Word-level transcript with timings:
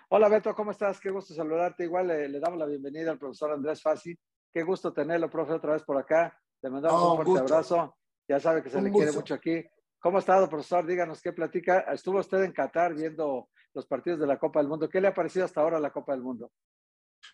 Hola 0.10 0.28
Beto, 0.28 0.56
¿cómo 0.56 0.72
estás? 0.72 1.00
Qué 1.00 1.12
gusto 1.12 1.36
saludarte. 1.36 1.84
Igual 1.84 2.08
le, 2.08 2.28
le 2.30 2.40
damos 2.40 2.58
la 2.58 2.66
bienvenida 2.66 3.12
al 3.12 3.20
profesor 3.20 3.52
Andrés 3.52 3.80
Fassi. 3.80 4.18
Qué 4.52 4.64
gusto 4.64 4.92
tenerlo, 4.92 5.30
profe, 5.30 5.54
otra 5.54 5.74
vez 5.74 5.84
por 5.84 6.00
acá. 6.00 6.36
Le 6.64 6.72
mandamos 6.72 7.00
Oh, 7.00 7.12
un 7.12 7.16
fuerte 7.18 7.30
gusto. 7.42 7.54
abrazo. 7.54 7.96
Ya 8.28 8.40
sabe 8.40 8.64
que 8.64 8.72
se 8.72 8.78
Un 8.78 8.86
le 8.86 8.92
quiere 8.92 9.12
mucho 9.12 9.36
aquí. 9.36 9.64
¿Cómo 10.02 10.18
ha 10.18 10.20
estado, 10.20 10.50
profesor? 10.50 10.84
Díganos 10.88 11.22
qué 11.22 11.32
platica. 11.32 11.82
Estuvo 11.82 12.20
usted 12.20 12.42
en 12.42 12.52
Qatar 12.52 12.96
viendo 12.96 13.50
los 13.72 13.86
partidos 13.86 14.20
de 14.20 14.26
la 14.26 14.40
Copa 14.40 14.60
del 14.60 14.68
Mundo. 14.68 14.90
¿Qué 14.90 15.00
le 15.00 15.08
ha 15.08 15.14
parecido 15.14 15.46
hasta 15.46 15.62
ahora 15.62 15.80
la 15.80 15.92
Copa 15.92 16.14
del 16.14 16.24
Mundo? 16.24 16.52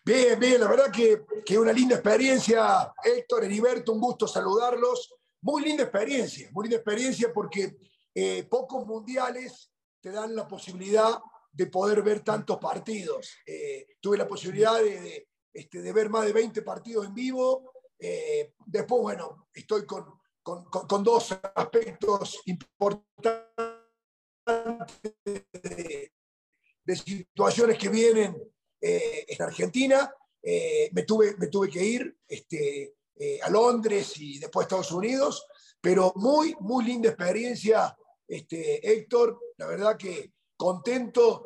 Bien, 0.04 0.38
bien, 0.38 0.60
la 0.60 0.68
verdad 0.68 0.92
que, 0.92 1.24
que 1.46 1.58
una 1.58 1.72
linda 1.72 1.94
experiencia, 1.94 2.92
Héctor, 3.02 3.44
Heriberto, 3.44 3.92
un 3.92 4.00
gusto 4.00 4.28
saludarlos. 4.28 5.14
Muy 5.40 5.64
linda 5.64 5.84
experiencia, 5.84 6.50
muy 6.52 6.64
linda 6.64 6.76
experiencia 6.76 7.32
porque 7.32 7.78
eh, 8.14 8.44
pocos 8.44 8.86
mundiales 8.86 9.72
te 10.02 10.10
dan 10.10 10.36
la 10.36 10.46
posibilidad 10.46 11.18
de 11.50 11.66
poder 11.68 12.02
ver 12.02 12.20
tantos 12.20 12.58
partidos. 12.58 13.34
Eh, 13.46 13.96
tuve 13.98 14.18
la 14.18 14.28
posibilidad 14.28 14.76
de, 14.76 15.00
de, 15.00 15.28
este, 15.54 15.90
ver 15.90 16.10
más 16.10 16.26
de 16.26 16.34
20 16.34 16.60
partidos 16.60 17.06
en 17.06 17.14
vivo. 17.14 17.72
Eh, 17.98 18.52
después, 18.66 19.00
bueno, 19.00 19.48
estoy 19.54 19.86
con, 19.86 20.17
con, 20.48 21.04
dos 21.04 21.38
aspectos 21.54 22.40
importantes 22.46 23.42
de, 25.52 26.12
situaciones 26.96 27.76
que 27.76 27.88
vienen 27.90 28.36
eh, 28.80 29.26
en 29.28 29.42
Argentina. 29.42 30.10
Eh, 30.42 30.88
me, 30.92 31.02
tuve, 31.02 31.36
me 31.36 31.48
tuve 31.48 31.68
que 31.68 31.84
ir 31.84 32.16
este, 32.26 32.94
eh, 33.16 33.40
a 33.42 33.50
Londres 33.50 34.14
y 34.16 34.38
después 34.38 34.64
a 34.64 34.66
Estados 34.66 34.92
Unidos, 34.92 35.46
pero 35.80 36.12
muy, 36.16 36.54
muy 36.60 36.84
linda 36.86 37.10
experiencia, 37.10 37.94
este, 38.26 38.90
Héctor. 38.90 39.38
La 39.58 39.66
verdad 39.66 39.96
que 39.96 40.32
contento 40.56 41.44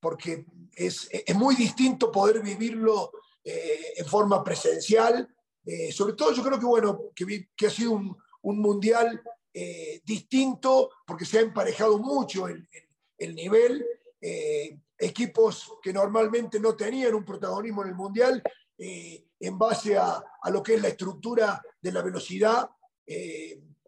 porque 0.00 0.44
es, 0.74 1.08
es 1.12 1.36
muy 1.36 1.54
distinto 1.54 2.10
poder 2.10 2.40
vivirlo 2.40 3.12
en 3.44 4.04
forma 4.04 4.42
presencial. 4.42 5.32
Eh, 5.72 5.92
sobre 5.92 6.14
todo 6.14 6.32
yo 6.32 6.42
creo 6.42 6.58
que, 6.58 6.66
bueno, 6.66 7.00
que, 7.14 7.66
ha 7.66 7.70
sido 7.70 7.92
un, 7.92 8.16
un 8.42 8.58
mundial 8.58 9.22
eh, 9.54 10.00
distinto 10.04 10.90
porque 11.06 11.24
se 11.24 11.38
ha 11.38 11.42
emparejado 11.42 11.96
mucho 11.98 12.48
el, 12.48 12.66
el- 12.72 12.88
el 13.18 13.34
nivel. 13.36 13.86
Eh, 14.20 14.76
equipos 14.98 15.74
que 15.82 15.92
normalmente 15.92 16.58
no 16.60 16.74
tenían 16.76 17.14
un 17.14 17.24
protagonismo 17.24 17.82
en 17.82 17.88
el 17.88 17.94
mundial 17.94 18.42
en 18.76 19.58
base 19.58 19.96
a, 19.96 20.22
a 20.42 20.50
lo 20.50 20.62
que 20.62 20.74
es 20.74 20.82
la 20.82 20.88
estructura 20.88 21.62
de 21.80 21.92
la 21.92 22.02
velocidad 22.02 22.68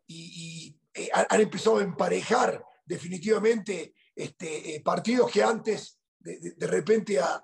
y, 0.07 0.75
han 1.31 1.41
empezado 1.41 1.79
a 1.79 1.83
emparejar 1.83 2.65
definitivamente 2.85 3.95
este, 4.15 4.81
partidos 4.85 5.31
que 5.31 5.43
antes 5.43 5.99
de, 6.19 6.39
de- 6.39 6.53
de 6.53 6.67
repente 6.67 7.19
a, 7.19 7.43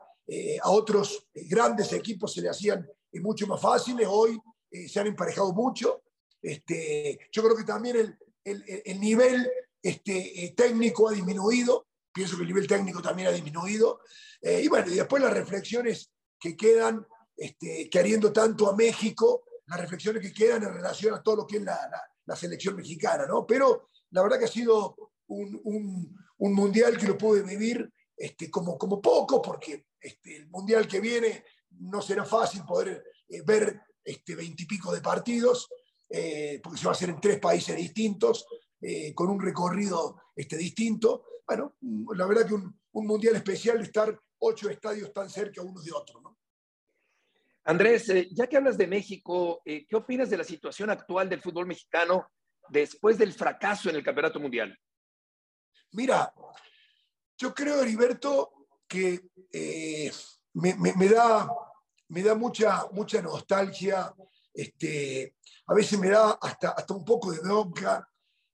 a 0.62 0.70
otros 0.70 1.28
grandes 1.34 1.92
equipos 1.92 2.33
se 2.34 2.41
le 2.42 2.48
hacían 2.50 2.86
eh, 3.19 3.20
mucho 3.20 3.47
más 3.47 3.61
fáciles, 3.61 4.06
hoy 4.11 4.38
eh, 4.70 4.88
se 4.88 5.00
han 5.00 5.06
emparejado 5.08 5.52
mucho. 5.52 6.02
Este, 6.41 7.19
yo 7.33 7.42
creo 7.42 7.56
que 7.56 7.64
también 7.64 7.97
el, 7.97 8.19
el- 8.44 8.64
el- 8.66 8.83
el 8.84 9.00
nivel 9.00 9.50
este, 9.83 10.44
eh, 10.44 10.55
técnico 10.56 11.08
ha 11.08 11.12
disminuido, 11.12 11.86
pienso 12.12 12.36
que 12.36 12.42
el 12.42 12.48
nivel 12.48 12.66
técnico 12.66 13.00
también 13.02 13.28
ha 13.28 13.33
disminuido. 13.33 14.00
Eh, 14.41 14.62
y 14.64 14.69
bueno, 14.69 14.91
y 14.91 14.94
después 14.96 15.22
las 15.22 15.33
reflexiones 15.34 16.11
que 16.39 16.56
quedan, 16.56 17.06
este, 17.36 17.89
queriendo 17.90 18.33
tanto 18.33 18.68
a 18.68 18.77
México, 18.77 19.45
las 19.67 19.80
reflexiones 19.80 20.23
que 20.23 20.33
quedan 20.33 20.62
en 20.62 20.73
relación 20.73 21.14
a 21.14 21.23
todo 21.23 21.36
lo 21.36 21.46
que 21.46 21.56
es 21.58 21.62
la, 21.62 21.74
la- 21.90 22.02
la 22.27 22.36
selección 22.36 22.77
mexicana, 22.77 23.27
¿no? 23.27 23.46
Pero 23.46 23.89
la 24.11 24.23
verdad 24.23 24.39
que 24.39 24.45
ha 24.45 24.48
sido 24.48 24.96
un, 25.29 25.61
un- 25.64 26.17
un 26.39 26.52
mundial 26.55 26.96
que 26.98 27.06
lo 27.06 27.17
pude 27.17 27.42
vivir 27.42 27.90
este, 28.17 28.50
como, 28.50 28.77
como 28.77 29.00
poco, 29.00 29.40
porque 29.40 29.86
este, 30.00 30.36
el 30.36 30.48
mundial 30.48 30.86
que 30.86 31.00
viene 31.00 31.45
no 31.80 32.00
será 32.02 32.24
fácil 32.24 32.64
poder 32.64 33.05
eh, 33.28 33.42
ver 33.42 33.80
este, 34.05 34.34
veintipico 34.34 34.92
de 34.92 35.00
partidos, 35.00 35.68
eh, 36.08 36.61
porque 36.62 36.78
se 36.78 36.84
va 36.86 36.92
a 36.92 36.94
hacer 36.94 37.11
en 37.11 37.20
tres 37.20 37.39
países 37.39 37.77
distintos, 37.77 38.46
eh, 38.80 39.12
con 39.14 39.28
un 39.28 39.40
recorrido 39.40 40.20
este, 40.34 40.56
distinto. 40.56 41.24
Bueno, 41.46 41.77
la 42.14 42.27
verdad 42.27 42.46
que 42.46 42.55
un, 42.55 42.80
un 42.92 43.06
mundial 43.06 43.36
especial 43.36 43.80
estar 43.80 44.18
ocho 44.38 44.70
estadios 44.70 45.12
tan 45.12 45.28
cerca 45.28 45.62
unos 45.62 45.84
de 45.84 45.92
otros, 45.92 46.22
¿no? 46.22 46.38
Andrés, 47.64 48.08
eh, 48.08 48.28
ya 48.33 48.46
que 48.46 48.56
hablas 48.56 48.78
de 48.78 48.86
México, 48.86 49.61
eh, 49.64 49.86
¿qué 49.86 49.96
opinas 49.96 50.30
de 50.30 50.38
la 50.38 50.44
situación 50.44 50.88
actual 50.88 51.28
del 51.28 51.42
fútbol 51.42 51.67
mexicano 51.67 52.30
después 52.70 53.18
del 53.18 53.34
fracaso 53.34 53.90
en 53.90 53.96
el 53.96 54.02
Campeonato 54.02 54.40
Mundial? 54.40 54.74
Mira, 55.92 56.33
yo 57.36 57.52
creo, 57.52 57.83
Heriberto, 57.83 58.68
que 58.86 59.20
eh, 59.52 60.11
me, 60.55 60.77
me- 60.77 60.94
me 60.94 61.08
da, 61.08 61.46
me 62.08 62.23
da 62.23 62.35
mucha, 62.35 62.86
mucha 62.92 63.20
nostalgia, 63.23 64.14
este, 64.52 65.36
a 65.67 65.74
veces 65.74 65.98
me 65.98 66.08
da 66.08 66.39
hasta, 66.41 66.70
hasta 66.70 66.95
un 66.95 67.05
poco 67.05 67.30
de 67.30 67.41
bronca, 67.41 68.08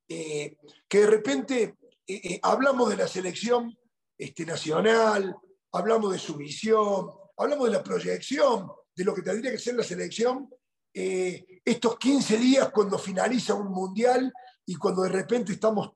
eh, 0.07 0.57
que 0.87 0.99
de 0.99 1.07
repente 1.07 1.63
eh, 2.05 2.21
eh, 2.23 2.39
hablamos 2.43 2.89
de 2.89 2.97
la 2.97 3.07
selección 3.07 3.75
este, 4.17 4.45
nacional, 4.45 5.35
hablamos 5.71 6.11
de 6.11 6.19
su 6.19 6.35
visión, 6.35 7.09
hablamos 7.37 7.67
de 7.67 7.73
la 7.73 7.83
proyección 7.83 8.69
de 8.95 9.03
lo 9.03 9.13
que 9.13 9.21
tendría 9.21 9.51
que 9.51 9.59
ser 9.59 9.75
la 9.75 9.83
selección, 9.83 10.49
estos 10.97 11.97
15 11.97 12.37
días 12.37 12.69
cuando 12.71 12.97
finaliza 12.97 13.53
un 13.53 13.67
mundial 13.67 14.31
y 14.65 14.75
cuando 14.75 15.01
de 15.01 15.09
repente 15.09 15.51
estamos 15.51 15.91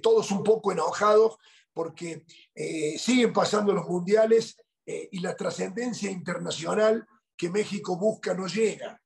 todos 0.00 0.30
un 0.30 0.44
poco 0.44 0.70
enojados 0.70 1.38
porque 1.72 2.24
siguen 2.96 3.32
pasando 3.32 3.74
los 3.74 3.84
mundiales 3.88 4.56
eh, 4.90 5.08
y 5.12 5.18
la 5.20 5.36
trascendencia 5.36 6.10
internacional 6.10 7.06
que 7.36 7.50
México 7.50 7.96
busca 7.98 8.32
no 8.32 8.46
llega. 8.46 8.98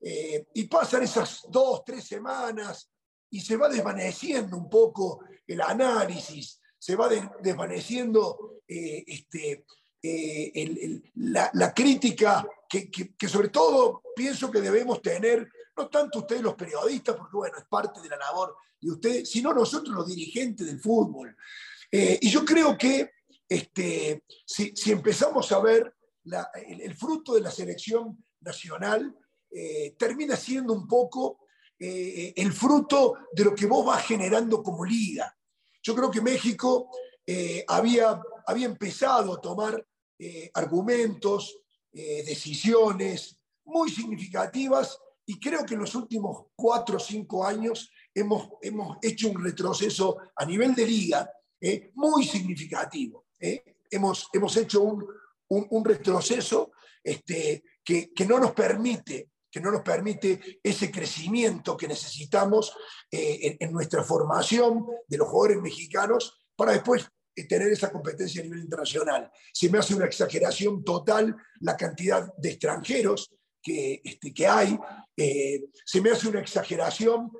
Eh, 0.00 0.46
y 0.54 0.64
pasan 0.64 1.02
esas 1.02 1.46
dos, 1.48 1.82
tres 1.82 2.04
semanas 2.04 2.90
y 3.30 3.40
se 3.40 3.56
va 3.56 3.70
desvaneciendo 3.70 4.54
un 4.58 4.68
poco 4.68 5.24
el 5.46 5.62
análisis, 5.62 6.60
se 6.78 6.94
va 6.94 7.08
de- 7.08 7.26
desvaneciendo 7.42 8.60
eh, 8.68 9.02
este, 9.06 9.64
eh, 10.02 10.52
el- 10.54 10.78
el- 10.78 11.12
la, 11.32 11.50
la 11.54 11.72
crítica 11.72 12.46
que, 12.68 12.90
que- 12.90 13.14
que 13.16 13.28
sobre 13.28 13.48
todo 13.48 14.02
pienso 14.14 14.50
que 14.50 14.60
debemos 14.60 15.00
tener, 15.00 15.48
no 15.76 15.88
tanto 15.88 16.18
ustedes 16.18 16.42
los 16.42 16.54
periodistas, 16.54 17.16
porque 17.16 17.36
bueno, 17.36 17.56
es 17.56 17.64
parte 17.64 18.00
de 18.02 18.08
la 18.10 18.18
labor 18.18 18.56
de 18.78 18.90
ustedes, 18.90 19.30
sino 19.30 19.54
nosotros 19.54 19.94
los 19.94 20.06
dirigentes 20.06 20.66
del 20.66 20.80
fútbol. 20.80 21.34
Eh, 21.90 22.18
y 22.20 22.28
yo 22.28 22.44
creo 22.44 22.76
que 22.76 23.10
este, 23.48 24.24
si, 24.46 24.72
empezamos 24.86 25.50
a 25.52 25.60
ver 25.60 25.94
el, 26.54 26.94
fruto 26.94 27.34
de 27.34 27.42
la 27.42 27.50
selección 27.50 28.24
nacional, 28.40 29.14
eh, 29.50 29.94
termina 29.98 30.36
siendo 30.36 30.72
un 30.72 30.86
poco 30.86 31.46
eh, 31.78 32.32
el 32.36 32.52
fruto 32.52 33.14
de 33.32 33.44
lo 33.44 33.54
que 33.54 33.66
vos 33.66 33.84
vas 33.84 34.06
generando 34.06 34.62
como 34.62 34.84
liga. 34.84 35.36
Yo 35.82 35.94
creo 35.94 36.10
que 36.10 36.22
México 36.22 36.90
eh, 37.26 37.64
había, 37.68 38.20
había 38.46 38.66
empezado 38.66 39.34
a 39.34 39.40
tomar 39.40 39.84
argumentos, 40.54 41.60
decisiones 41.92 43.36
muy 43.66 43.90
significativas 43.90 44.98
y 45.26 45.38
creo 45.38 45.66
que 45.66 45.74
en 45.74 45.80
los 45.80 45.94
últimos 45.94 46.46
cuatro 46.56 46.96
o 46.96 47.00
cinco 47.00 47.44
años 47.44 47.90
hemos, 48.14 48.48
hemos 48.62 48.96
hecho 49.02 49.28
un 49.28 49.44
retroceso 49.44 50.16
a 50.34 50.46
nivel 50.46 50.74
de 50.74 50.86
liga 50.86 51.30
muy 51.94 52.24
significativo. 52.24 53.23
Eh. 53.40 53.62
Hemos, 53.90 54.28
hemos 54.32 54.56
hecho 54.56 54.82
un, 54.82 55.06
un- 55.48 55.84
retroceso 55.84 56.72
este, 57.02 57.62
que, 57.84 58.12
que 58.12 58.26
no 58.26 58.40
nos 58.40 58.52
permite 58.52 59.28
que 59.54 59.60
no 59.60 59.70
nos 59.70 59.82
permite 59.82 60.58
ese 60.64 60.90
crecimiento 60.90 61.76
que 61.76 61.86
necesitamos 61.86 62.76
eh, 63.08 63.56
en, 63.60 63.70
nuestra 63.70 64.02
formación 64.02 64.84
de 65.06 65.16
los 65.16 65.28
jugadores 65.28 65.62
mexicanos 65.62 66.44
para 66.56 66.72
después 66.72 67.08
eh, 67.36 67.46
tener 67.46 67.68
esa 67.68 67.92
competencia 67.92 68.40
a 68.40 68.44
nivel 68.44 68.58
internacional. 68.64 69.30
Se 69.52 69.70
me 69.70 69.78
hace 69.78 69.94
una 69.94 70.06
exageración 70.06 70.82
total 70.82 71.36
la 71.60 71.76
cantidad 71.76 72.26
de 72.36 72.50
extranjeros 72.50 73.32
que, 73.62 74.00
este, 74.02 74.34
que 74.34 74.44
hay. 74.44 74.76
Eh, 75.16 75.66
se 75.84 76.00
me 76.00 76.10
hace 76.10 76.26
una 76.26 76.40
exageración 76.40 77.30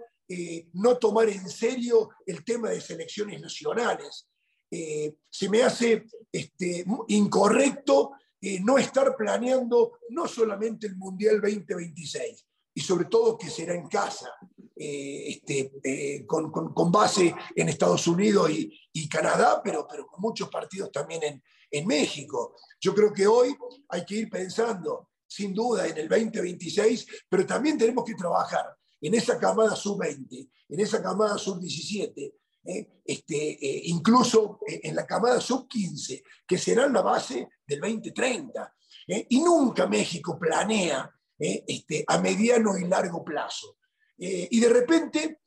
no 0.75 0.96
tomar 0.99 1.29
en 1.29 1.49
serio 1.50 2.11
el 2.26 2.44
tema 2.44 2.70
de 2.70 2.81
selecciones 2.81 3.41
nacionales. 3.41 4.29
Eh, 4.71 5.17
se 5.31 5.49
me 5.49 5.63
hace 5.63 6.07
este, 6.31 6.85
incorrecto 7.09 8.13
eh, 8.41 8.61
no 8.61 8.79
estar 8.79 9.17
planeando 9.17 9.99
no 10.11 10.27
solamente 10.27 10.87
el 10.87 10.97
Mundial 10.97 11.41
2026, 11.41 12.47
y 12.77 12.81
sobre 12.81 13.05
todo 13.05 13.39
que 13.39 13.49
será 13.49 13.75
en 13.75 13.89
casa, 13.89 14.31
este, 14.77 16.27
con, 16.27 16.91
base 16.91 17.33
en 17.55 17.69
Estados 17.69 18.09
Unidos 18.09 18.51
y, 18.51 18.77
y, 18.93 19.09
Canadá, 19.09 19.61
pero, 19.63 19.87
pero 19.89 20.07
con 20.09 20.21
muchos 20.21 20.49
partidos 20.49 20.91
también 20.91 21.23
en, 21.23 21.43
en 21.75 21.87
México. 21.87 22.57
Yo 22.81 22.95
creo 22.95 23.13
que 23.13 23.27
hoy 23.27 23.57
hay 23.89 24.05
que 24.05 24.17
ir 24.17 24.31
pensando, 24.31 25.11
sin 25.27 25.53
duda, 25.53 25.87
en 25.87 25.99
el 25.99 26.09
2026, 26.09 27.07
pero 27.29 27.45
también 27.45 27.77
tenemos 27.77 28.05
que 28.05 28.15
trabajar 28.15 28.65
en 29.01 29.15
esa 29.15 29.39
camada 29.39 29.75
sub-20, 29.75 30.51
en 30.69 30.81
esa 30.81 31.03
camada 31.03 31.37
sub-17, 31.37 32.33
¿eh? 32.65 33.01
este, 33.05 33.53
eh, 33.53 33.83
incluso 33.85 34.61
en 34.67 34.97
la 34.97 35.07
camada 35.07 35.41
sub-15, 35.41 36.23
que 36.47 36.59
será 36.59 36.89
la 36.89 37.03
base 37.03 37.49
del 37.67 37.81
2030. 37.81 38.75
¿eh? 39.09 39.27
Y 39.31 39.41
nunca 39.41 39.87
México 39.87 40.39
planea 40.39 41.11
este, 41.37 42.05
a 42.07 42.19
mediano 42.19 42.79
y 42.79 42.87
largo 42.87 43.25
plazo. 43.25 43.79
y 44.17 44.61
de 44.61 44.69
repente 44.69 45.41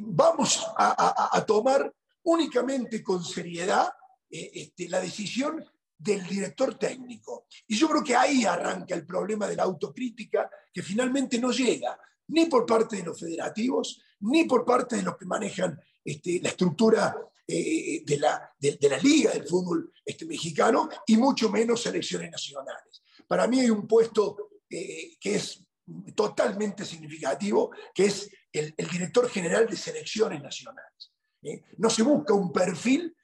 vamos 0.00 0.66
a, 0.76 1.44
tomar 1.46 1.94
únicamente 2.24 3.04
con 3.04 3.22
seriedad 3.24 3.88
este, 4.28 4.88
la 4.88 5.00
decisión 5.00 5.64
del 5.96 6.26
director 6.26 6.74
técnico. 6.74 7.46
Y 7.68 7.76
yo 7.76 7.88
creo 7.88 8.02
que 8.02 8.16
ahí 8.16 8.44
arranca 8.44 8.96
el 8.96 9.06
problema 9.06 9.46
de 9.46 9.54
la 9.54 9.62
autocrítica 9.62 10.50
que 10.72 10.82
finalmente 10.82 11.38
no 11.38 11.52
llega 11.52 11.98
ni 12.28 12.46
por 12.46 12.66
parte 12.66 12.96
de 12.96 13.04
los 13.04 13.20
federativos, 13.20 14.02
ni 14.20 14.44
por 14.44 14.64
parte 14.64 14.96
de 14.96 15.02
los 15.02 15.16
que 15.16 15.24
manejan 15.24 15.78
este, 16.06 16.40
la 16.40 16.50
estructura 16.50 17.16
eh, 17.48 18.04
de, 18.06 18.18
la, 18.18 18.48
de, 18.58 18.78
la, 18.88 18.98
liga 18.98 19.32
del 19.32 19.46
fútbol 19.46 19.92
este, 20.04 20.24
mexicano 20.24 20.88
y 21.04 21.16
mucho 21.16 21.50
menos 21.50 21.82
selecciones 21.82 22.30
nacionales. 22.30 23.02
Para 23.26 23.48
mí 23.48 23.58
hay 23.58 23.70
un 23.70 23.88
puesto 23.88 24.50
eh, 24.70 25.16
que 25.18 25.34
es 25.34 25.66
totalmente 26.14 26.84
significativo, 26.84 27.72
que 27.92 28.04
es 28.04 28.30
el, 28.52 28.72
director 28.76 29.28
general 29.28 29.66
de 29.66 29.76
selecciones 29.76 30.40
nacionales. 30.40 31.12
¿eh? 31.42 31.64
No 31.78 31.90
se 31.90 32.04
busca 32.04 32.34
un 32.34 32.52
perfil 32.52 33.14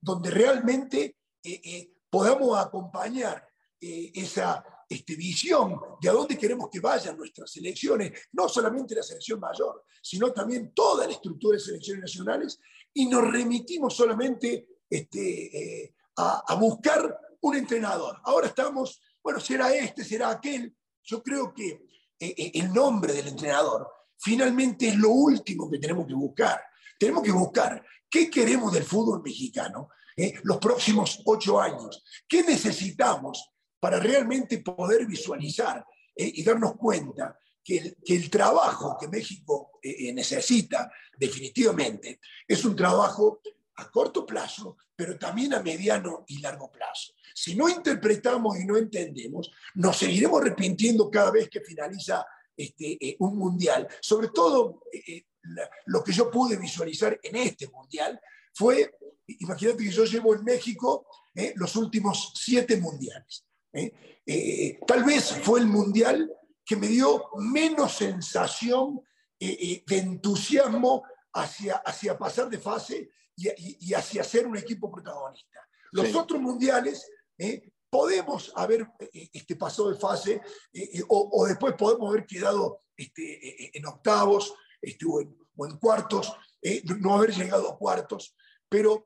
donde 0.00 0.30
realmente 0.30 1.16
podamos 2.08 2.56
acompañar 2.56 3.44
esa 3.80 4.64
este, 4.88 5.16
visión 5.16 5.80
de 6.00 6.08
a 6.08 6.12
dónde 6.12 6.38
queremos 6.38 6.68
que 6.70 6.80
vayan 6.80 7.16
nuestras 7.16 7.56
elecciones, 7.56 8.12
no 8.32 8.48
solamente 8.48 8.94
la 8.94 9.02
selección 9.02 9.40
mayor, 9.40 9.84
sino 10.02 10.32
también 10.32 10.72
toda 10.74 11.06
la 11.06 11.12
estructura 11.12 11.56
de 11.56 11.64
selecciones 11.64 12.02
nacionales, 12.02 12.60
y 12.92 13.06
nos 13.06 13.28
remitimos 13.30 13.94
solamente 13.94 14.68
este, 14.88 15.82
eh, 15.82 15.94
a, 16.16 16.54
buscar 16.54 17.18
un 17.40 17.56
entrenador. 17.56 18.20
Ahora 18.24 18.46
estamos, 18.46 19.02
bueno, 19.22 19.40
será 19.40 19.74
este, 19.74 20.04
será 20.04 20.30
aquel. 20.30 20.74
Yo 21.02 21.22
creo 21.22 21.52
que 21.52 21.68
eh, 22.18 22.34
eh, 22.36 22.52
el 22.54 22.72
nombre 22.72 23.12
del 23.12 23.28
entrenador 23.28 23.90
finalmente 24.16 24.88
es 24.88 24.96
lo 24.96 25.10
último 25.10 25.68
que 25.68 25.78
tenemos 25.78 26.06
que 26.06 26.14
buscar. 26.14 26.62
Tenemos 26.98 27.22
que 27.24 27.32
buscar 27.32 27.84
qué 28.08 28.30
queremos 28.30 28.72
del 28.72 28.84
fútbol 28.84 29.22
mexicano 29.22 29.88
los 30.44 30.58
próximos 30.58 31.20
ocho 31.24 31.60
años, 31.60 32.04
qué 32.28 32.44
necesitamos 32.44 33.53
para 33.84 34.00
realmente 34.00 34.60
poder 34.60 35.04
visualizar 35.04 35.84
eh, 36.16 36.32
y 36.36 36.42
darnos 36.42 36.74
cuenta 36.74 37.38
que 37.62 37.94
el, 38.06 38.30
trabajo 38.30 38.96
que 38.98 39.08
México 39.08 39.72
eh, 39.82 40.08
eh, 40.08 40.12
necesita 40.14 40.90
definitivamente 41.18 42.18
es 42.48 42.64
un 42.64 42.74
trabajo 42.74 43.42
a 43.76 43.90
corto 43.90 44.24
plazo, 44.24 44.78
pero 44.96 45.18
también 45.18 45.52
a 45.52 45.62
mediano 45.62 46.24
y 46.28 46.38
largo 46.38 46.72
plazo. 46.72 47.12
Si 47.34 47.54
no 47.56 47.68
interpretamos 47.68 48.58
y 48.58 48.64
no 48.64 48.78
entendemos, 48.78 49.50
nos 49.74 49.98
seguiremos 49.98 50.40
arrepintiendo 50.40 51.10
cada 51.10 51.30
vez 51.30 51.50
que 51.50 51.60
finaliza 51.60 52.24
este, 52.56 53.16
un 53.18 53.36
mundial. 53.36 53.86
Sobre 54.00 54.28
todo, 54.28 54.80
lo 55.84 56.02
que 56.02 56.12
yo 56.12 56.30
pude 56.30 56.56
visualizar 56.56 57.20
en 57.22 57.36
este 57.36 57.68
mundial 57.68 58.18
fue, 58.54 58.94
imagínate 59.26 59.84
que 59.84 59.90
yo 59.90 60.06
llevo 60.06 60.34
en 60.34 60.42
México 60.42 61.06
los 61.56 61.76
últimos 61.76 62.32
siete 62.34 62.78
mundiales. 62.78 63.44
¿Eh? 63.74 63.92
Eh, 64.26 64.80
tal 64.86 65.04
vez 65.04 65.32
fue 65.42 65.60
el 65.60 65.66
mundial 65.66 66.32
que 66.64 66.76
me 66.76 66.86
dio 66.86 67.24
menos 67.36 67.96
sensación 67.96 69.02
eh, 69.38 69.84
de 69.86 69.98
entusiasmo 69.98 71.02
hacia, 71.34 71.76
hacia 71.76 72.16
pasar 72.16 72.48
de 72.48 72.58
fase 72.58 73.10
y, 73.36 73.92
hacia 73.92 74.24
ser 74.24 74.46
un 74.46 74.56
equipo 74.56 74.90
protagonista. 74.90 75.60
Los 75.90 76.14
otros 76.14 76.40
mundiales 76.40 77.10
podemos 77.90 78.52
haber 78.54 78.88
este, 79.32 79.56
pasado 79.56 79.90
de 79.90 79.98
fase 79.98 80.40
o, 81.08 81.44
después 81.46 81.74
podemos 81.76 82.08
haber 82.08 82.26
quedado 82.26 82.82
este, 82.96 83.76
en 83.76 83.86
octavos 83.86 84.54
este, 84.80 85.04
o, 85.06 85.20
en, 85.20 85.36
o, 85.56 85.66
en, 85.66 85.76
cuartos, 85.78 86.32
no 87.00 87.14
haber 87.14 87.34
llegado 87.34 87.68
a 87.68 87.76
cuartos, 87.76 88.36
pero 88.68 89.04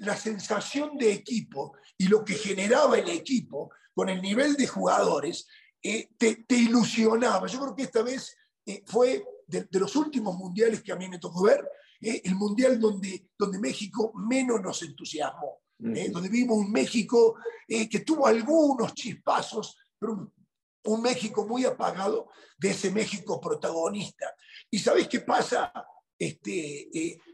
la 0.00 0.16
sensación 0.16 0.98
de 0.98 1.12
equipo 1.12 1.76
y 1.96 2.08
lo 2.08 2.24
que 2.24 2.34
generaba 2.34 2.98
el 2.98 3.08
equipo 3.08 3.70
con 3.98 4.08
el 4.08 4.22
nivel 4.22 4.54
de 4.54 4.68
jugadores, 4.68 5.48
eh, 5.82 6.08
te, 6.16 6.44
ilusionaba. 6.50 7.48
Yo 7.48 7.58
creo 7.58 7.74
que 7.74 7.82
esta 7.82 8.00
vez 8.00 8.36
eh, 8.64 8.84
fue 8.86 9.26
de, 9.44 9.66
los 9.72 9.96
últimos 9.96 10.36
mundiales 10.36 10.84
que 10.84 10.92
a 10.92 10.94
mí 10.94 11.08
me 11.08 11.18
tocó 11.18 11.42
ver, 11.42 11.68
eh, 12.00 12.22
el 12.22 12.36
mundial 12.36 12.78
donde, 12.78 13.30
donde 13.36 13.58
México 13.58 14.12
menos 14.14 14.62
nos 14.62 14.80
entusiasmó, 14.84 15.62
donde 15.78 16.28
vimos 16.28 16.58
un 16.58 16.70
México 16.70 17.38
que 17.66 18.00
tuvo 18.06 18.28
algunos 18.28 18.94
chispazos, 18.94 19.76
pero 19.98 20.32
un, 20.84 21.02
México 21.02 21.44
muy 21.44 21.64
apagado 21.64 22.28
de 22.56 22.70
ese 22.70 22.92
México 22.92 23.40
protagonista. 23.40 24.32
¿Y 24.70 24.78
sabéis 24.78 25.08
qué 25.08 25.22
pasa? 25.22 25.72
Este, 26.16 26.88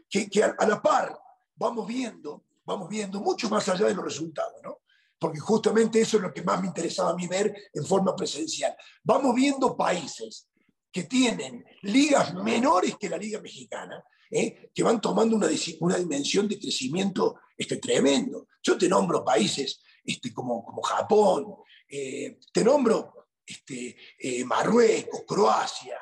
que, 0.09 0.29
que 0.31 0.43
a, 0.43 0.55
a 0.57 0.65
la 0.65 0.81
par 0.81 1.15
vamos 1.55 1.85
viendo, 1.85 2.43
vamos 2.65 2.89
viendo 2.89 3.21
mucho 3.21 3.51
más 3.51 3.69
allá 3.69 3.85
de 3.85 3.93
los 3.93 4.03
resultados, 4.03 4.55
¿no? 4.63 4.79
Porque 5.25 5.39
justamente 5.39 5.99
eso 5.99 6.17
es 6.17 6.23
lo 6.23 6.31
que 6.31 6.43
más 6.43 6.61
me 6.61 6.67
interesaba 6.67 7.09
a 7.09 7.15
mí 7.15 7.25
ver 7.25 7.51
en 7.73 7.83
forma 7.83 8.15
presencial. 8.15 8.75
Vamos 9.03 9.33
viendo 9.33 9.75
países 9.75 10.47
que 10.91 11.05
tienen 11.05 11.65
ligas 11.81 12.35
menores 12.35 12.95
que 12.99 13.09
la 13.09 13.17
Liga 13.17 13.41
Mexicana, 13.41 14.03
¿eh? 14.29 14.69
que 14.71 14.83
van 14.83 15.01
tomando 15.01 15.35
una, 15.35 15.49
una, 15.79 15.97
dimensión 15.97 16.47
de 16.47 16.59
crecimiento 16.59 17.39
este, 17.57 17.77
tremendo. 17.77 18.45
Yo 18.61 18.77
te 18.77 18.87
nombro 18.87 19.25
países 19.25 19.81
este, 20.03 20.31
como, 20.31 20.63
como 20.63 20.83
Japón, 20.83 21.55
eh, 21.89 22.37
te 22.53 22.63
nombro 22.63 23.29
este, 23.43 23.97
eh, 24.19 24.45
Marruecos, 24.45 25.23
Croacia, 25.27 25.99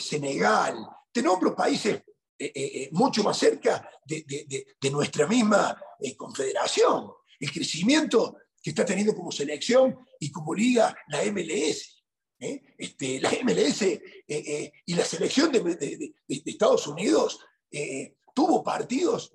Senegal, 0.00 0.84
te 1.12 1.22
nombro 1.22 1.54
países 1.54 2.02
mucho 2.90 3.22
más 3.22 3.38
cerca 3.38 3.88
de, 4.04 4.24
de, 4.26 4.66
de 4.80 4.90
nuestra 4.90 5.28
misma 5.28 5.80
confederación 6.16 7.12
el 7.42 7.52
crecimiento 7.52 8.36
que 8.62 8.70
está 8.70 8.84
teniendo 8.84 9.14
como 9.16 9.32
selección 9.32 9.98
y 10.20 10.30
como 10.30 10.54
liga 10.54 10.96
la 11.08 11.24
MLS. 11.24 12.04
¿eh? 12.38 12.62
Este, 12.78 13.20
la 13.20 13.30
MLS 13.42 13.82
eh, 13.82 14.00
eh, 14.28 14.72
y 14.86 14.94
la 14.94 15.04
selección 15.04 15.50
de, 15.50 16.14
Estados 16.28 16.86
Unidos 16.86 17.40
tuvo 18.34 18.62
partidos 18.62 19.32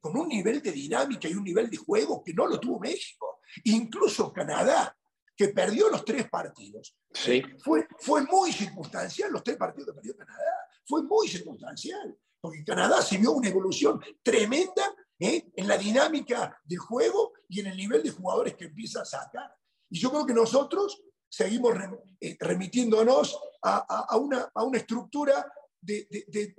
con 0.00 0.16
un 0.16 0.28
nivel 0.28 0.62
de 0.62 0.72
dinámica 0.72 1.28
y 1.28 1.34
un 1.34 1.44
nivel 1.44 1.68
de 1.68 1.76
juego 1.76 2.22
que 2.24 2.32
no 2.32 2.46
lo 2.46 2.58
tuvo 2.58 2.78
México. 2.78 3.40
Incluso 3.64 4.32
Canadá, 4.32 4.96
que 5.36 5.48
perdió 5.48 5.90
los 5.90 6.04
tres 6.04 6.28
partidos, 6.30 6.96
sí. 7.12 7.42
fue, 7.62 7.86
fue 7.98 8.22
muy 8.22 8.52
circunstancial 8.52 9.32
los 9.32 9.42
tres 9.42 9.56
partidos 9.56 9.88
que 9.88 9.94
perdió 9.94 10.16
Canadá. 10.16 10.68
Fue 10.86 11.02
muy 11.02 11.28
circunstancial, 11.28 12.16
porque 12.40 12.64
Canadá 12.64 13.02
se 13.02 13.18
vio 13.18 13.32
una 13.32 13.48
evolución 13.48 14.00
tremenda 14.22 14.94
¿eh? 15.20 15.50
en 15.54 15.68
la 15.68 15.76
dinámica 15.76 16.58
del 16.64 16.78
juego 16.78 17.34
y 17.48 17.60
en 17.60 17.66
el 17.66 17.76
nivel 17.76 18.02
de 18.02 18.10
jugadores 18.10 18.54
que 18.56 18.64
empieza 18.64 19.02
a 19.02 19.04
sacar. 19.04 19.54
Y 19.90 19.98
yo 20.00 20.10
creo 20.10 20.26
que 20.26 20.34
nosotros 20.34 21.02
seguimos 21.28 21.74
eh, 22.20 22.36
remitiéndonos 22.40 23.38
a, 23.62 24.16
una, 24.16 24.50
a, 24.54 24.64
una, 24.64 24.78
estructura 24.78 25.46
de, 25.80 26.08
de, 26.28 26.54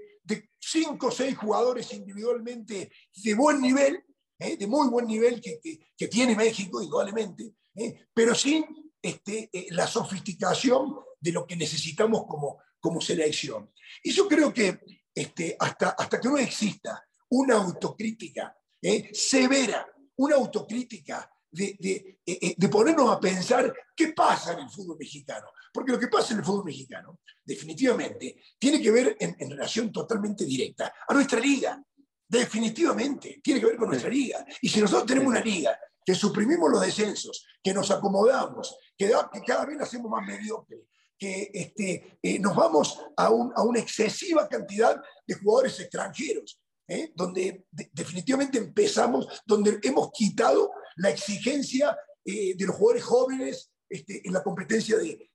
cinco 0.60 1.08
o 1.08 1.12
seis 1.12 1.36
jugadores 1.36 1.91
individualmente 1.94 2.91
de 3.24 3.34
buen 3.34 3.60
nivel, 3.60 4.03
¿eh? 4.39 4.56
de 4.56 4.68
muy 4.68 4.88
buen 4.88 5.08
nivel 5.08 5.41
que, 5.41 5.60
que, 5.98 6.08
tiene 6.08 6.36
México, 6.36 6.82
indudablemente, 6.82 7.56
pero 8.13 8.36
sin 8.36 8.94
este, 9.01 9.50
la 9.72 9.88
sofisticación 9.88 10.96
de 11.20 11.32
lo 11.32 11.48
que 11.48 11.56
necesitamos 11.56 12.25
como, 12.27 12.60
como 12.80 13.01
selección. 13.01 13.74
Y 14.03 14.12
yo 14.12 14.27
creo 14.27 14.53
que 14.53 14.80
este, 15.13 15.58
hasta, 15.60 15.89
hasta 15.89 16.20
que 16.20 16.30
no 16.30 16.38
exista 16.38 17.03
una 17.31 17.55
autocrítica 17.55 18.55
¿eh? 18.81 19.09
severa, 19.13 19.85
una 20.17 20.35
autocrítica 20.35 21.29
de, 21.50 21.77
de, 21.79 22.19
eh, 22.25 22.39
eh, 22.41 22.55
de, 22.57 22.69
ponernos 22.69 23.09
a 23.09 23.19
pensar 23.19 23.73
qué 23.95 24.13
pasa 24.13 24.53
en 24.53 24.59
el 24.59 24.69
fútbol 24.69 24.97
mexicano. 24.97 25.47
Porque 25.73 25.91
lo 25.91 26.00
que 26.00 26.07
pasa 26.07 26.33
en 26.33 26.39
el 26.39 26.45
fútbol 26.45 26.65
mexicano, 26.65 27.19
definitivamente, 27.43 28.41
tiene 28.57 28.81
que 28.81 28.91
ver 28.91 29.17
en, 29.19 29.50
relación 29.50 29.91
totalmente 29.91 30.45
directa 30.45 30.93
a 31.07 31.13
nuestra 31.13 31.39
liga. 31.39 31.81
Definitivamente, 32.27 33.41
tiene 33.43 33.59
que 33.59 33.65
ver 33.65 33.77
con 33.77 33.89
nuestra 33.89 34.09
liga. 34.09 34.45
Y 34.61 34.69
si 34.69 34.79
nosotros 34.79 35.05
tenemos 35.05 35.29
una 35.29 35.41
liga 35.41 35.77
que 36.05 36.15
suprimimos 36.15 36.71
los 36.71 36.81
descensos, 36.81 37.45
que 37.61 37.73
nos 37.73 37.91
acomodamos, 37.91 38.75
que, 38.97 39.11
que 39.33 39.41
cada 39.41 39.65
vez 39.65 39.79
hacemos 39.81 40.09
más 40.09 40.25
mediocre, 40.25 40.85
que 41.21 41.51
este, 41.53 42.17
eh, 42.23 42.39
nos 42.39 42.55
vamos 42.55 43.00
a, 43.15 43.29
una 43.29 43.79
excesiva 43.79 44.50
cantidad 44.50 45.00
de 45.27 45.35
jugadores 45.35 45.79
extranjeros, 45.79 46.59
¿eh? 46.91 47.12
donde 47.15 47.65
definitivamente 47.71 48.57
empezamos, 48.57 49.27
donde 49.45 49.79
hemos 49.83 50.12
quitado 50.12 50.71
la 50.98 51.10
exigencia 51.10 51.98
eh, 52.25 52.55
de 52.55 52.65
los 52.65 52.75
jugadores 52.75 53.03
jóvenes 53.03 53.71
este, 53.89 54.25
en 54.25 54.33
la 54.33 54.43
competencia 54.43 54.98
de, 54.98 55.29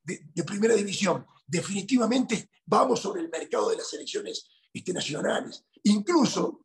primera 0.44 0.75
división. 0.75 1.26
Definitivamente 1.46 2.50
vamos 2.64 3.00
sobre 3.00 3.22
el 3.22 3.28
mercado 3.28 3.70
de 3.70 3.76
las 3.76 3.88
selecciones 3.88 4.46
este, 4.72 4.92
nacionales. 4.92 5.64
Incluso 5.84 6.64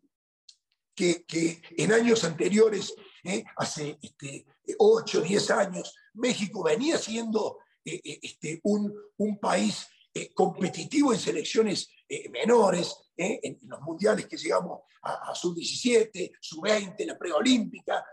que, 0.93 1.25
en 1.77 1.93
años 1.93 2.23
anteriores, 2.23 2.93
hace 3.57 3.97
este, 4.01 4.45
8, 4.77 5.21
10 5.21 5.51
años, 5.51 5.95
México 6.13 6.63
venía 6.63 6.97
siendo 6.97 7.57
eh, 7.83 7.99
eh, 8.03 8.19
este, 8.21 8.59
un, 8.63 8.93
un, 9.17 9.39
país 9.39 9.87
eh, 10.13 10.31
competitivo 10.33 11.13
en 11.13 11.19
selecciones 11.19 11.89
menores, 12.29 12.93
en 13.23 13.59
los 13.67 13.81
mundiales 13.81 14.25
que 14.27 14.37
llegamos 14.37 14.81
a, 15.03 15.33
sub-17, 15.33 16.31
sub-20, 16.39 17.05
la 17.05 17.17
preolímpica, 17.17 18.05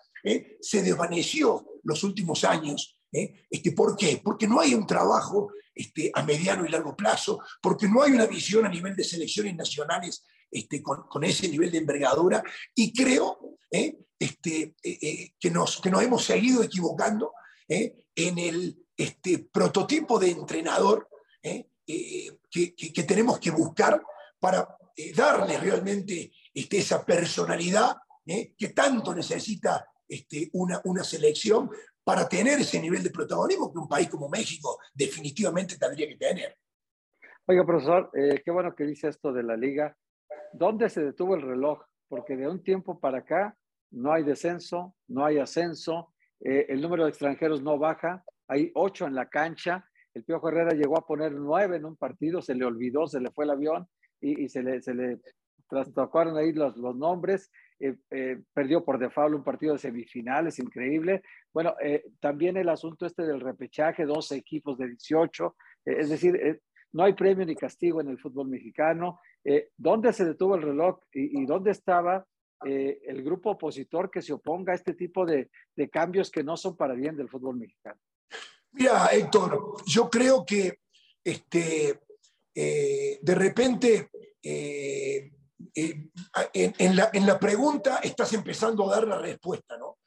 se 0.60 0.82
desvaneció 0.82 1.80
los 1.84 2.02
últimos 2.02 2.44
años. 2.44 2.98
Este, 3.10 3.72
¿Por 3.72 3.96
qué? 3.96 4.20
Porque 4.22 4.46
no 4.46 4.60
hay 4.60 4.74
un 4.74 4.86
trabajo 4.86 5.52
este, 5.74 6.10
a 6.14 6.22
mediano 6.22 6.66
y 6.66 6.70
largo 6.70 6.96
plazo, 6.96 7.40
porque 7.62 7.88
no 7.88 8.02
hay 8.02 8.12
una 8.12 8.26
visión 8.26 8.66
a 8.66 8.68
nivel 8.68 8.96
de 8.96 9.04
selecciones 9.04 9.54
nacionales 9.54 10.26
este, 10.50 10.82
con, 10.82 11.02
con, 11.08 11.24
ese 11.24 11.48
nivel 11.48 11.70
de 11.70 11.78
envergadura 11.78 12.42
y 12.74 12.92
creo 12.92 13.58
este, 13.70 14.74
que, 14.82 15.50
nos, 15.50 15.80
que 15.80 15.90
nos 15.90 16.02
hemos 16.02 16.24
seguido 16.24 16.62
equivocando 16.62 17.32
en 17.68 18.38
el 18.38 18.76
este 18.98 19.38
prototipo 19.38 20.18
de 20.18 20.30
entrenador 20.32 21.08
¿eh? 21.42 21.68
Eh, 21.86 22.38
que, 22.50 23.02
tenemos 23.04 23.38
que 23.38 23.50
buscar 23.50 24.02
para 24.38 24.76
eh, 24.98 25.12
darle 25.14 25.56
realmente 25.58 26.32
este, 26.52 26.78
esa 26.78 27.06
personalidad 27.06 27.96
que 28.58 28.68
tanto 28.70 29.14
necesita 29.14 29.86
este, 30.06 30.50
una, 30.52 30.82
una 30.84 31.04
selección 31.04 31.70
para 32.04 32.28
tener 32.28 32.58
ese 32.58 32.80
nivel 32.80 33.02
de 33.02 33.10
protagonismo 33.10 33.72
que 33.72 33.78
un 33.78 33.88
país 33.88 34.10
como 34.10 34.28
México 34.28 34.78
definitivamente 34.92 35.78
tendría 35.78 36.08
que 36.08 36.16
tener. 36.16 36.54
Oiga, 37.46 37.64
profesor, 37.64 38.10
qué 38.12 38.50
bueno 38.50 38.74
que 38.74 38.84
dice 38.84 39.08
esto 39.08 39.32
de 39.32 39.44
la 39.44 39.56
liga. 39.56 39.96
¿Dónde 40.52 40.90
se 40.90 41.00
detuvo 41.00 41.36
el 41.36 41.42
reloj? 41.42 41.80
Porque 42.08 42.36
de 42.36 42.48
un 42.48 42.62
tiempo 42.62 43.00
para 43.00 43.20
acá 43.20 43.56
no 43.92 44.12
hay 44.12 44.24
descenso, 44.24 44.94
no 45.06 45.24
hay 45.24 45.38
ascenso, 45.38 46.12
el 46.40 46.82
número 46.82 47.04
de 47.04 47.10
extranjeros 47.10 47.62
no 47.62 47.78
baja, 47.78 48.24
hay 48.46 48.72
ocho 48.74 49.06
en 49.06 49.14
la 49.14 49.30
cancha. 49.30 49.88
El 50.12 50.24
Piojo 50.24 50.48
Herrera 50.50 50.74
llegó 50.74 50.98
a 50.98 51.06
poner 51.06 51.32
nueve 51.32 51.76
en 51.76 51.86
un 51.86 51.96
partido, 51.96 52.42
se 52.42 52.54
le 52.54 52.66
olvidó, 52.66 53.06
se 53.06 53.20
le 53.20 53.30
fue 53.30 53.46
el 53.46 53.52
avión 53.52 53.88
y, 54.20 54.48
se 54.48 54.62
le, 54.62 54.80
se 54.80 54.94
le 54.94 55.18
trastocaron 55.68 56.36
ahí 56.36 56.52
los, 56.52 56.76
los 56.76 56.96
nombres. 56.96 57.50
Eh, 57.80 57.96
eh, 58.10 58.40
perdió 58.52 58.84
por 58.84 58.98
default 58.98 59.36
un 59.36 59.44
partido 59.44 59.74
de 59.74 59.78
semifinales, 59.78 60.58
increíble. 60.58 61.22
Bueno, 61.52 61.74
eh, 61.80 62.04
también 62.20 62.56
el 62.56 62.68
asunto 62.68 63.06
este 63.06 63.22
del 63.22 63.40
repechaje, 63.40 64.04
12 64.04 64.36
equipos 64.36 64.78
de 64.78 64.88
18, 64.88 65.56
es 65.84 66.08
decir, 66.08 66.60
no 66.92 67.04
hay 67.04 67.12
premio 67.12 67.46
ni 67.46 67.54
castigo 67.54 68.00
en 68.00 68.08
el 68.08 68.18
fútbol 68.18 68.48
mexicano. 68.48 69.20
¿Dónde 69.76 70.12
se 70.12 70.24
detuvo 70.24 70.56
el 70.56 70.62
reloj 70.62 70.98
y, 71.12 71.40
y 71.40 71.46
dónde 71.46 71.70
estaba 71.70 72.26
el 72.62 73.22
grupo 73.22 73.52
opositor 73.52 74.10
que 74.10 74.20
se 74.20 74.32
oponga 74.32 74.72
a 74.72 74.74
este 74.74 74.92
tipo 74.94 75.24
de, 75.24 75.50
de 75.76 75.88
cambios 75.88 76.30
que 76.30 76.42
no 76.42 76.56
son 76.56 76.76
para 76.76 76.94
bien 76.94 77.16
del 77.16 77.30
fútbol 77.30 77.56
mexicano? 77.56 77.98
Mira, 78.72 79.06
Héctor, 79.06 79.76
yo 79.86 80.10
creo 80.10 80.44
que 80.44 80.80
este, 81.24 82.00
eh, 82.60 83.20
de 83.22 83.34
repente 83.36 84.10
eh, 84.42 85.30
eh, 85.72 86.10
en, 86.52 86.96
la, 86.96 87.38
pregunta 87.38 88.00
estás 88.02 88.32
empezando 88.32 88.90
a 88.90 88.96
dar 88.96 89.06
la 89.06 89.16
respuesta, 89.16 89.76
¿no? 89.78 89.98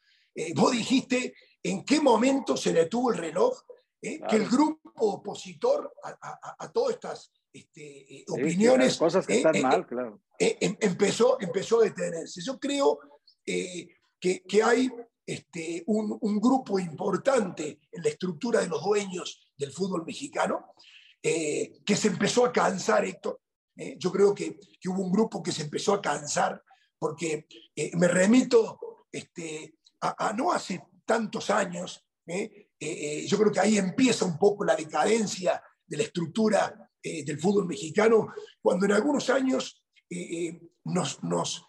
vos 0.54 0.72
dijiste 0.72 1.34
en 1.62 1.82
qué 1.82 1.98
momento 1.98 2.56
se 2.58 2.74
detuvo 2.74 3.10
el 3.10 3.16
reloj, 3.16 3.58
que 4.02 4.36
el 4.36 4.48
grupo 4.48 4.90
opositor 4.96 5.94
a, 6.02 6.72
todas 6.72 6.94
estas 6.94 7.32
este, 7.50 8.24
opiniones. 8.28 8.98
cosas 8.98 9.26
que 9.26 9.36
están 9.36 9.60
mal, 9.62 9.86
claro. 9.86 10.20
Em, 10.38 10.76
empezó, 10.80 11.38
empezó 11.40 11.80
a 11.80 11.84
detenerse. 11.84 12.42
Yo 12.42 12.58
creo 12.58 12.98
que, 13.44 13.96
que 14.20 14.62
hay 14.62 14.90
este, 15.24 15.84
un, 15.86 16.40
grupo 16.40 16.78
importante 16.78 17.80
en 17.90 18.02
la 18.02 18.08
estructura 18.10 18.60
de 18.60 18.68
los 18.68 18.84
dueños 18.84 19.48
del 19.56 19.72
fútbol 19.72 20.04
mexicano, 20.04 20.74
eh, 21.24 21.80
que 21.86 21.94
se 21.94 22.08
empezó 22.08 22.44
a 22.44 22.52
cansar, 22.52 23.04
Héctor. 23.04 23.40
Eh, 23.76 23.96
yo 23.96 24.10
creo 24.10 24.34
que, 24.34 24.58
hubo 24.86 25.04
un 25.04 25.12
grupo 25.12 25.40
que 25.40 25.52
se 25.52 25.62
empezó 25.62 25.94
a 25.94 26.02
cansar, 26.02 26.60
porque 26.98 27.46
eh, 27.76 27.92
me 27.96 28.08
remito 28.08 29.06
este, 29.10 29.78
a, 30.00 30.32
no 30.32 30.52
hace 30.52 30.82
tantos 31.04 31.50
años, 31.50 32.04
yo 32.24 33.38
creo 33.38 33.52
que 33.52 33.60
ahí 33.60 33.78
empieza 33.78 34.24
un 34.24 34.38
poco 34.38 34.64
la 34.64 34.74
decadencia 34.76 35.62
de 35.84 35.96
la 35.96 36.04
estructura 36.04 36.90
del 37.02 37.38
fútbol 37.38 37.66
mexicano, 37.66 38.32
cuando 38.60 38.86
en 38.86 38.92
algunos 38.92 39.28
años 39.28 39.84
nos, 40.84 41.22
nos 41.24 41.66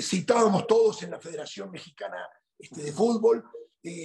citábamos 0.00 0.66
todos 0.66 1.02
en 1.02 1.10
la 1.10 1.20
Federación 1.20 1.70
Mexicana 1.70 2.16
este, 2.56 2.84
de 2.84 2.92
fútbol, 2.92 3.44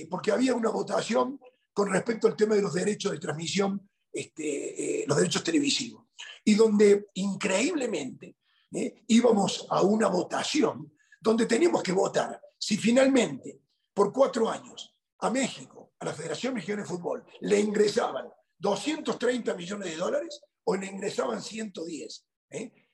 porque 0.09 0.31
había 0.31 0.55
una 0.55 0.69
votación 0.69 1.39
con 1.71 1.91
respecto 1.91 2.27
al 2.27 2.35
tema 2.35 2.55
de 2.55 2.63
los 2.63 2.73
derechos 2.73 3.12
de 3.12 3.19
transmisión, 3.19 3.88
este, 4.13 5.01
eh, 5.01 5.05
los 5.08 5.17
derechos 5.17 5.43
televisivos, 5.43 6.05
y 6.46 6.55
donde 6.55 7.08
increíblemente 7.15 8.38
eh, 8.74 9.03
íbamos 9.08 9.65
a 9.70 9.82
una 9.82 10.08
votación 10.08 10.93
donde 11.20 11.46
teníamos 11.46 11.82
que 11.82 11.91
votar 11.91 12.39
si 12.58 12.77
finalmente 12.77 13.62
por 13.93 14.13
cuatro 14.13 14.50
años 14.50 14.96
a 15.20 15.29
México, 15.29 15.93
a 16.00 16.05
la 16.05 16.13
Federación 16.13 16.53
Mexicana 16.53 16.84
de 16.84 16.88
Fútbol, 16.88 17.25
le 17.41 17.60
ingresaban 17.60 18.27
230 18.58 19.53
millones 19.55 19.91
de 19.91 19.98
dólares 19.98 20.41
o 20.63 20.75
le 20.75 20.88
ingresaban 20.88 21.41
110. 21.41 22.25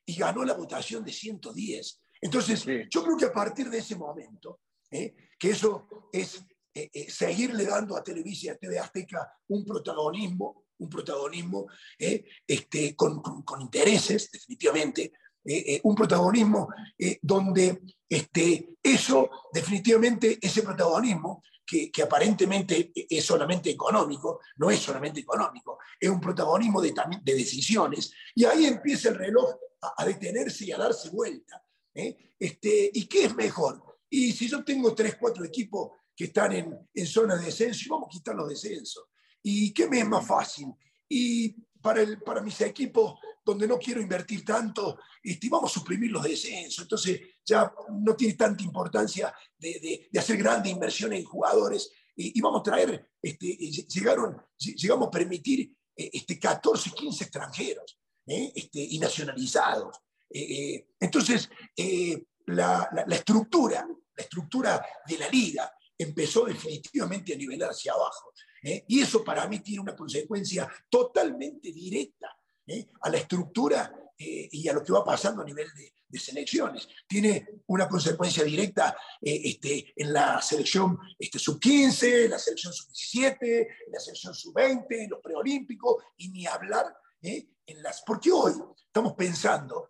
Y 0.06 0.16
ganó 0.16 0.44
la 0.44 0.54
votación 0.54 1.04
de 1.04 1.12
110. 1.12 2.00
Entonces, 2.20 2.64
yo 2.90 3.02
creo 3.04 3.16
que 3.16 3.26
a 3.26 3.32
partir 3.32 3.70
de 3.70 3.78
ese 3.78 3.96
momento, 3.96 4.60
¿eh? 4.90 5.14
que 5.38 5.50
eso 5.50 6.08
es 6.12 6.44
eh, 6.74 6.90
eh, 6.92 7.10
seguirle 7.10 7.64
dando 7.64 7.96
a 7.96 8.02
Televisa 8.02 8.46
y 8.46 8.48
a 8.50 8.56
TV 8.56 8.78
Azteca 8.78 9.32
un 9.48 9.64
protagonismo, 9.64 10.66
un 10.80 10.88
protagonismo 10.88 11.66
este, 11.98 12.96
con, 12.96 13.22
intereses, 13.60 14.30
definitivamente, 14.30 15.12
un 15.84 15.94
protagonismo 15.94 16.68
donde 17.22 17.80
este, 18.08 18.76
eso, 18.82 19.30
definitivamente, 19.52 20.38
ese 20.42 20.62
protagonismo, 20.62 21.42
que, 21.92 22.02
aparentemente 22.02 22.92
es 22.94 23.24
solamente 23.24 23.70
económico, 23.70 24.40
no 24.56 24.70
es 24.70 24.80
solamente 24.80 25.20
económico, 25.20 25.78
es 25.98 26.10
un 26.10 26.20
protagonismo 26.20 26.80
de, 26.80 26.92
de 27.22 27.34
decisiones, 27.34 28.12
y 28.34 28.44
ahí 28.44 28.66
empieza 28.66 29.10
el 29.10 29.14
reloj 29.14 29.54
a, 29.96 30.04
detenerse 30.04 30.64
y 30.64 30.72
a 30.72 30.78
darse 30.78 31.10
vuelta. 31.10 31.64
Este, 31.94 32.90
¿Y 32.92 33.06
qué 33.06 33.26
es 33.26 33.34
mejor? 33.34 33.98
Y 34.08 34.32
si 34.32 34.48
yo 34.48 34.64
tengo 34.64 34.94
tres, 34.94 35.16
cuatro 35.20 35.44
equipos 35.44 35.92
que 36.16 36.24
están 36.24 36.52
en, 36.52 36.88
en 36.92 37.06
zona 37.06 37.36
de 37.36 37.46
descenso, 37.46 37.86
vamos 37.90 38.08
a 38.08 38.12
quitar 38.12 38.34
los 38.34 38.48
descensos. 38.48 39.04
¿Y 39.42 39.72
qué 39.72 39.88
me 39.88 40.00
es 40.00 40.06
más 40.06 40.26
fácil? 40.26 40.68
Y 41.08 41.50
para, 41.80 42.02
el, 42.02 42.20
para 42.22 42.42
mis 42.42 42.60
equipos 42.60 43.18
donde 43.44 43.66
no 43.66 43.78
quiero 43.78 44.00
invertir 44.00 44.44
tanto, 44.44 44.98
este, 45.22 45.48
vamos 45.48 45.70
a 45.70 45.80
suprimir 45.80 46.10
los 46.10 46.22
descensos. 46.22 46.82
Entonces 46.82 47.20
ya 47.44 47.72
no 47.90 48.14
tiene 48.14 48.34
tanta 48.34 48.62
importancia 48.62 49.34
de, 49.58 50.08
de, 50.10 50.18
hacer 50.18 50.36
grandes 50.36 50.72
inversiones 50.72 51.20
en 51.20 51.24
jugadores 51.24 51.90
y, 52.16 52.38
vamos 52.40 52.60
a 52.60 52.64
traer, 52.64 53.12
este, 53.22 53.46
llegaron, 53.56 54.36
llegamos 54.58 55.08
a 55.08 55.10
permitir 55.10 55.74
eh, 55.96 56.10
este, 56.12 56.38
14, 56.38 56.90
15 56.90 57.24
extranjeros 57.24 57.98
¿eh? 58.26 58.52
este, 58.54 58.80
y 58.80 58.98
nacionalizados. 58.98 59.96
Eh, 60.28 60.88
entonces, 61.00 61.48
la, 62.46 62.88
la, 63.06 63.16
estructura 63.16 63.86
la 64.20 64.24
estructura 64.24 64.86
de 65.06 65.18
la 65.18 65.28
liga 65.28 65.72
empezó 65.96 66.44
definitivamente 66.44 67.32
a 67.32 67.36
nivelar 67.36 67.70
hacia 67.70 67.92
abajo. 67.92 68.29
¿Eh? 68.62 68.84
Y 68.88 69.00
eso 69.00 69.24
para 69.24 69.46
mí 69.48 69.60
tiene 69.60 69.80
una 69.80 69.96
consecuencia 69.96 70.70
totalmente 70.88 71.72
directa 71.72 72.36
¿eh? 72.66 72.86
a 73.00 73.10
la 73.10 73.18
estructura 73.18 73.92
eh, 74.18 74.48
y 74.52 74.68
a 74.68 74.72
lo 74.72 74.82
que 74.82 74.92
va 74.92 75.04
pasando 75.04 75.42
a 75.42 75.44
nivel 75.44 75.68
de, 75.74 75.92
selecciones. 76.18 76.88
Tiene 77.06 77.62
una 77.68 77.88
consecuencia 77.88 78.42
directa 78.42 78.96
este, 79.20 79.92
en 79.94 80.12
la 80.12 80.42
selección 80.42 80.98
este, 81.16 81.38
sub-15, 81.38 82.28
la 82.28 82.36
selección 82.36 82.72
sub-17, 82.72 83.66
la 83.92 84.00
selección 84.00 84.34
sub-20, 84.34 84.86
en 84.90 85.10
los 85.10 85.20
preolímpicos, 85.20 86.02
y 86.16 86.30
ni 86.30 86.46
hablar 86.48 86.92
en 87.22 87.46
las... 87.80 88.02
Porque 88.04 88.32
hoy 88.32 88.54
estamos 88.88 89.12
pensando 89.12 89.88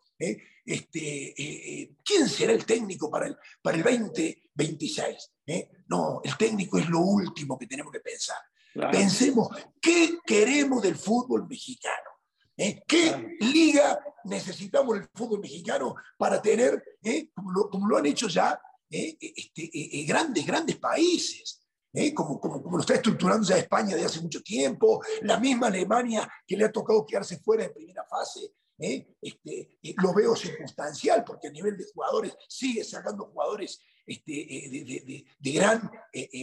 este, 0.71 1.31
eh, 1.31 1.35
eh, 1.37 1.97
¿quién 2.05 2.29
será 2.29 2.53
el 2.53 2.65
técnico 2.65 3.11
para 3.11 3.27
el, 3.27 3.37
para 3.62 3.77
el 3.77 3.83
2026? 3.83 5.33
¿Eh? 5.47 5.69
No, 5.89 6.21
el 6.23 6.37
técnico 6.37 6.79
es 6.79 6.89
lo 6.89 7.00
último 7.00 7.59
que 7.59 7.67
tenemos 7.67 7.93
que 7.93 8.00
pensar. 8.00 8.39
Pensemos, 8.75 9.49
¿qué 9.81 10.19
queremos 10.25 10.83
del 10.83 10.97
fútbol 10.97 11.47
mexicano? 11.49 12.11
¿Eh? 12.57 12.83
¿Qué 12.87 13.39
liga 13.41 13.99
necesitamos 14.25 14.99
el 14.99 15.09
fútbol 15.15 15.41
mexicano 15.41 15.95
para 16.19 16.43
tener, 16.43 16.83
¿eh? 17.03 17.31
como, 17.35 17.89
lo, 17.89 17.97
han 17.97 18.07
hecho 18.07 18.29
ya 18.29 18.61
¿eh? 18.91 19.17
este, 19.19 19.71
grandes, 20.07 20.47
grandes 20.47 20.77
países? 20.77 21.59
Como, 22.15 22.39
como, 22.39 22.62
como, 22.62 22.77
lo 22.77 22.83
está 22.83 22.95
estructurando 22.95 23.45
ya 23.45 23.57
España 23.57 23.97
de 23.97 24.05
hace 24.05 24.21
mucho 24.21 24.43
tiempo, 24.43 25.03
la 25.23 25.41
misma 25.41 25.67
Alemania 25.67 26.31
que 26.47 26.57
le 26.57 26.67
ha 26.67 26.71
tocado 26.71 27.05
quedarse 27.05 27.41
fuera 27.41 27.65
de 27.65 27.71
primera 27.71 28.05
fase, 28.05 28.53
este, 28.79 29.79
lo 29.97 30.15
veo 30.15 30.37
circunstancial 30.37 31.25
porque 31.25 31.49
a 31.49 31.50
nivel 31.50 31.77
de 31.77 31.87
jugadores 31.93 32.37
sigue 32.47 32.85
sacando 32.85 33.25
jugadores 33.25 33.81
este, 34.07 34.33
de, 34.33 35.03
de, 35.05 35.25
de, 35.37 35.50
gran 35.50 35.91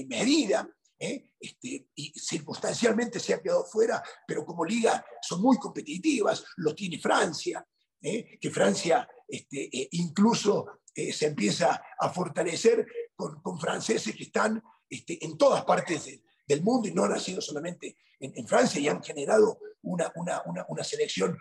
medida. 0.08 0.68
¿Eh? 1.00 1.32
Este, 1.40 1.90
y 1.96 2.12
circunstancialmente 2.12 3.20
se 3.20 3.34
ha 3.34 3.42
quedado 3.42 3.66
fuera, 3.66 4.02
pero 4.28 4.46
como 4.46 4.66
liga 4.66 5.06
son 5.22 5.42
muy 5.42 5.58
competitivas, 5.58 6.44
lo 6.58 6.74
tiene 6.74 7.00
Francia, 7.00 7.66
¿eh? 8.02 8.38
que 8.40 8.50
Francia 8.50 9.08
este, 9.28 9.66
eh, 9.66 9.90
incluso 9.92 10.80
se 10.96 11.28
empieza 11.28 11.80
a 12.00 12.10
fortalecer 12.10 12.88
con, 13.16 13.40
con 13.44 13.60
franceses 13.60 14.16
que 14.16 14.24
están 14.24 14.60
este, 14.90 15.24
en 15.24 15.38
todas 15.38 15.64
partes 15.64 16.10
del 16.48 16.64
mundo 16.64 16.88
y 16.88 16.92
no 16.92 17.04
han 17.04 17.12
nacido 17.12 17.40
solamente 17.40 17.98
en, 18.20 18.48
Francia 18.48 18.82
y 18.82 18.88
han 18.88 19.04
generado 19.04 19.60
una, 19.84 20.12
una, 20.16 20.42
una, 20.48 20.66
una 20.68 20.84
selección 20.84 21.38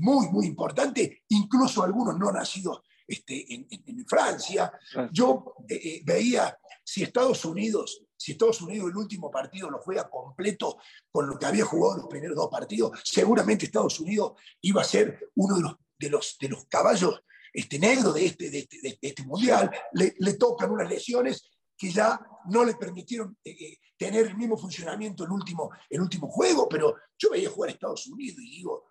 muy, 0.00 0.26
muy 0.30 0.46
importante, 0.46 1.22
incluso 1.28 1.84
algunos 1.84 2.18
no 2.18 2.32
nacidos 2.32 2.82
este, 3.06 3.54
en, 3.54 3.68
en, 3.70 4.04
Francia. 4.08 4.72
Yo 5.12 5.54
veía 6.02 6.58
si 6.82 7.04
Estados 7.04 7.44
Unidos 7.44 8.05
si 8.16 8.32
Estados 8.32 8.60
Unidos 8.62 8.90
el 8.90 8.96
último 8.96 9.30
partido 9.30 9.70
lo 9.70 9.78
juega 9.78 10.08
completo 10.08 10.78
con 11.10 11.28
lo 11.28 11.38
que 11.38 11.46
había 11.46 11.64
jugado 11.64 11.98
los 11.98 12.06
primeros 12.06 12.36
dos 12.36 12.48
partidos, 12.50 12.98
seguramente 13.04 13.66
Estados 13.66 14.00
Unidos 14.00 14.32
iba 14.62 14.80
a 14.80 14.84
ser 14.84 15.30
uno 15.34 15.56
de 15.56 15.62
los, 15.62 15.74
de 15.98 16.10
los, 16.10 16.36
de 16.40 16.48
los 16.48 16.64
caballos 16.66 17.20
este, 17.52 17.78
negros 17.78 18.14
de 18.14 18.26
este, 18.26 18.50
de 18.50 18.58
este, 18.58 18.98
este 19.00 19.22
mundial. 19.24 19.70
Le, 19.92 20.34
tocan 20.34 20.70
unas 20.70 20.88
lesiones 20.88 21.48
que 21.76 21.90
ya 21.90 22.20
no 22.50 22.64
le 22.64 22.74
permitieron 22.74 23.36
eh, 23.44 23.50
eh, 23.50 23.78
tener 23.96 24.26
el 24.26 24.36
mismo 24.36 24.56
funcionamiento 24.56 25.24
en 25.24 25.30
el 25.30 25.34
último, 25.34 25.70
el 25.88 26.00
último 26.00 26.28
juego, 26.28 26.68
pero 26.68 26.94
yo 27.18 27.30
veía 27.30 27.50
jugar 27.50 27.70
a 27.70 27.72
Estados 27.72 28.06
Unidos 28.06 28.38
y 28.40 28.56
digo, 28.56 28.84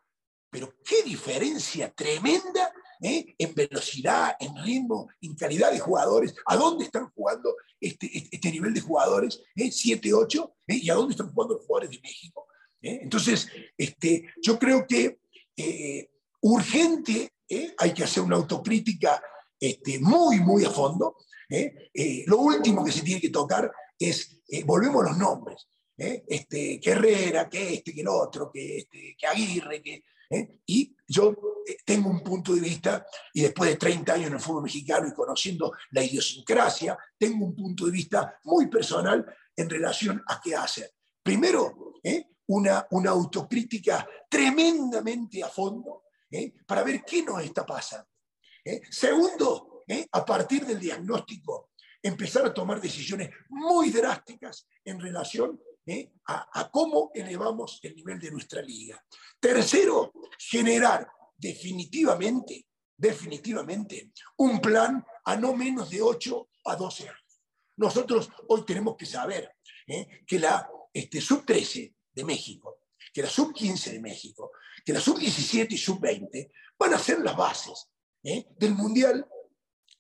pero 0.50 0.74
qué 0.84 1.04
diferencia 1.04 1.94
tremenda 1.94 2.74
¿eh? 3.02 3.36
en 3.38 3.54
velocidad, 3.54 4.36
en 4.40 4.56
ritmo, 4.64 5.10
en 5.22 5.36
calidad 5.36 5.72
de 5.72 5.80
jugadores, 5.80 6.36
a 6.46 6.56
dónde 6.56 6.86
están 6.86 7.10
jugando 7.12 7.56
este, 7.80 8.06
este, 8.06 8.36
este 8.36 8.52
nivel 8.52 8.74
de 8.74 8.82
jugadores, 8.82 9.42
7, 9.56 10.08
¿eh? 10.08 10.14
8, 10.14 10.56
¿eh? 10.68 10.80
y 10.82 10.90
a 10.90 10.96
dónde 10.96 11.12
están 11.12 11.32
jugando 11.32 11.56
los 11.56 11.66
jugadores 11.66 11.92
de 11.92 12.02
México. 12.02 12.48
Entonces, 12.82 13.48
este, 13.78 14.26
yo 14.44 14.60
creo 14.60 14.86
que 14.86 15.20
urgente 16.42 17.32
hay 17.80 17.94
que 17.94 18.04
hacer 18.04 18.22
una 18.22 18.36
autocrítica 18.36 19.24
este, 19.60 19.98
muy, 20.00 20.40
muy 20.40 20.66
a 20.66 20.70
fondo. 20.70 21.16
lo 22.28 22.38
último 22.38 22.86
que 22.86 22.92
se 22.92 23.02
tiene 23.02 23.22
que 23.22 23.30
tocar 23.30 23.72
es, 23.98 24.40
volvemos 24.66 25.04
a 25.04 25.10
los 25.10 25.18
nombres. 25.18 25.68
Este, 25.98 26.80
que 26.80 26.92
Herrera, 26.92 27.50
que 27.50 27.74
este, 27.76 27.92
que 27.92 28.02
el 28.02 28.08
otro, 28.08 28.52
que, 28.52 28.78
este, 28.78 29.16
que 29.18 29.26
Aguirre, 29.26 29.82
que, 29.82 30.04
¿eh? 30.30 30.60
Y 30.66 30.95
yo 31.08 31.36
eh, 31.68 31.78
tengo 31.86 32.10
un 32.10 32.22
punto 32.22 32.54
de 32.54 32.62
vista, 32.62 33.06
y 33.34 33.42
después 33.42 33.70
de 33.70 33.78
30 33.78 34.14
años 34.14 34.28
en 34.28 34.34
el 34.34 34.40
fútbol 34.40 34.64
mexicano 34.64 35.08
y 35.08 35.14
conociendo 35.14 35.74
la 35.92 36.04
idiosincrasia, 36.04 36.98
tengo 37.18 37.46
un 37.46 37.56
punto 37.56 37.86
de 37.86 37.92
vista 37.92 38.40
muy 38.44 38.68
personal 38.68 39.26
en 39.56 39.70
relación 39.70 40.24
a 40.28 40.40
qué 40.42 40.56
hacer. 40.56 40.92
Primero, 41.24 41.94
¿eh? 42.04 42.28
una, 42.48 42.86
una 42.92 43.12
autocrítica 43.12 44.08
tremendamente 44.30 45.44
a 45.44 45.50
fondo 45.50 46.04
para 46.68 46.84
ver 46.84 47.02
qué 47.06 47.24
nos 47.24 47.42
está 47.42 47.66
pasando. 47.66 48.10
Segundo, 48.90 49.84
a 50.12 50.26
partir 50.26 50.66
del 50.66 50.80
diagnóstico, 50.80 51.70
empezar 52.02 52.46
a 52.46 52.54
tomar 52.54 52.82
decisiones 52.82 53.30
muy 53.50 53.90
drásticas 53.90 54.68
en 54.84 55.00
relación 55.00 55.60
¿eh? 55.86 56.14
a, 56.28 56.70
cómo 56.72 57.12
elevamos 57.14 57.80
el 57.84 57.96
nivel 57.96 58.20
de 58.20 58.32
nuestra 58.32 58.62
liga. 58.62 59.04
Tercero, 59.40 60.14
generar 60.38 61.08
definitivamente, 61.38 62.68
definitivamente, 62.98 64.12
un 64.38 64.60
plan 64.60 65.06
a 65.26 65.36
no 65.36 65.54
menos 65.54 65.90
de 65.90 66.02
8 66.02 66.50
a 66.66 66.76
12 66.76 67.10
años. 67.10 67.42
Nosotros 67.78 68.30
hoy 68.48 68.64
tenemos 68.66 68.96
que 68.96 69.06
saber 69.06 69.56
¿eh? 69.88 70.24
que 70.26 70.40
la 70.40 70.70
este, 70.94 71.20
sub-13 71.20 71.94
de 72.14 72.24
México, 72.24 72.80
que 73.14 73.22
la 73.22 73.30
sub-15 73.30 73.92
de 73.92 74.00
México, 74.00 74.52
que 74.86 74.94
la 74.94 75.02
sub-17 75.02 75.72
y 75.72 75.78
sub-20 75.78 76.52
van 76.80 76.94
a 76.94 77.00
ser 77.00 77.20
las 77.20 77.36
bases 77.36 77.90
¿eh? 78.24 78.46
del 78.58 78.74
Mundial 78.74 79.28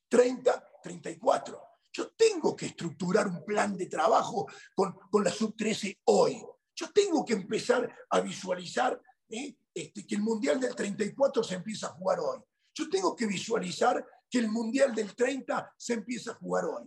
30-34. 0.09 1.59
Yo 1.95 2.09
tengo 2.09 2.53
que 2.57 2.65
estructurar 2.65 3.25
un 3.25 3.45
plan 3.45 3.77
de 3.77 3.85
trabajo 3.85 4.47
con, 4.75 4.93
con 5.09 5.23
la 5.23 5.31
sub-13 5.31 5.99
hoy. 6.03 6.45
Yo 6.75 6.91
tengo 6.91 7.23
que 7.23 7.31
empezar 7.31 7.89
a 8.09 8.19
visualizar 8.19 9.01
¿eh? 9.29 9.55
este, 9.73 10.05
que 10.05 10.15
el 10.15 10.21
Mundial 10.21 10.59
del 10.59 10.75
34 10.75 11.41
se 11.41 11.55
empieza 11.55 11.87
a 11.87 11.91
jugar 11.91 12.19
hoy. 12.19 12.41
Yo 12.73 12.89
tengo 12.89 13.15
que 13.15 13.25
visualizar 13.25 14.05
que 14.29 14.39
el 14.39 14.49
Mundial 14.49 14.93
del 14.93 15.15
30 15.15 15.73
se 15.77 15.93
empieza 15.93 16.31
a 16.31 16.35
jugar 16.35 16.65
hoy. 16.65 16.83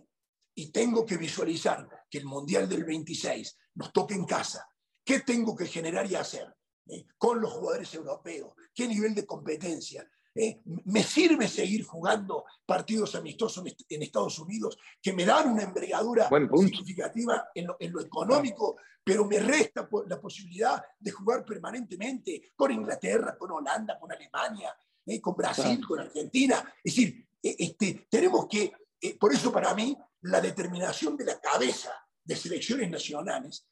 Y 0.53 0.71
tengo 0.71 1.03
que 1.03 1.17
visualizar 1.17 1.89
que 2.07 2.19
el 2.19 2.25
Mundial 2.25 2.69
del 2.69 2.83
26 2.83 3.57
nos 3.75 3.91
toque 3.91 4.13
en 4.13 4.25
casa. 4.25 4.69
¿Qué 5.03 5.21
tengo 5.21 5.55
que 5.55 5.65
generar 5.65 6.05
y 6.05 6.13
hacer? 6.13 6.55
¿Eh? 6.85 7.07
Con 7.17 7.41
los 7.41 7.51
jugadores 7.51 7.91
europeos. 7.95 8.53
¿Qué 8.75 8.87
nivel 8.87 9.15
de 9.15 9.25
competencia? 9.25 10.07
¿Eh? 10.35 10.61
me 10.85 11.03
sirve 11.03 11.47
seguir 11.47 11.83
jugando 11.83 12.45
partidos 12.65 13.15
amistosos 13.15 13.63
en 13.89 14.01
Estados 14.01 14.39
Unidos 14.39 14.77
que 15.01 15.13
me 15.13 15.25
dan 15.25 15.51
una 15.51 15.63
envergadura 15.63 16.29
significativa 16.29 17.49
en 17.53 17.67
lo, 17.67 18.01
económico, 18.01 18.77
pero 19.03 19.25
me 19.25 19.39
resta 19.39 19.87
la 20.07 20.19
posibilidad 20.19 20.83
de 20.99 21.11
jugar 21.11 21.43
permanentemente 21.45 22.51
con 22.55 22.71
Inglaterra, 22.71 23.37
con 23.37 23.51
Holanda, 23.51 23.99
con 23.99 24.11
Alemania, 24.11 24.75
¿eh? 25.05 25.19
con 25.19 25.35
Brasil, 25.35 25.85
con 25.85 25.99
Argentina. 25.99 26.73
Es 26.83 26.95
decir, 26.95 27.27
e, 27.41 27.55
este, 27.59 28.07
tenemos 28.09 28.47
que, 28.47 28.71
eh, 29.01 29.17
por 29.17 29.33
eso 29.33 29.51
para 29.51 29.73
mí, 29.73 29.97
la 30.21 30.41
determinación 30.41 31.15
de 31.17 31.25
la 31.25 31.39
cabeza 31.39 31.91
de 32.23 32.35
selecciones 32.35 32.89
nacionales, 32.89 33.65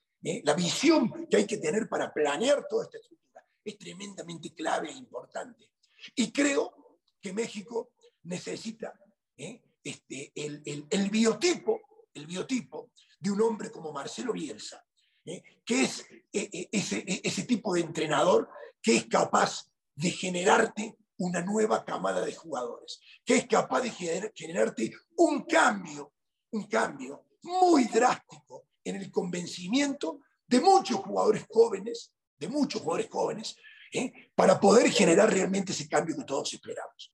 la 0.43 0.55
visión 0.55 1.27
que 1.29 1.37
hay 1.37 1.45
que 1.45 1.57
tener 1.57 1.87
para 1.87 2.11
planear 2.11 2.65
toda 2.67 2.85
esta 2.85 2.97
estructura, 2.97 3.45
es 3.63 3.77
tremendamente 3.77 4.53
clave 4.53 4.89
e 4.89 4.93
importante. 4.93 5.69
Y 6.15 6.31
creo 6.31 6.99
que 7.21 7.33
México 7.33 7.91
necesita 8.23 8.93
¿eh? 9.37 9.61
este, 9.83 10.31
el, 10.35 10.61
el, 10.89 11.09
biotipo, 11.09 11.81
el 12.13 12.25
biotipo 12.25 12.91
de 13.19 13.31
un 13.31 13.41
hombre 13.41 13.71
como 13.71 13.91
Marcelo 13.91 14.33
Bielsa, 14.33 14.83
¿eh? 15.25 15.43
que 15.65 15.83
es 15.83 16.05
eh, 16.33 16.69
ese, 16.71 17.03
ese 17.23 17.43
tipo 17.43 17.73
de 17.73 17.81
entrenador 17.81 18.49
que 18.81 18.95
es 18.95 19.05
capaz 19.07 19.69
de 19.95 20.11
generarte 20.11 20.97
una 21.17 21.41
nueva 21.41 21.83
camada 21.83 22.23
de 22.23 22.35
jugadores, 22.35 22.99
que 23.25 23.37
es 23.37 23.47
capaz 23.47 23.81
de 23.81 24.31
generarte 24.35 24.93
un 25.17 25.43
cambio, 25.43 26.13
un 26.51 26.67
cambio 26.67 27.25
muy 27.41 27.85
drástico 27.85 28.67
en 28.83 28.97
el 28.97 29.11
convencimiento 29.11 30.21
de 30.45 30.59
muchos 30.59 30.97
jugadores 30.97 31.45
jóvenes, 31.49 32.13
de 32.37 32.47
muchos 32.47 32.81
jugadores 32.81 33.09
jóvenes, 33.09 33.57
¿eh? 33.93 34.11
para 34.35 34.59
poder 34.59 34.89
generar 34.89 35.29
realmente 35.31 35.71
ese 35.71 35.87
cambio 35.87 36.15
que 36.15 36.23
todos 36.23 36.53
esperamos. 36.53 37.13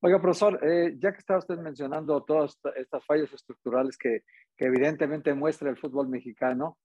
Oiga, 0.00 0.20
profesor, 0.20 0.60
eh, 0.64 0.96
ya 0.98 1.12
que 1.12 1.18
estaba 1.18 1.40
usted 1.40 1.58
mencionando 1.58 2.22
todas 2.22 2.56
estas 2.76 3.04
fallas 3.04 3.32
estructurales 3.32 3.98
que, 3.98 4.22
que, 4.56 4.66
evidentemente 4.66 5.34
muestra 5.34 5.70
el 5.70 5.76
fútbol 5.76 6.08
mexicano, 6.08 6.78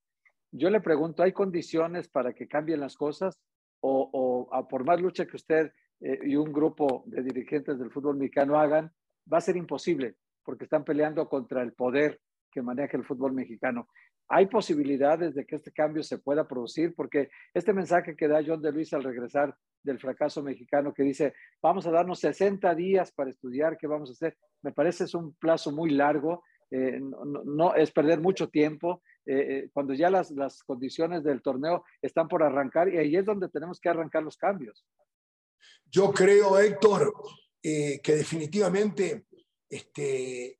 yo 0.52 0.70
le 0.70 0.82
pregunto, 0.82 1.22
¿hay 1.22 1.32
condiciones 1.32 2.08
para 2.08 2.34
que 2.34 2.48
cambien 2.48 2.80
las 2.80 2.96
cosas? 2.96 3.38
¿O, 3.82 4.10
o 4.14 4.54
a 4.54 4.68
por 4.68 4.86
más 4.86 5.00
lucha 5.00 5.26
que 5.26 5.36
usted 5.36 5.72
eh, 6.04 6.20
y 6.24 6.36
un 6.36 6.52
grupo 6.52 7.04
de 7.06 7.24
dirigentes 7.24 7.80
del 7.80 7.92
fútbol 7.92 8.18
mexicano 8.18 8.60
hagan, 8.60 8.92
va 9.32 9.38
a 9.38 9.42
ser 9.42 9.56
imposible 9.56 10.16
porque 10.44 10.66
están 10.66 10.84
peleando 10.84 11.30
contra 11.30 11.62
el 11.62 11.72
poder 11.74 12.20
que 12.52 12.62
maneja 12.62 12.98
el 12.98 13.06
fútbol 13.06 13.32
mexicano. 13.32 13.88
¿Hay 14.30 14.48
posibilidades 14.48 15.36
de 15.36 15.46
que 15.46 15.56
este 15.56 15.72
cambio 15.72 16.04
se 16.04 16.18
pueda 16.18 16.48
producir? 16.48 16.94
Porque 16.96 17.30
este 17.54 17.74
mensaje 17.74 18.16
que 18.16 18.28
da 18.28 18.44
John 18.46 18.62
de 18.62 18.72
Luis 18.72 18.94
al 18.94 19.04
regresar 19.04 19.56
del 19.84 20.00
fracaso 20.00 20.42
mexicano, 20.42 20.94
que 20.94 21.04
dice, 21.04 21.34
vamos 21.62 21.86
a 21.86 21.92
darnos 21.92 22.20
60 22.20 22.74
días 22.76 23.12
para 23.12 23.30
estudiar 23.30 23.78
qué 23.78 23.86
vamos 23.88 24.10
a 24.10 24.14
hacer, 24.14 24.38
me 24.62 24.72
parece 24.72 25.04
es 25.04 25.14
un 25.14 25.34
plazo 25.36 25.72
muy 25.72 25.92
largo, 25.92 26.42
eh, 26.72 27.00
no, 27.02 27.76
es 27.76 27.92
perder 27.92 28.20
mucho 28.20 28.50
tiempo, 28.50 29.04
eh, 29.26 29.36
eh, 29.36 29.70
cuando 29.74 29.94
ya 29.94 30.10
las, 30.10 30.32
las 30.32 30.64
condiciones 30.64 31.24
del 31.24 31.42
torneo 31.42 31.84
están 32.02 32.28
por 32.28 32.44
arrancar 32.44 32.92
y 32.92 32.98
ahí 32.98 33.16
es 33.16 33.26
donde 33.26 33.50
tenemos 33.50 33.80
que 33.80 33.90
arrancar 33.90 34.24
los 34.24 34.38
cambios. 34.38 34.86
Yo 35.86 36.12
creo, 36.12 36.58
Héctor, 36.58 37.14
que 37.62 38.02
definitivamente 38.16 39.26
este, 39.76 40.60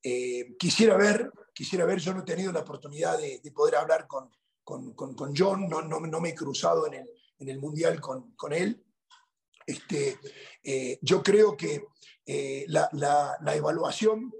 quisiera 0.58 0.98
ver 0.98 1.32
quisiera 1.54 1.86
ver, 1.86 2.00
yo 2.00 2.14
no 2.14 2.22
he 2.22 2.26
tenido 2.26 2.52
la 2.52 2.62
oportunidad 2.62 3.18
de, 3.18 3.40
poder 3.52 3.76
hablar 3.76 4.08
con, 4.08 4.30
con, 4.64 4.94
con, 4.94 5.36
John, 5.36 5.70
no, 5.70 5.82
no, 5.82 6.00
no, 6.00 6.20
me 6.20 6.30
he 6.30 6.36
cruzado 6.36 6.88
en 6.88 6.96
el, 6.96 7.10
en 7.40 7.50
el 7.50 7.60
Mundial 7.60 8.02
con, 8.02 8.32
con 8.36 8.54
él. 8.54 8.84
Este, 9.66 10.20
eh, 10.64 11.00
yo 11.02 11.22
creo 11.22 11.56
que 11.56 11.86
eh, 12.26 12.66
la, 12.68 12.90
la, 12.94 13.56
evaluación 13.56 14.34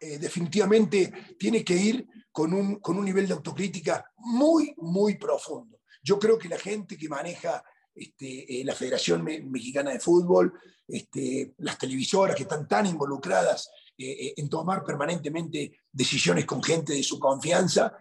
eh, 0.00 0.18
definitivamente 0.18 1.36
tiene 1.38 1.64
que 1.64 1.74
ir 1.74 2.06
con 2.30 2.52
un, 2.52 2.76
con 2.80 2.98
un 2.98 3.04
nivel 3.04 3.26
de 3.26 3.34
autocrítica 3.34 4.12
muy, 4.16 4.74
muy 4.76 5.16
profundo. 5.16 5.80
Yo 6.02 6.18
creo 6.18 6.38
que 6.38 6.48
la 6.48 6.58
gente 6.58 6.96
que 6.96 7.08
maneja 7.08 7.64
este, 7.94 8.62
la 8.64 8.74
Federación 8.74 9.24
Mexicana 9.24 9.92
de 9.92 10.00
Fútbol, 10.00 10.52
este, 10.86 11.54
las 11.58 11.78
televisoras 11.78 12.36
que 12.36 12.42
están 12.42 12.68
tan 12.68 12.86
involucradas 12.86 13.70
en 13.96 14.48
tomar 14.48 14.84
permanentemente 14.84 15.78
decisiones 15.92 16.44
con 16.44 16.62
gente 16.62 16.92
de 16.92 17.02
su 17.02 17.18
confianza, 17.18 17.96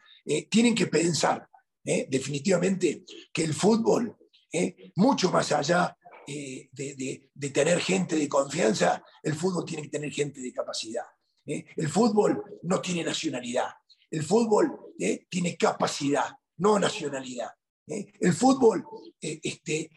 tienen 0.49 0.73
que 0.73 0.87
pensar 0.87 1.47
definitivamente 1.83 3.03
que 3.31 3.43
el 3.43 3.53
fútbol, 3.53 4.17
mucho 4.95 5.31
más 5.31 5.51
allá 5.51 5.95
eh, 6.25 6.69
de, 6.71 7.49
tener 7.49 7.79
gente 7.81 8.15
de 8.15 8.29
confianza, 8.29 9.03
el 9.21 9.35
fútbol 9.35 9.65
tiene 9.65 9.83
que 9.83 9.89
tener 9.89 10.11
gente 10.11 10.39
de 10.39 10.53
capacidad. 10.53 11.03
¿eh? 11.45 11.65
El 11.75 11.89
fútbol 11.89 12.59
no 12.63 12.79
tiene 12.81 13.03
nacionalidad. 13.03 13.69
El 14.09 14.23
fútbol 14.23 14.93
¿eh? 14.99 15.25
tiene 15.29 15.57
capacidad, 15.57 16.31
no 16.57 16.79
nacionalidad. 16.79 17.49
El 17.85 18.33
fútbol 18.33 18.85
este, 19.19 19.91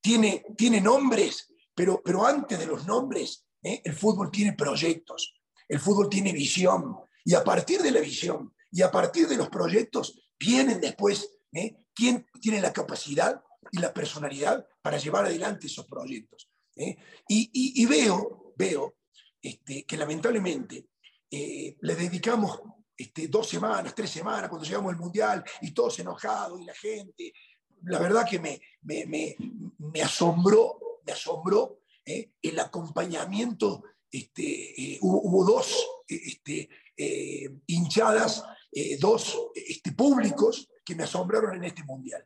tiene, 0.00 0.44
tiene 0.54 0.80
nombres, 0.82 1.48
pero, 1.74 2.02
pero 2.04 2.26
antes 2.26 2.58
de 2.58 2.66
los 2.66 2.86
nombres, 2.86 3.43
el 3.64 3.94
fútbol 3.94 4.30
tiene 4.30 4.52
proyectos, 4.52 5.34
el 5.68 5.80
fútbol 5.80 6.08
tiene 6.08 6.32
visión. 6.32 6.96
Y 7.24 7.34
a 7.34 7.42
partir 7.42 7.80
de 7.80 7.90
la 7.90 8.00
visión 8.00 8.54
y 8.70 8.82
a 8.82 8.90
partir 8.90 9.26
de 9.26 9.36
los 9.36 9.48
proyectos, 9.48 10.20
vienen 10.38 10.80
después 10.80 11.38
quién 11.94 12.26
tiene 12.40 12.60
la 12.60 12.72
capacidad 12.72 13.42
y 13.70 13.78
la 13.78 13.92
personalidad 13.92 14.66
para 14.82 14.98
llevar 14.98 15.24
adelante 15.24 15.66
esos 15.66 15.86
proyectos. 15.86 16.50
¿eh? 16.76 16.96
Y, 17.28 17.86
veo, 17.86 18.54
veo 18.56 18.96
este, 19.40 19.84
que 19.84 19.96
lamentablemente 19.96 20.88
eh, 21.30 21.76
le 21.80 21.94
dedicamos 21.94 22.60
este, 22.96 23.28
dos 23.28 23.48
semanas, 23.48 23.94
tres 23.94 24.10
semanas 24.10 24.48
cuando 24.48 24.66
llegamos 24.66 24.92
al 24.92 24.98
Mundial 24.98 25.44
y 25.62 25.72
todos 25.72 25.98
enojados 25.98 26.60
y 26.60 26.64
la 26.64 26.74
gente. 26.74 27.32
La 27.84 27.98
verdad 27.98 28.26
que 28.28 28.38
me, 28.38 28.60
me, 28.82 30.02
asombró, 30.02 31.00
me 31.04 31.12
asombró 31.12 31.80
¿eh? 32.04 32.32
el 32.42 32.58
acompañamiento. 32.58 33.84
Este, 34.10 34.98
hubo, 35.00 35.44
dos 35.44 35.84
este, 36.06 36.68
hinchadas, 37.66 38.44
dos 39.00 39.36
este, 39.56 39.90
públicos 39.90 40.68
que 40.84 40.94
me 40.94 41.02
asombraron 41.02 41.56
en 41.56 41.64
este 41.64 41.82
Mundial. 41.82 42.24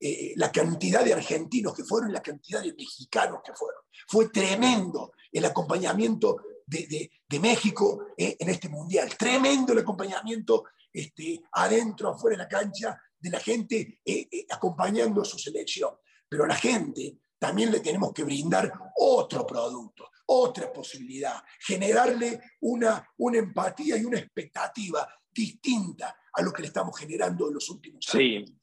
Eh, 0.00 0.34
la 0.36 0.52
cantidad 0.52 1.04
de 1.04 1.12
argentinos 1.12 1.74
que 1.74 1.82
fueron 1.82 2.12
la 2.12 2.22
cantidad 2.22 2.62
de 2.62 2.72
mexicanos 2.72 3.40
que 3.44 3.52
fueron. 3.52 3.82
Fue 4.06 4.28
tremendo 4.28 5.12
el 5.32 5.44
acompañamiento 5.44 6.36
de, 6.64 7.10
México 7.40 8.06
eh, 8.16 8.36
en 8.38 8.48
este 8.48 8.68
mundial, 8.68 9.16
tremendo 9.18 9.72
el 9.72 9.80
acompañamiento 9.80 10.64
este, 10.92 11.42
adentro, 11.50 12.10
afuera 12.10 12.36
de 12.36 12.42
la 12.44 12.48
cancha, 12.48 12.96
de 13.18 13.30
la 13.30 13.40
gente 13.40 14.00
eh, 14.04 14.46
acompañando 14.50 15.22
a 15.22 15.24
su 15.24 15.36
selección. 15.36 15.90
Pero 16.28 16.46
la 16.46 16.54
gente 16.54 17.18
también 17.38 17.70
le 17.70 17.80
tenemos 17.80 18.12
que 18.12 18.24
brindar 18.24 18.72
otro 18.96 19.46
producto, 19.46 20.10
otra 20.26 20.72
posibilidad, 20.72 21.42
generarle 21.60 22.40
una, 22.60 23.08
una 23.18 23.38
empatía 23.38 23.96
y 23.96 24.04
una 24.04 24.18
expectativa 24.18 25.08
distinta 25.30 26.16
a 26.32 26.42
lo 26.42 26.52
que 26.52 26.62
le 26.62 26.68
estamos 26.68 26.98
generando 26.98 27.48
en 27.48 27.54
los 27.54 27.68
últimos 27.70 28.14
años. 28.14 28.44
Sí. 28.48 28.58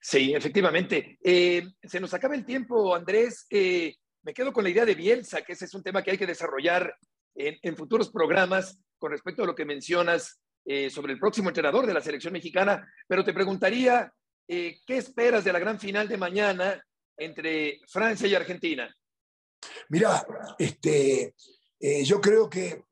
Sí, 0.00 0.32
efectivamente. 0.32 1.18
Eh, 1.22 1.62
se 1.82 2.00
nos 2.00 2.14
acaba 2.14 2.34
el 2.34 2.46
tiempo, 2.46 2.94
Andrés. 2.94 3.46
Eh, 3.50 3.94
me 4.22 4.32
quedo 4.32 4.52
con 4.52 4.64
la 4.64 4.70
idea 4.70 4.86
de 4.86 4.94
Bielsa, 4.94 5.42
que 5.42 5.52
ese 5.52 5.66
es 5.66 5.74
un 5.74 5.82
tema 5.82 6.02
que 6.02 6.12
hay 6.12 6.18
que 6.18 6.26
desarrollar 6.26 6.96
en, 7.34 7.76
futuros 7.76 8.10
programas 8.10 8.80
con 8.98 9.12
respecto 9.12 9.42
a 9.42 9.46
lo 9.46 9.54
que 9.54 9.64
mencionas 9.64 10.40
eh, 10.64 10.90
sobre 10.90 11.12
el 11.12 11.18
próximo 11.18 11.50
entrenador 11.50 11.86
de 11.86 11.94
la 11.94 12.00
selección 12.00 12.32
mexicana. 12.32 12.86
Pero 13.06 13.24
te 13.24 13.34
preguntaría, 13.34 14.12
¿qué 14.46 14.80
esperas 14.88 15.44
de 15.44 15.52
la 15.52 15.58
gran 15.58 15.78
final 15.78 16.08
de 16.08 16.16
mañana 16.16 16.82
entre 17.20 17.80
Francia 17.86 18.26
y 18.26 18.34
Argentina? 18.34 18.94
Mira, 19.90 20.26
este, 20.58 21.34
yo 22.04 22.20
creo 22.20 22.48
que 22.48 22.84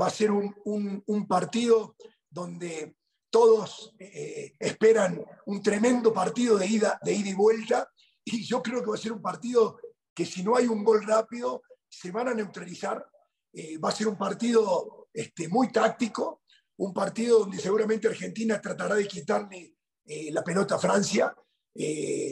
va 0.00 0.06
a 0.06 0.10
ser 0.10 0.30
un 0.30 1.26
partido 1.28 1.96
donde 2.30 2.94
todos 3.30 3.94
eh, 3.98 4.54
esperan 4.58 5.24
un 5.46 5.62
tremendo 5.62 6.12
partido 6.12 6.58
de 6.58 6.66
ida, 6.66 6.98
de 7.02 7.12
ida 7.12 7.30
y 7.30 7.34
vuelta, 7.34 7.88
y 8.24 8.44
yo 8.44 8.62
creo 8.62 8.82
que 8.82 8.90
va 8.90 8.96
a 8.96 8.98
ser 8.98 9.12
un 9.12 9.22
partido 9.22 9.78
que 10.14 10.26
si 10.26 10.42
no 10.42 10.56
hay 10.56 10.66
un 10.66 10.84
gol 10.84 11.06
rápido, 11.06 11.62
se 11.88 12.10
van 12.10 12.28
a 12.28 12.34
neutralizar. 12.34 13.04
Eh, 13.52 13.78
va 13.78 13.88
a 13.88 13.92
ser 13.92 14.08
un 14.08 14.18
partido 14.18 15.08
este, 15.12 15.48
muy 15.48 15.72
táctico, 15.72 16.42
un 16.76 16.92
partido 16.92 17.40
donde 17.40 17.58
seguramente 17.58 18.08
Argentina 18.08 18.60
tratará 18.60 18.96
de 18.96 19.08
quitarle 19.08 19.74
eh, 20.04 20.30
la 20.32 20.42
pelota 20.42 20.74
a 20.74 20.78
Francia, 20.78 21.34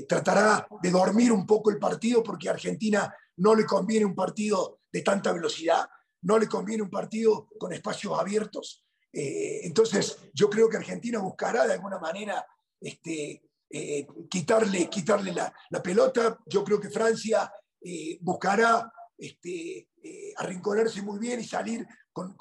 tratará 0.08 0.66
de 0.82 0.90
dormir 0.90 1.32
un 1.32 1.46
poco 1.46 1.70
el 1.70 1.78
partido 1.78 2.22
porque 2.22 2.48
a 2.48 2.52
Argentina 2.52 3.14
no 3.36 3.54
le 3.54 3.64
conviene 3.64 4.04
un 4.04 4.14
partido 4.14 4.80
de 4.92 5.02
tanta 5.02 5.32
velocidad, 5.32 5.88
no 6.22 6.38
le 6.38 6.48
conviene 6.48 6.82
un 6.82 6.90
partido 6.90 7.48
con 7.58 7.72
espacios 7.72 8.18
abiertos. 8.18 8.84
Eh, 9.12 9.60
entonces, 9.64 10.18
yo 10.34 10.50
creo 10.50 10.68
que 10.68 10.76
Argentina 10.76 11.18
buscará 11.20 11.66
de 11.66 11.74
alguna 11.74 11.98
manera 11.98 12.44
este, 12.80 13.42
eh, 13.70 14.06
quitarle, 14.28 14.88
quitarle 14.88 15.32
la, 15.32 15.82
pelota. 15.82 16.38
Yo 16.46 16.64
creo 16.64 16.80
que 16.80 16.90
Francia 16.90 17.50
eh, 17.80 18.18
buscará 18.20 18.92
este, 19.16 19.88
arrinconarse 20.36 21.02
muy 21.02 21.18
bien 21.18 21.40
y 21.40 21.44
salir 21.44 21.86
con, 22.12 22.36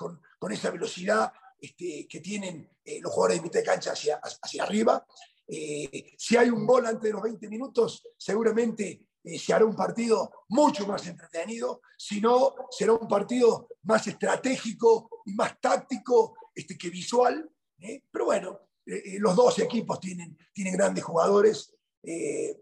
esa 0.52 0.72
velocidad 0.72 1.32
este, 1.60 2.08
que 2.08 2.20
tienen 2.20 2.70
los 3.02 3.12
jugadores 3.12 3.38
de 3.38 3.44
mitad 3.44 3.60
de 3.60 3.66
cancha 3.66 3.92
hacia, 3.92 4.18
hacia 4.18 4.64
arriba. 4.64 5.06
Si 5.48 6.36
hay 6.36 6.50
un 6.50 6.66
gol 6.66 6.86
antes 6.86 7.04
de 7.04 7.12
los 7.12 7.22
20 7.22 7.48
minutos, 7.48 8.04
seguramente 8.18 9.08
se 9.38 9.54
hará 9.54 9.66
un 9.66 9.76
partido 9.76 10.32
mucho 10.50 10.88
más 10.88 11.06
entretenido, 11.08 11.82
si 11.98 12.22
no, 12.22 12.54
será 12.70 12.94
un 12.94 13.08
partido 13.08 13.70
más 13.84 14.08
estratégico 14.08 15.10
y 15.26 15.34
más 15.34 15.60
táctico 15.60 16.36
este, 16.54 16.78
que 16.78 16.90
visual, 16.90 17.50
¿eh? 17.80 18.04
pero 18.12 18.26
bueno, 18.26 18.60
eh, 18.86 19.02
eh, 19.06 19.20
los 19.20 19.36
dos 19.36 19.60
equipos 19.60 20.00
tienen, 20.00 20.38
tienen 20.54 20.74
grandes 20.74 21.04
jugadores. 21.04 21.74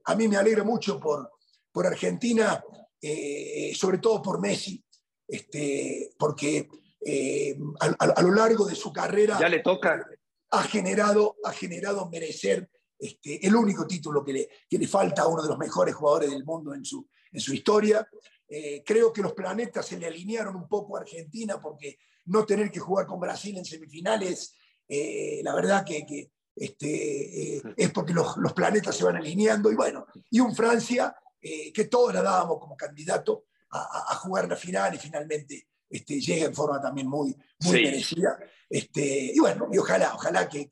a 0.06 0.16
mí 0.16 0.28
me 0.28 0.38
alegra 0.38 0.64
mucho 0.64 1.00
por, 1.00 1.32
por 1.72 1.86
Argentina, 1.86 2.64
sobre 3.76 4.00
todo 4.00 4.22
por 4.22 4.42
Messi, 4.42 4.84
este, 5.28 6.16
porque 6.18 6.68
a, 7.80 8.22
lo 8.22 8.32
largo 8.32 8.66
de 8.66 8.74
su 8.76 8.92
carrera 8.92 9.38
ya 9.40 9.50
le 9.50 9.60
toca. 9.60 10.04
Ha 10.50 10.64
generado, 10.64 11.36
ha 11.44 11.52
generado 11.52 12.10
merecer 12.10 12.70
este, 12.98 13.46
el 13.46 13.56
único 13.56 13.86
título 13.86 14.24
que 14.24 14.34
le, 14.34 14.50
que 14.70 14.78
le 14.78 14.88
falta 14.88 15.24
a 15.24 15.28
uno 15.28 15.44
de 15.44 15.50
los 15.50 15.58
mejores 15.58 15.96
jugadores 15.96 16.32
del 16.32 16.46
mundo 16.46 16.74
en 16.74 16.86
su, 16.86 17.08
en 17.32 17.40
su 17.40 17.54
historia. 17.54 18.08
creo 18.86 19.12
que 19.12 19.22
los 19.22 19.34
planetas 19.34 19.86
se 19.86 19.98
le 19.98 20.08
alinearon 20.08 20.56
un 20.56 20.68
poco 20.68 20.96
a 20.96 21.02
Argentina 21.02 21.60
porque 21.62 21.98
no 22.26 22.46
tener 22.46 22.72
que 22.72 22.80
jugar 22.80 23.06
con 23.06 23.20
Brasil 23.20 23.58
en 23.58 23.66
semifinales, 23.66 24.56
eh, 24.88 25.42
la 25.44 25.54
verdad 25.56 25.86
que, 25.86 26.32
este, 26.56 27.58
eh, 27.58 27.62
es 27.76 27.92
porque 27.92 28.14
los, 28.14 28.36
planetas 28.54 28.96
se 28.96 29.04
van 29.04 29.18
alineando. 29.18 29.72
Y 29.72 29.76
bueno, 29.76 30.06
y 30.30 30.40
un 30.40 30.56
Francia 30.56 31.16
eh, 31.42 31.72
que 31.72 31.86
todos 31.86 32.14
la 32.14 32.22
dábamos 32.22 32.60
como 32.60 32.76
candidato 32.76 33.46
a, 33.72 34.16
jugar 34.16 34.48
la 34.48 34.56
final 34.56 34.96
y 34.96 34.98
finalmente 34.98 35.68
este, 35.90 36.22
llega 36.22 36.46
en 36.46 36.56
forma 36.56 36.80
también 36.80 37.08
muy, 37.08 37.36
muy 37.60 37.84
merecida. 37.84 38.40
Este, 38.70 39.34
y 39.34 39.40
bueno, 39.40 39.68
y 39.72 39.78
ojalá, 39.78 40.16
ojalá 40.16 40.48
que, 40.48 40.70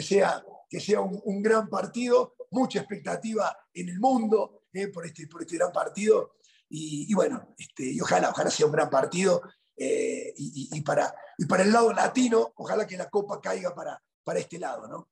sea, 0.00 0.42
que 0.68 0.80
sea 0.80 1.00
un, 1.00 1.42
gran 1.42 1.68
partido, 1.68 2.34
mucha 2.50 2.80
expectativa 2.80 3.56
en 3.72 3.88
el 3.88 3.98
mundo 3.98 4.62
por, 4.92 5.06
este, 5.06 5.26
por 5.26 5.42
este 5.42 5.56
gran 5.56 5.72
partido. 5.72 6.34
Y, 6.70 7.12
bueno, 7.14 7.54
este, 7.56 7.96
ojalá, 8.02 8.30
ojalá 8.30 8.50
sea 8.50 8.66
un 8.66 8.72
gran 8.72 8.90
partido 8.90 9.40
eh, 9.76 10.34
y, 10.36 10.80
para, 10.82 11.14
y 11.38 11.46
para 11.46 11.62
el 11.62 11.72
lado 11.72 11.92
latino, 11.92 12.52
ojalá 12.56 12.86
que 12.86 12.96
la 12.96 13.08
copa 13.08 13.40
caiga 13.40 13.74
para, 13.74 14.00
para 14.22 14.40
este 14.40 14.58
lado, 14.58 14.86
¿no? 14.86 15.08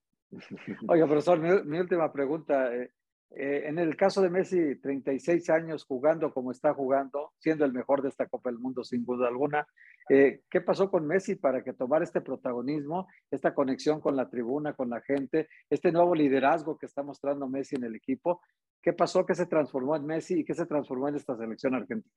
Oiga, 0.88 1.06
profesor, 1.06 1.38
mi, 1.38 1.78
última 1.78 2.12
pregunta. 2.12 2.74
Eh, 2.74 2.92
eh, 3.30 3.64
en 3.66 3.78
el 3.78 3.96
caso 3.96 4.22
de 4.22 4.30
Messi, 4.30 4.76
36 4.76 5.50
años 5.50 5.84
jugando 5.84 6.32
como 6.32 6.50
está 6.50 6.72
jugando, 6.74 7.32
siendo 7.38 7.64
el 7.64 7.72
mejor 7.72 8.02
de 8.02 8.08
esta 8.08 8.26
Copa 8.26 8.50
del 8.50 8.58
Mundo 8.58 8.84
sin 8.84 9.04
duda 9.04 9.28
alguna, 9.28 9.66
¿qué 10.08 10.60
pasó 10.64 10.88
con 10.90 11.06
Messi 11.06 11.34
para 11.34 11.64
que 11.64 11.72
tomara 11.72 12.04
este 12.04 12.20
protagonismo, 12.20 13.08
esta 13.30 13.54
conexión 13.54 14.00
con 14.00 14.14
la 14.14 14.30
tribuna, 14.30 14.74
con 14.74 14.88
la 14.90 15.00
gente, 15.00 15.48
este 15.68 15.90
nuevo 15.90 16.14
liderazgo 16.14 16.78
que 16.78 16.86
está 16.86 17.02
mostrando 17.02 17.48
Messi 17.48 17.74
en 17.74 17.84
el 17.84 17.96
equipo? 17.96 18.40
¿Qué 18.86 18.92
pasó? 18.92 19.26
¿Qué 19.26 19.34
se 19.34 19.46
transformó 19.46 19.96
en 19.96 20.06
Messi 20.06 20.34
y 20.38 20.44
qué 20.44 20.54
se 20.54 20.64
transformó 20.64 21.08
en 21.08 21.16
esta 21.16 21.36
selección 21.36 21.74
argentina? 21.74 22.14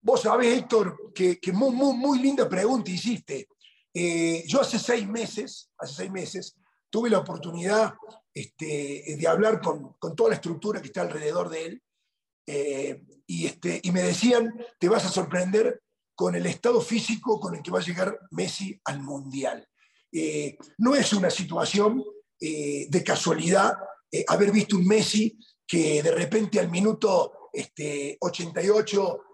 Vos 0.00 0.22
sabés, 0.22 0.56
Héctor, 0.56 1.12
que, 1.12 1.38
muy, 1.52 1.70
muy, 1.70 1.94
muy, 1.94 2.18
linda 2.18 2.48
pregunta 2.48 2.90
hiciste. 2.90 3.46
Eh, 3.92 4.42
yo 4.46 4.62
hace 4.62 4.78
seis 4.78 5.06
meses, 5.06 5.70
hace 5.76 5.94
seis 5.94 6.10
meses, 6.10 6.56
tuve 6.88 7.10
la 7.10 7.18
oportunidad 7.18 7.92
este, 8.38 9.16
de 9.18 9.26
hablar 9.26 9.60
con, 9.60 9.94
con, 9.98 10.14
toda 10.14 10.30
la 10.30 10.36
estructura 10.36 10.80
que 10.80 10.86
está 10.86 11.02
alrededor 11.02 11.48
de 11.48 11.64
él 11.64 11.82
eh, 12.46 13.02
y, 13.26 13.46
este, 13.46 13.80
y 13.82 13.90
me 13.90 14.02
decían, 14.02 14.54
te 14.78 14.88
vas 14.88 15.04
a 15.04 15.10
sorprender 15.10 15.82
con 16.14 16.36
el 16.36 16.46
estado 16.46 16.80
físico 16.80 17.40
con 17.40 17.56
el 17.56 17.62
que 17.62 17.72
va 17.72 17.80
a 17.80 17.84
llegar 17.84 18.16
Messi 18.30 18.80
al 18.84 19.02
Mundial. 19.02 19.68
Eh, 20.12 20.56
no 20.78 20.94
es 20.94 21.12
una 21.12 21.30
situación 21.30 22.04
eh, 22.40 22.86
de 22.88 23.04
casualidad 23.04 23.74
haber 24.28 24.52
visto 24.52 24.76
un 24.76 24.86
Messi 24.86 25.36
que 25.66 26.00
de 26.02 26.12
repente 26.12 26.60
al 26.60 26.70
minuto 26.70 27.50
este, 27.52 28.16
88 28.20 29.24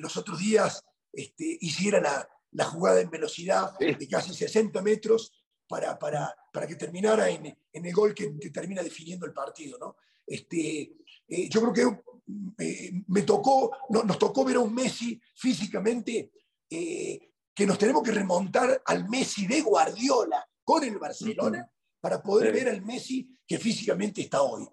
los 0.00 0.16
otros 0.16 0.38
días 0.38 0.84
este, 1.12 1.56
hiciera 1.62 2.00
la, 2.00 2.28
la 2.52 2.64
jugada 2.66 3.00
en 3.00 3.10
velocidad 3.10 3.76
de 3.78 4.08
casi 4.08 4.34
60 4.34 4.82
metros 4.82 5.32
para, 5.70 5.96
para, 5.96 6.34
para 6.52 6.66
que 6.66 6.74
terminara 6.74 7.30
en, 7.30 7.56
en 7.72 7.86
el 7.86 7.94
gol 7.94 8.12
que, 8.12 8.36
que, 8.40 8.50
termina 8.50 8.82
definiendo 8.82 9.24
el 9.24 9.32
partido. 9.32 9.78
¿no? 9.78 9.96
Este, 10.26 10.96
eh, 11.28 11.48
yo 11.48 11.60
creo 11.60 11.72
que 11.72 12.64
eh, 12.64 12.92
me 13.06 13.22
tocó, 13.22 13.70
no, 13.88 14.02
nos 14.02 14.18
tocó 14.18 14.44
ver 14.44 14.56
a 14.56 14.60
un 14.60 14.74
Messi 14.74 15.20
físicamente 15.36 16.32
eh, 16.68 17.30
que 17.54 17.66
nos 17.66 17.78
tenemos 17.78 18.02
que 18.02 18.10
remontar 18.10 18.82
al 18.84 19.08
Messi 19.08 19.46
de 19.46 19.60
Guardiola 19.60 20.44
con 20.64 20.82
el 20.82 20.98
Barcelona 20.98 21.70
para 22.00 22.20
poder 22.20 22.52
ver 22.52 22.68
al 22.68 22.82
Messi 22.82 23.30
que 23.46 23.58
físicamente 23.58 24.22
está 24.22 24.42
hoy. 24.42 24.66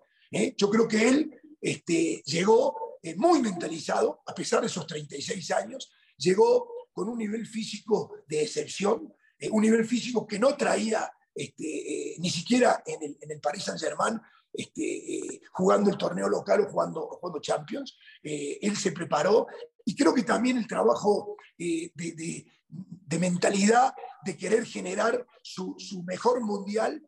Yo 0.58 0.68
creo 0.70 0.88
que 0.88 1.08
él 1.08 1.40
este, 1.62 2.24
llegó 2.26 3.00
muy 3.18 3.40
mentalizado, 3.40 4.22
a 4.26 4.34
pesar 4.34 4.62
de 4.62 4.68
esos 4.68 4.88
36 4.88 5.52
años, 5.52 5.92
llegó 6.18 6.70
con 6.92 7.08
un 7.08 7.20
nivel 7.20 7.46
físico 7.46 8.14
de 8.28 8.42
excepción, 8.42 9.14
eh, 9.40 9.50
un 9.52 9.62
nivel 9.62 9.86
físico 9.86 10.26
que 10.26 10.40
no 10.40 10.56
traía 10.56 11.12
este, 11.34 12.14
eh, 12.14 12.16
ni 12.20 12.30
siquiera 12.30 12.82
en 12.86 13.04
el, 13.04 13.18
en 13.22 13.32
el 13.32 13.40
Paris 13.40 13.64
Saint-Germain, 13.66 14.20
este, 14.52 14.82
eh, 14.82 15.42
jugando 15.52 15.92
el 15.92 15.98
torneo 15.98 16.28
local 16.28 16.62
o 16.62 16.70
jugando, 16.70 17.08
jugando 17.08 17.40
Champions. 17.40 17.98
él 18.24 18.76
se 18.76 18.92
preparó 18.92 19.46
y 19.86 19.96
creo 19.96 20.14
que 20.14 20.24
también 20.24 20.58
el 20.58 20.68
trabajo 20.68 21.38
de, 21.58 21.92
de, 21.94 22.46
de, 22.68 23.20
mentalidad, 23.20 23.94
de 24.26 24.36
querer 24.36 24.66
generar 24.66 25.26
su, 25.44 25.76
su 25.78 26.04
mejor 26.04 26.42
mundial, 26.42 27.02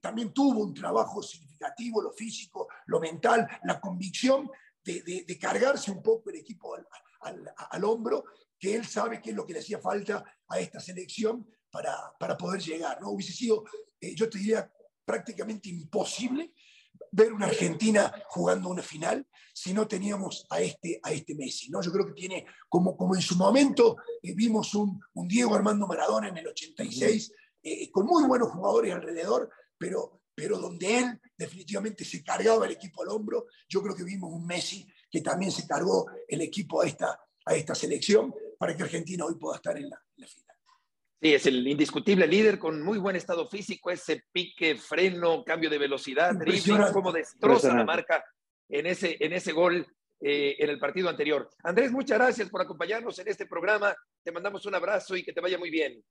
también 0.00 0.32
tuvo 0.32 0.60
un 0.60 0.74
trabajo 0.74 1.22
significativo, 1.22 2.02
lo 2.02 2.12
físico, 2.12 2.68
lo 2.86 3.00
mental, 3.00 3.48
la 3.64 3.80
convicción 3.80 4.50
de, 4.84 5.24
de 5.26 5.38
cargarse 5.38 5.90
un 5.90 6.02
poco 6.02 6.30
el 6.30 6.36
equipo 6.36 6.74
al, 6.74 6.86
al, 7.20 7.54
al, 7.70 7.84
hombro 7.84 8.24
que 8.58 8.74
él 8.74 8.86
sabe 8.86 9.20
qué 9.20 9.30
es 9.30 9.36
lo 9.36 9.46
que 9.46 9.54
le 9.54 9.60
hacía 9.60 9.78
falta 9.78 10.24
a 10.48 10.58
esta 10.58 10.80
selección 10.80 11.46
para, 11.70 11.94
para 12.18 12.36
poder 12.36 12.60
llegar. 12.60 13.00
¿no? 13.00 13.10
Hubiese 13.10 13.32
sido, 13.32 13.64
eh, 14.00 14.14
yo 14.14 14.28
te 14.28 14.38
diría, 14.38 14.72
prácticamente 15.04 15.68
imposible 15.68 16.52
ver 17.12 17.32
una 17.32 17.46
Argentina 17.46 18.12
jugando 18.28 18.68
una 18.68 18.82
final 18.82 19.26
si 19.52 19.72
no 19.72 19.88
teníamos 19.88 20.46
a 20.50 20.60
este, 20.60 21.00
a 21.02 21.12
este 21.12 21.34
Messi. 21.34 21.70
¿no? 21.70 21.82
Yo 21.82 21.92
creo 21.92 22.06
que 22.06 22.12
tiene, 22.12 22.46
como, 22.68 22.96
como 22.96 23.14
en 23.14 23.22
su 23.22 23.36
momento 23.36 23.96
eh, 24.22 24.34
vimos 24.34 24.74
un, 24.74 25.00
Diego 25.26 25.54
Armando 25.54 25.86
Maradona 25.86 26.28
en 26.28 26.38
el 26.38 26.48
86, 26.48 27.32
eh, 27.62 27.90
con 27.90 28.06
muy 28.06 28.24
buenos 28.24 28.50
jugadores 28.50 28.94
alrededor, 28.94 29.50
pero, 29.76 30.22
pero 30.34 30.58
donde 30.58 30.98
él 30.98 31.20
definitivamente 31.36 32.04
se 32.04 32.22
cargaba 32.22 32.66
el 32.66 32.72
equipo 32.72 33.02
al 33.02 33.08
hombro, 33.08 33.46
yo 33.68 33.82
creo 33.82 33.94
que 33.94 34.04
vimos 34.04 34.32
un 34.32 34.46
Messi 34.46 34.86
que 35.10 35.20
también 35.20 35.50
se 35.50 35.66
cargó 35.66 36.06
el 36.28 36.40
equipo 36.40 36.80
a 36.80 36.86
esta, 36.86 37.20
a 37.44 37.54
esta 37.54 37.74
selección 37.74 38.34
para 38.58 38.76
que 38.76 38.82
Argentina 38.82 39.24
hoy 39.24 39.34
pueda 39.34 39.56
estar 39.56 39.76
en 39.76 39.90
la. 39.90 40.02
Sí, 41.22 41.34
es 41.34 41.44
el 41.46 41.66
indiscutible 41.66 42.26
líder 42.26 42.58
con 42.58 42.82
muy 42.82 42.98
buen 42.98 43.14
estado 43.14 43.46
físico, 43.46 43.90
ese 43.90 44.24
pique, 44.32 44.76
freno, 44.76 45.44
cambio 45.44 45.68
de 45.68 45.76
velocidad, 45.76 46.34
dribbling, 46.34 46.92
como 46.92 47.12
destroza 47.12 47.74
la 47.74 47.84
marca 47.84 48.24
en 48.68 48.86
ese, 48.86 49.18
en 49.20 49.34
ese 49.34 49.52
gol 49.52 49.86
eh, 50.22 50.56
en 50.58 50.70
el 50.70 50.78
partido 50.78 51.08
anterior. 51.08 51.50
Andrés, 51.62 51.92
muchas 51.92 52.18
gracias 52.18 52.48
por 52.48 52.62
acompañarnos 52.62 53.18
en 53.18 53.28
este 53.28 53.46
programa. 53.46 53.94
Te 54.22 54.32
mandamos 54.32 54.64
un 54.64 54.74
abrazo 54.74 55.14
y 55.16 55.22
que 55.22 55.32
te 55.32 55.40
vaya 55.40 55.58
muy 55.58 55.70
bien. 55.70 56.02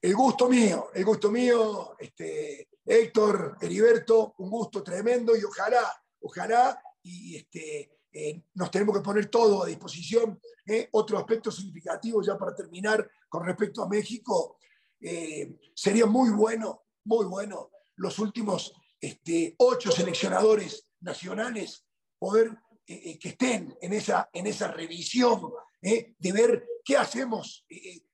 El 0.00 0.14
gusto 0.14 0.48
mío, 0.48 0.90
el 0.92 1.04
gusto 1.04 1.30
mío, 1.30 1.94
este, 1.98 2.68
Héctor, 2.84 3.56
Heriberto, 3.60 4.34
un 4.38 4.50
gusto 4.50 4.82
tremendo 4.82 5.36
y 5.36 5.44
ojalá, 5.44 5.88
ojalá, 6.20 6.82
y 7.02 7.36
este, 7.36 7.90
eh, 8.12 8.42
nos 8.54 8.70
tenemos 8.70 8.96
que 8.96 9.02
poner 9.02 9.26
todo 9.26 9.62
a 9.62 9.66
disposición. 9.66 10.40
¿eh? 10.66 10.88
Otro 10.92 11.18
aspecto 11.18 11.50
significativo, 11.50 12.22
ya 12.22 12.36
para 12.36 12.54
terminar, 12.54 13.08
con 13.28 13.44
respecto 13.44 13.82
a 13.82 13.88
México, 13.88 14.58
eh, 15.00 15.56
sería 15.74 16.06
muy 16.06 16.30
bueno, 16.30 16.84
muy 17.04 17.26
bueno, 17.26 17.70
los 17.96 18.18
últimos 18.18 18.72
este, 19.00 19.54
ocho 19.58 19.90
seleccionadores 19.90 20.86
nacionales 21.00 21.86
poder 22.18 22.56
que 22.84 23.28
estén 23.28 23.76
en 23.80 23.92
esa, 23.92 24.28
en 24.32 24.46
esa 24.46 24.68
revisión 24.68 25.52
de 25.80 26.32
ver 26.32 26.66
qué 26.84 26.96
hacemos 26.96 27.64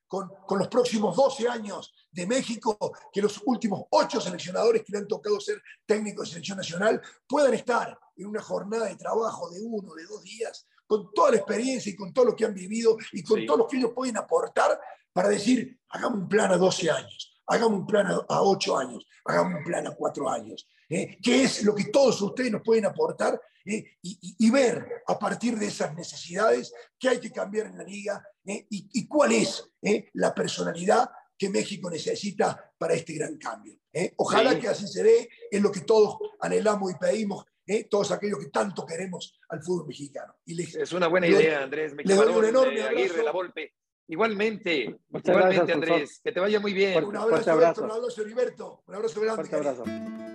con, 0.09 0.29
con, 0.47 0.59
los 0.59 0.69
próximos 0.69 1.15
12 1.15 1.49
años 1.49 1.93
de 2.11 2.27
México, 2.27 2.77
que 3.13 3.23
los 3.23 3.41
últimos 3.45 3.85
ocho 3.91 4.21
seleccionadores 4.21 4.83
que 4.83 4.93
le 4.93 4.99
han 4.99 5.07
tocado 5.07 5.39
ser 5.39 5.63
técnicos 5.87 6.29
de 6.29 6.33
selección 6.33 6.59
nacional 6.59 7.01
puedan 7.29 7.55
estar 7.55 7.97
en 8.17 8.27
una 8.27 8.43
jornada 8.43 8.87
de 8.87 8.97
trabajo 8.97 9.51
de 9.51 9.61
uno, 9.63 9.95
de 9.95 10.05
dos 10.07 10.23
días, 10.23 10.67
con 10.87 11.13
toda 11.13 11.33
la 11.33 11.37
experiencia 11.37 11.93
y 11.93 11.97
con 11.97 12.13
todo 12.13 12.25
lo 12.25 12.35
que 12.35 12.47
han 12.47 12.55
vivido 12.55 12.97
y 13.13 13.23
con 13.23 13.39
sí. 13.39 13.47
todo 13.47 13.59
lo 13.59 13.67
que 13.67 13.77
ellos 13.77 13.93
pueden 13.95 14.17
aportar 14.17 14.81
para 15.13 15.29
decir, 15.29 15.79
hagamos 15.91 16.21
un 16.21 16.29
plan 16.29 16.51
a 16.51 16.57
12 16.57 16.91
años, 16.91 17.43
hagamos 17.47 17.81
un 17.81 17.87
plan 17.87 18.07
a 18.07 18.43
8 18.43 18.79
años, 18.79 19.07
hagamos 19.25 19.59
un 19.59 19.65
plan 19.65 19.87
a 19.87 19.95
4 19.95 20.31
años. 20.31 20.67
¿eh? 20.89 21.19
¿Qué 21.23 21.45
es 21.45 21.63
lo 21.63 21.75
que 21.75 21.85
todos 21.85 22.21
ustedes 22.23 22.51
nos 22.53 22.63
pueden 22.63 22.87
aportar 22.87 23.41
¿eh? 23.69 23.99
y, 24.03 24.19
y, 24.21 24.47
y, 24.47 24.51
ver 24.51 25.03
a 25.07 25.19
partir 25.19 25.59
de 25.59 25.67
esas 25.67 25.95
necesidades 25.95 26.73
qué 26.99 27.11
hay 27.11 27.21
que 27.21 27.31
cambiar 27.31 27.67
en 27.67 27.79
la 27.79 27.85
liga 27.85 28.23
¿eh? 28.47 28.67
y, 28.71 28.89
y, 28.93 29.07
cuál 29.07 29.33
es 29.33 29.65
¿eh? 29.83 30.09
la 30.15 30.35
personalidad 30.35 31.09
que 31.37 31.51
México 31.51 31.91
necesita 31.91 32.73
para 32.77 32.95
este 32.95 33.15
gran 33.15 33.37
cambio? 33.37 33.79
¿eh? 33.93 34.13
Ojalá 34.17 34.53
sí. 34.55 34.61
que 34.61 34.69
así 34.69 34.89
se 34.89 35.03
dé, 35.03 35.29
es 35.51 35.63
lo 35.63 35.71
que 35.71 35.81
todos 35.81 36.19
anhelamos 36.41 36.91
y 36.91 36.95
pedimos 36.97 37.45
¿eh? 37.67 37.85
todos 37.85 38.11
aquellos 38.11 38.39
que 38.39 38.51
tanto 38.51 38.85
queremos 38.85 39.39
al 39.49 39.63
fútbol 39.63 39.87
mexicano. 39.87 40.35
Y 40.45 40.55
les, 40.55 40.75
es 40.75 40.93
una 40.93 41.07
buena 41.07 41.29
idea, 41.29 41.63
Andrés. 41.63 41.95
Me 41.95 42.03
le 42.03 42.15
doy 42.15 42.35
un 42.35 42.45
enorme 42.45 42.83
abrazo. 42.83 42.99
Aguirre, 42.99 43.23
la 43.23 43.33
Volpe. 43.33 43.75
Igualmente, 44.11 44.99
Muchas 45.11 45.29
igualmente 45.29 45.57
gracias, 45.57 45.75
Andrés. 45.75 46.21
Que 46.25 46.33
te 46.33 46.41
vaya 46.41 46.61
muy 46.61 46.73
bien. 46.73 47.05
Un 47.05 47.15
abrazo, 47.15 47.53
abrazo. 47.53 47.85
un 47.85 47.91
abrazo, 47.91 48.23
Heriberto. 48.23 48.83
Un 48.87 48.95
abrazo 48.95 49.21
grande. 49.21 49.55
Abrazo. 49.55 49.85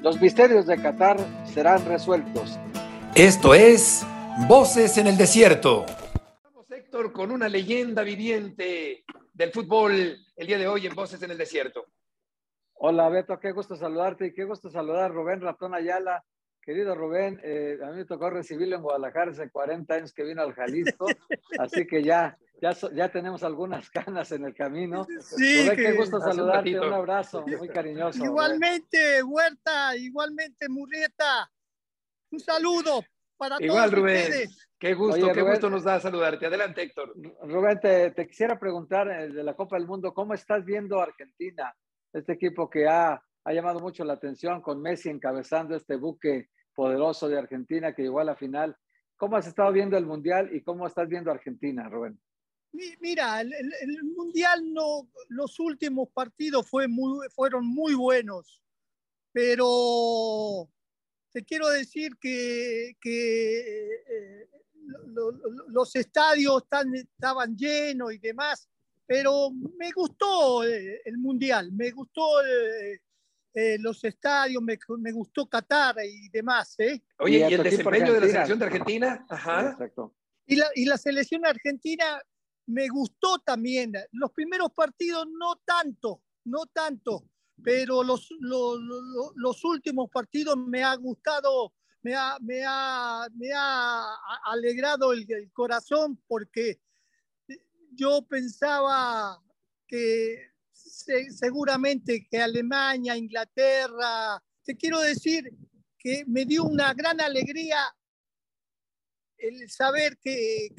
Los 0.04 0.22
misterios 0.22 0.68
de 0.68 0.80
Qatar 0.80 1.18
serán 1.52 1.84
resueltos. 1.86 2.60
Esto 3.16 3.54
es 3.54 4.04
Voces 4.48 4.98
en 4.98 5.06
el 5.06 5.16
Desierto. 5.16 5.86
Vamos, 6.42 6.72
Héctor, 6.72 7.14
con 7.14 7.30
una 7.30 7.48
leyenda 7.48 8.02
viviente 8.02 9.06
del 9.32 9.52
fútbol 9.52 10.18
el 10.36 10.48
día 10.48 10.58
de 10.58 10.68
hoy 10.68 10.88
en 10.88 10.96
Voces 10.96 11.22
en 11.22 11.30
el 11.30 11.38
Desierto. 11.38 11.86
Hola, 12.74 13.10
Beto, 13.10 13.40
qué 13.40 13.52
gusto 13.52 13.76
saludarte 13.76 14.26
y 14.26 14.34
qué 14.34 14.46
gusto 14.46 14.72
saludar 14.72 15.04
a 15.04 15.08
Rubén 15.10 15.42
Ratón 15.42 15.76
Ayala, 15.76 16.26
Querido 16.60 16.96
Rubén, 16.96 17.40
eh, 17.44 17.78
a 17.84 17.92
mí 17.92 17.98
me 17.98 18.06
tocó 18.06 18.32
recibirlo 18.32 18.78
en 18.78 18.82
Guadalajara 18.82 19.30
hace 19.30 19.48
40 19.48 19.94
años 19.94 20.12
que 20.12 20.24
vino 20.24 20.42
al 20.42 20.54
Jalisco, 20.54 21.06
así 21.60 21.86
que 21.86 22.02
ya, 22.02 22.36
ya, 22.60 22.76
ya 22.96 23.12
tenemos 23.12 23.44
algunas 23.44 23.92
canas 23.92 24.32
en 24.32 24.46
el 24.46 24.56
camino. 24.56 25.06
Sí, 25.20 25.70
Rubén, 25.70 25.78
qué 25.78 25.92
gusto 25.92 26.20
saludarte, 26.20 26.80
un, 26.80 26.88
un, 26.88 26.94
abrazo 26.94 27.46
muy 27.46 27.70
cariñoso. 27.70 28.26
Igualmente, 28.26 29.20
Rubén. 29.22 29.34
Huerta, 29.34 29.96
igualmente, 29.98 30.68
Murrieta, 30.68 31.52
un 32.34 32.40
saludo 32.40 33.04
para 33.38 33.58
Igual, 33.60 33.90
todos 33.90 34.02
Rubén. 34.02 34.24
ustedes. 34.24 34.68
Qué 34.80 34.94
gusto, 34.94 35.16
Oye, 35.26 35.34
qué 35.34 35.40
Rubén, 35.40 35.54
gusto 35.54 35.70
nos 35.70 35.84
da 35.84 36.00
saludarte. 36.00 36.46
Adelante, 36.46 36.82
Héctor. 36.82 37.14
Rubén, 37.44 37.80
te, 37.80 38.12
te 38.12 38.28
quisiera 38.28 38.60
preguntar 38.60 39.08
eh, 39.10 39.30
de 39.30 39.44
la 39.44 39.56
Copa 39.56 39.78
del 39.78 39.88
Mundo, 39.88 40.14
¿cómo 40.14 40.34
estás 40.34 40.66
viendo 40.66 41.00
a 41.00 41.04
Argentina? 41.04 41.74
Este 42.12 42.34
equipo 42.34 42.70
que 42.70 42.88
ha 42.88 43.22
ha 43.46 43.54
llamado 43.54 43.80
mucho 43.80 44.04
la 44.04 44.14
atención 44.14 44.62
con 44.62 44.82
Messi 44.82 45.10
encabezando 45.10 45.76
este 45.76 45.96
buque 45.96 46.50
poderoso 46.74 47.28
de 47.28 47.38
Argentina 47.38 47.94
que 47.94 48.04
llegó 48.04 48.20
a 48.20 48.24
la 48.24 48.36
final. 48.36 48.76
¿Cómo 49.18 49.38
has 49.38 49.48
estado 49.48 49.72
viendo 49.72 49.98
el 49.98 50.06
Mundial 50.06 50.50
y 50.56 50.64
cómo 50.64 50.88
estás 50.88 51.08
viendo 51.08 51.32
Argentina, 51.32 51.88
Rubén? 51.90 52.20
Mira, 53.00 53.42
el, 53.42 53.54
el, 53.54 53.74
el 53.82 54.04
Mundial 54.16 54.74
no, 54.74 55.10
los 55.30 55.60
últimos 55.60 56.10
partidos 56.10 56.68
fue 56.68 56.88
muy, 56.88 57.28
fueron 57.30 57.68
muy 57.68 57.94
buenos, 57.94 58.64
pero 59.32 60.68
te 61.34 61.44
quiero 61.44 61.68
decir 61.70 62.16
que, 62.22 62.96
que 63.02 63.96
eh, 64.08 64.50
lo, 65.08 65.32
lo, 65.32 65.70
los 65.70 65.96
estadios 65.96 66.64
estaban 66.94 67.58
llenos 67.58 68.14
y 68.14 68.20
demás, 68.20 68.70
pero 69.06 69.50
me 69.52 69.92
gustó 69.92 70.64
eh, 70.64 71.02
el 71.06 71.18
Mundial, 71.18 71.72
me 71.72 71.92
gustó 71.92 72.42
eh, 72.46 73.02
eh, 73.56 73.78
los 73.80 74.04
estadios, 74.04 74.62
me, 74.64 74.78
me, 75.00 75.12
gustó 75.12 75.48
Qatar 75.48 75.98
y 76.06 76.30
demás. 76.30 76.76
¿eh? 76.80 77.02
Oye, 77.20 77.40
¿y, 77.40 77.52
¿y 77.52 77.54
el 77.54 77.64
desempeño 77.64 78.14
de 78.14 78.22
la 78.22 78.28
selección 78.28 78.60
de 78.60 78.66
Argentina? 78.66 79.26
Ajá. 79.30 79.72
Exacto. 79.72 80.16
Y 80.46 80.56
la, 80.56 80.68
y 80.76 80.86
la 80.86 80.98
selección 80.98 81.46
argentina 81.46 82.22
me 82.66 82.88
gustó 82.88 83.40
también. 83.40 83.94
Los 84.12 84.32
primeros 84.32 84.72
partidos 84.72 85.28
no 85.28 85.56
tanto, 85.66 86.22
no 86.46 86.66
tanto, 86.68 87.26
pero 87.62 88.04
los, 88.04 88.30
los, 88.40 88.80
los 89.36 89.64
últimos 89.64 90.10
partidos 90.10 90.58
me 90.58 90.84
ha 90.84 90.96
gustado, 90.96 91.74
me 92.02 92.16
ha, 92.16 92.38
me 92.40 92.64
ha, 92.66 93.28
me 93.36 93.52
ha 93.54 94.16
alegrado 94.46 95.14
el, 95.14 95.52
corazón 95.52 96.22
porque 96.28 96.80
yo 97.92 98.22
pensaba 98.24 99.42
que 99.88 100.52
seguramente 100.72 102.28
que 102.30 102.42
Alemania, 102.42 103.16
Inglaterra, 103.16 104.42
te 104.64 104.76
quiero 104.76 105.00
decir 105.00 105.52
que 105.98 106.24
me 106.26 106.46
dio 106.46 106.64
una 106.64 106.94
gran 106.94 107.22
alegría 107.22 107.80
el 109.38 109.70
saber 109.70 110.18
que, 110.18 110.70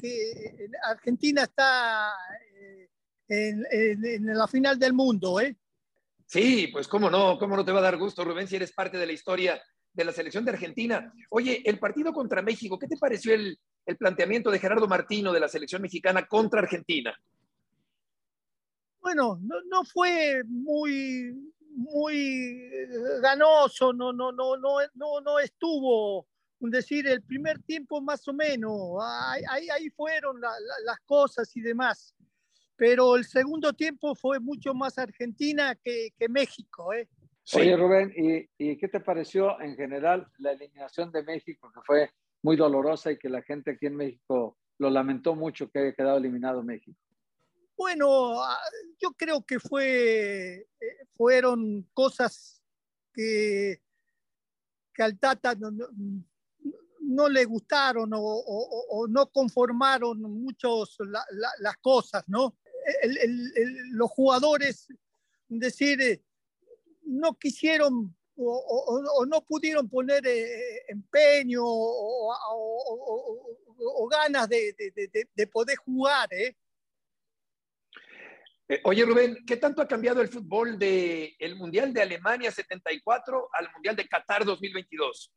Argentina 0.83 1.43
está 1.43 2.11
eh, 2.59 2.89
en, 3.27 3.65
en, 3.71 4.37
la 4.37 4.47
final 4.47 4.77
del 4.77 4.93
mundo, 4.93 5.39
¿eh? 5.39 5.55
Sí, 6.25 6.67
pues 6.67 6.87
cómo 6.87 7.09
no, 7.09 7.37
cómo 7.37 7.55
no 7.55 7.63
te 7.63 7.71
va 7.71 7.79
a 7.79 7.83
dar 7.83 7.97
gusto, 7.97 8.23
Rubén, 8.23 8.47
si 8.47 8.55
eres 8.55 8.73
parte 8.73 8.97
de 8.97 9.05
la 9.05 9.13
historia 9.13 9.61
de 9.93 10.03
la 10.03 10.11
selección 10.11 10.43
de 10.43 10.51
Argentina. 10.51 11.13
Oye, 11.29 11.61
el 11.65 11.79
partido 11.79 12.11
contra 12.11 12.41
México, 12.41 12.77
¿qué 12.77 12.87
te 12.87 12.97
pareció 12.97 13.33
el, 13.33 13.57
el 13.85 13.97
planteamiento 13.97 14.51
de 14.51 14.59
Gerardo 14.59 14.87
Martino 14.87 15.31
de 15.31 15.39
la 15.39 15.47
selección 15.47 15.81
mexicana 15.81 16.25
contra 16.27 16.61
Argentina? 16.61 17.15
Bueno, 18.99 19.39
no, 19.41 19.55
no 19.69 19.85
fue 19.85 20.43
muy, 20.45 21.53
muy 21.69 22.69
ganoso, 23.21 23.93
no, 23.93 24.11
no, 24.11 24.31
no, 24.31 24.57
no, 24.57 24.77
no, 24.95 25.21
no 25.21 25.39
estuvo, 25.39 26.27
decir, 26.59 27.07
el 27.07 27.21
primer 27.21 27.61
tiempo 27.61 28.01
más 28.01 28.27
o 28.27 28.33
menos, 28.33 28.73
ahí, 29.49 29.69
ahí 29.69 29.89
fueron 29.91 30.41
la, 30.41 30.49
la, 30.49 30.75
las 30.85 30.99
cosas 31.01 31.55
y 31.55 31.61
demás 31.61 32.15
pero 32.75 33.15
el 33.15 33.25
segundo 33.25 33.73
tiempo 33.73 34.15
fue 34.15 34.39
mucho 34.39 34.73
más 34.73 34.97
Argentina 34.97 35.75
que, 35.75 36.09
que 36.17 36.27
México. 36.27 36.93
¿eh? 36.93 37.07
Sí. 37.43 37.59
Oye, 37.59 37.77
Rubén, 37.77 38.13
¿y, 38.15 38.49
¿y, 38.57 38.77
qué 38.77 38.87
te 38.87 38.99
pareció 38.99 39.59
en 39.61 39.75
general 39.75 40.27
la 40.39 40.51
eliminación 40.51 41.11
de 41.11 41.23
México, 41.23 41.71
que 41.73 41.81
fue 41.85 42.11
muy 42.41 42.55
dolorosa 42.55 43.11
y 43.11 43.17
que 43.17 43.29
la 43.29 43.41
gente 43.41 43.71
aquí 43.71 43.85
en 43.85 43.95
México 43.95 44.57
lo 44.77 44.89
lamentó 44.89 45.35
mucho 45.35 45.69
que 45.69 45.79
haya 45.79 45.93
quedado 45.93 46.17
eliminado 46.17 46.63
México? 46.63 46.99
Bueno, 47.77 48.41
ah, 48.41 48.59
yo 48.99 49.11
creo 49.11 49.45
que 49.45 49.59
fue, 49.59 50.67
eh, 50.79 50.97
fueron 51.15 51.87
cosas 51.93 52.61
que, 53.13 53.81
que 54.93 55.03
al 55.03 55.19
Tata 55.19 55.55
no, 55.55 55.71
no, 55.71 55.87
no 57.01 57.29
le 57.29 57.45
gustaron 57.45 58.13
o, 58.13 58.19
o, 58.19 58.85
o, 58.89 59.07
no 59.07 59.27
conformaron 59.27 60.21
muchos 60.21 60.97
la, 60.99 61.23
la, 61.31 61.49
las 61.59 61.77
cosas, 61.77 62.23
¿no? 62.27 62.55
El, 63.03 63.17
el, 63.17 63.53
el, 63.55 63.89
los 63.91 64.09
jugadores, 64.11 64.87
decir, 65.47 66.01
eh, 66.01 66.21
no 67.03 67.33
quisieron 67.35 68.15
o, 68.37 69.01
o, 69.17 69.25
no 69.25 69.41
pudieron 69.41 69.89
poner 69.89 70.25
eh, 70.27 70.83
empeño 70.89 71.61
o, 71.63 72.33
ganas 74.09 74.47
de, 74.49 74.73
de, 74.73 75.27
de, 75.33 75.47
poder 75.47 75.77
jugar. 75.77 76.27
¿eh? 76.33 76.55
Eh, 78.67 78.81
oye, 78.83 79.05
Rubén, 79.05 79.37
¿qué 79.45 79.57
tanto 79.57 79.81
ha 79.81 79.87
cambiado 79.87 80.21
el 80.21 80.27
fútbol 80.27 80.77
del 80.77 81.33
el 81.39 81.55
Mundial 81.55 81.93
de 81.93 82.01
Alemania 82.01 82.51
74 82.51 83.49
al 83.53 83.71
Mundial 83.73 83.95
de 83.95 84.07
Qatar 84.07 84.43
2022? 84.43 85.31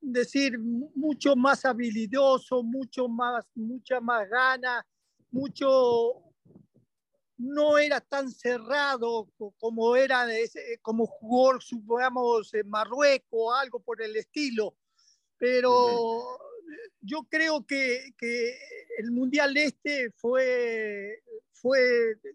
Decir, 0.00 0.58
mucho 0.58 1.34
más 1.34 1.64
habilidoso, 1.64 2.62
mucho 2.62 3.08
más, 3.08 3.46
mucha 3.54 4.00
más 4.00 4.28
gana, 4.28 4.86
mucho 5.30 6.23
no 7.36 7.78
era 7.78 8.00
tan 8.00 8.30
cerrado 8.30 9.28
como 9.58 9.96
era 9.96 10.26
como 10.82 11.06
jugó, 11.06 11.60
supongamos, 11.60 12.52
Marruecos, 12.66 13.54
algo 13.60 13.80
por 13.80 14.02
el 14.02 14.16
estilo. 14.16 14.76
Pero 15.36 16.38
yo 17.00 17.26
creo 17.28 17.66
que, 17.66 18.12
que 18.16 18.56
el 18.98 19.10
Mundial 19.10 19.56
Este 19.56 20.10
fue, 20.12 21.22
fue 21.52 21.80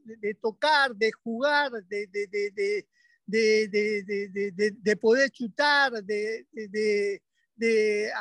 de, 0.03 0.33
tocar, 0.35 0.95
de 0.95 1.11
jugar, 1.11 1.71
de, 1.71 2.07
de, 2.07 2.27
de 2.27 2.87
de, 3.29 3.67
de, 3.67 4.51
de, 4.51 4.71
de, 4.71 4.95
poder 4.97 5.29
chutar, 5.29 6.03
de, 6.03 6.47
de, 6.51 7.21
de, 7.55 8.11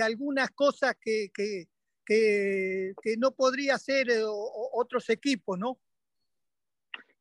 algunas 0.00 0.50
cosas 0.52 0.94
que, 1.00 1.30
que, 1.34 1.68
que, 2.04 2.94
que 3.02 3.16
no 3.16 3.34
podría 3.34 3.74
hacer 3.74 4.08
eh, 4.08 4.22
otros 4.24 5.10
equipos, 5.10 5.58
¿no? 5.58 5.80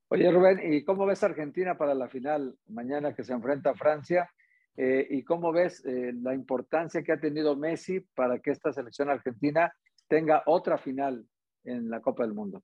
Oye, 0.07 0.31
Rubén, 0.31 0.71
¿y 0.71 0.83
cómo 0.83 1.07
ves 1.07 1.23
Argentina 1.23 1.77
para 1.77 1.95
la 1.95 2.07
final 2.07 2.55
mañana 2.67 3.15
que 3.15 3.23
se 3.23 3.33
enfrenta 3.33 3.71
a 3.71 3.75
Francia? 3.75 4.29
Eh, 4.77 5.07
¿Y 5.09 5.23
cómo 5.23 5.51
ves 5.51 5.83
eh, 5.83 6.13
la 6.21 6.35
importancia 6.35 7.01
que 7.03 7.11
ha 7.11 7.19
tenido 7.19 7.55
Messi 7.55 8.01
para 8.01 8.39
que 8.39 8.51
esta 8.51 8.71
selección 8.71 9.09
argentina 9.09 9.73
tenga 10.07 10.43
otra 10.45 10.77
final 10.77 11.25
en 11.63 11.89
la 11.89 12.01
Copa 12.01 12.23
del 12.23 12.35
Mundo? 12.35 12.63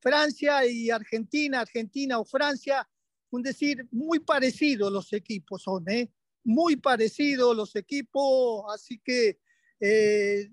Francia 0.00 0.64
y 0.64 0.90
Argentina, 0.90 1.60
Argentina 1.60 2.20
o 2.20 2.24
Francia, 2.24 2.88
un 3.30 3.42
decir, 3.42 3.88
muy 3.90 4.20
parecidos 4.20 4.92
los 4.92 5.12
equipos 5.12 5.62
son, 5.62 5.88
¿eh? 5.88 6.12
Muy 6.44 6.76
parecidos 6.76 7.56
los 7.56 7.74
equipos, 7.74 8.64
así 8.72 9.00
que 9.00 9.40
eh, 9.80 10.48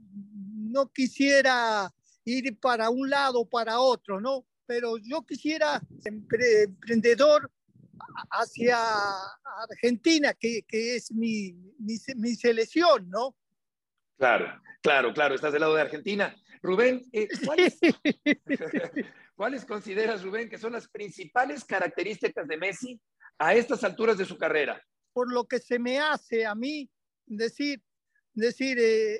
no 0.56 0.92
quisiera 0.92 1.94
ir 2.26 2.60
para 2.60 2.89
un 2.89 3.08
lado 3.08 3.42
o 3.42 3.50
para 3.50 3.80
otro, 3.80 4.20
¿no? 4.20 4.48
Pero 4.65 4.97
yo 4.97 5.23
quisiera 5.23 5.82
emprendedor 6.06 7.52
hacia 8.32 8.78
Argentina, 9.69 10.34
que, 10.34 10.63
que 10.67 10.95
es 10.95 11.12
mi, 11.12 11.54
mi, 11.80 11.95
mi, 12.15 12.36
selección, 12.36 13.10
¿no? 13.10 13.36
Claro, 14.17 14.62
claro, 14.82 15.13
claro, 15.13 15.36
estás 15.36 15.54
del 15.54 15.62
lado 15.62 15.76
de 15.76 15.82
Argentina. 15.82 16.36
Rubén, 16.62 17.04
eh, 17.12 17.28
¿cuáles, 17.45 17.78
¿cuáles 19.36 19.65
consideras, 19.65 20.23
Rubén, 20.23 20.49
que 20.49 20.58
son 20.58 20.73
las 20.73 20.88
principales 20.88 21.63
características 21.65 22.47
de 22.47 22.58
Messi 22.58 23.02
a 23.38 23.54
estas 23.54 23.84
alturas 23.84 24.17
de 24.17 24.26
su 24.26 24.38
carrera? 24.38 24.82
Por 25.12 25.32
lo 25.32 25.45
que 25.45 25.60
se 25.60 25.78
me 25.78 25.99
hace 25.99 26.45
a 26.45 26.56
mí 26.56 26.89
decir, 27.26 27.82
decir 28.34 28.80
eh, 28.80 29.15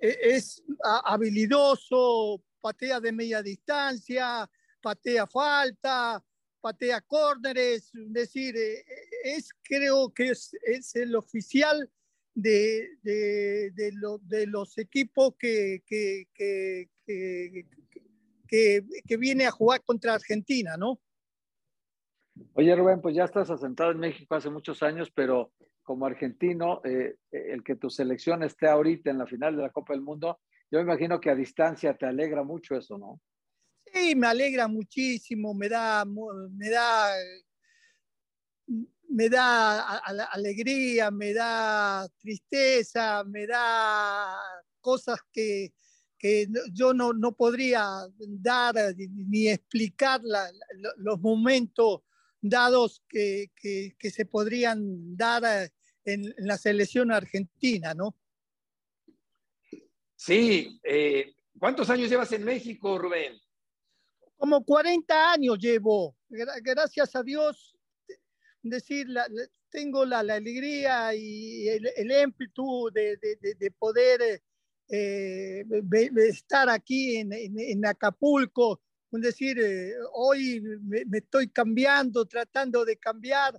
eh, 0.00 0.18
es 0.22 0.62
habilidoso, 1.04 2.42
patea 2.66 2.98
de 2.98 3.12
media 3.12 3.42
distancia, 3.42 4.50
patea 4.82 5.24
falta, 5.28 6.20
patea 6.60 7.00
córneres, 7.00 7.94
es 7.94 8.12
decir, 8.12 8.56
eh, 8.56 8.84
es, 9.22 9.50
creo 9.62 10.12
que 10.12 10.30
es, 10.30 10.52
es 10.62 10.96
el 10.96 11.14
oficial 11.14 11.88
de, 12.34 12.88
de, 13.02 13.70
de, 13.70 13.92
de 14.22 14.46
los 14.48 14.76
equipos 14.78 15.36
que, 15.38 15.84
que, 15.86 16.26
que, 16.34 16.90
que, 18.48 18.84
que 19.06 19.16
viene 19.16 19.46
a 19.46 19.52
jugar 19.52 19.84
contra 19.84 20.14
Argentina, 20.14 20.76
¿no? 20.76 20.98
Oye, 22.54 22.74
Rubén, 22.74 23.00
pues 23.00 23.14
ya 23.14 23.24
estás 23.24 23.48
asentado 23.48 23.92
en 23.92 24.00
México 24.00 24.34
hace 24.34 24.50
muchos 24.50 24.82
años, 24.82 25.12
pero 25.14 25.52
como 25.84 26.04
argentino, 26.04 26.80
eh, 26.84 27.14
el 27.30 27.62
que 27.62 27.76
tu 27.76 27.90
selección 27.90 28.42
esté 28.42 28.66
ahorita 28.66 29.08
en 29.08 29.18
la 29.18 29.26
final 29.26 29.54
de 29.54 29.62
la 29.62 29.70
Copa 29.70 29.92
del 29.92 30.02
Mundo, 30.02 30.40
yo 30.70 30.78
me 30.78 30.84
imagino 30.84 31.20
que 31.20 31.30
a 31.30 31.34
distancia 31.34 31.96
te 31.96 32.06
alegra 32.06 32.42
mucho 32.42 32.76
eso, 32.76 32.98
¿no? 32.98 33.20
Sí, 33.92 34.14
me 34.16 34.26
alegra 34.26 34.66
muchísimo, 34.66 35.54
me 35.54 35.68
da, 35.68 36.04
me 36.04 36.70
da, 36.70 37.14
me 39.08 39.28
da 39.28 39.98
alegría, 40.32 41.10
me 41.10 41.32
da 41.32 42.08
tristeza, 42.18 43.22
me 43.24 43.46
da 43.46 44.36
cosas 44.80 45.20
que, 45.32 45.72
que 46.18 46.48
yo 46.72 46.92
no, 46.92 47.12
no, 47.12 47.36
podría 47.36 47.86
dar 48.18 48.74
ni 48.96 49.48
explicar 49.48 50.20
la, 50.24 50.50
los 50.96 51.20
momentos 51.20 52.00
dados 52.40 53.02
que, 53.08 53.52
que, 53.54 53.94
que, 53.98 54.10
se 54.10 54.26
podrían 54.26 55.16
dar 55.16 55.70
en, 56.04 56.24
en 56.24 56.46
la 56.46 56.58
selección 56.58 57.12
argentina, 57.12 57.94
¿no? 57.94 58.16
Sí, 60.16 60.80
eh, 60.82 61.34
¿cuántos 61.58 61.88
años 61.90 62.08
llevas 62.08 62.32
en 62.32 62.44
México, 62.44 62.98
Rubén? 62.98 63.38
Como 64.36 64.64
40 64.64 65.32
años 65.32 65.58
llevo. 65.58 66.16
Gracias 66.28 67.14
a 67.14 67.22
Dios, 67.22 67.76
decir, 68.62 69.06
tengo 69.70 70.04
la, 70.04 70.20
alegría 70.20 71.14
y 71.14 71.68
el, 71.68 71.86
el 71.96 72.08
de, 72.08 73.16
de, 73.16 73.54
de, 73.54 73.70
poder 73.72 74.42
eh, 74.88 75.64
estar 76.28 76.68
aquí 76.68 77.16
en, 77.16 77.86
Acapulco. 77.86 78.80
Decir, 79.10 79.58
eh, 79.58 79.94
hoy 80.12 80.60
me, 80.60 81.18
estoy 81.18 81.48
cambiando, 81.48 82.26
tratando 82.26 82.84
de 82.84 82.98
cambiar 82.98 83.58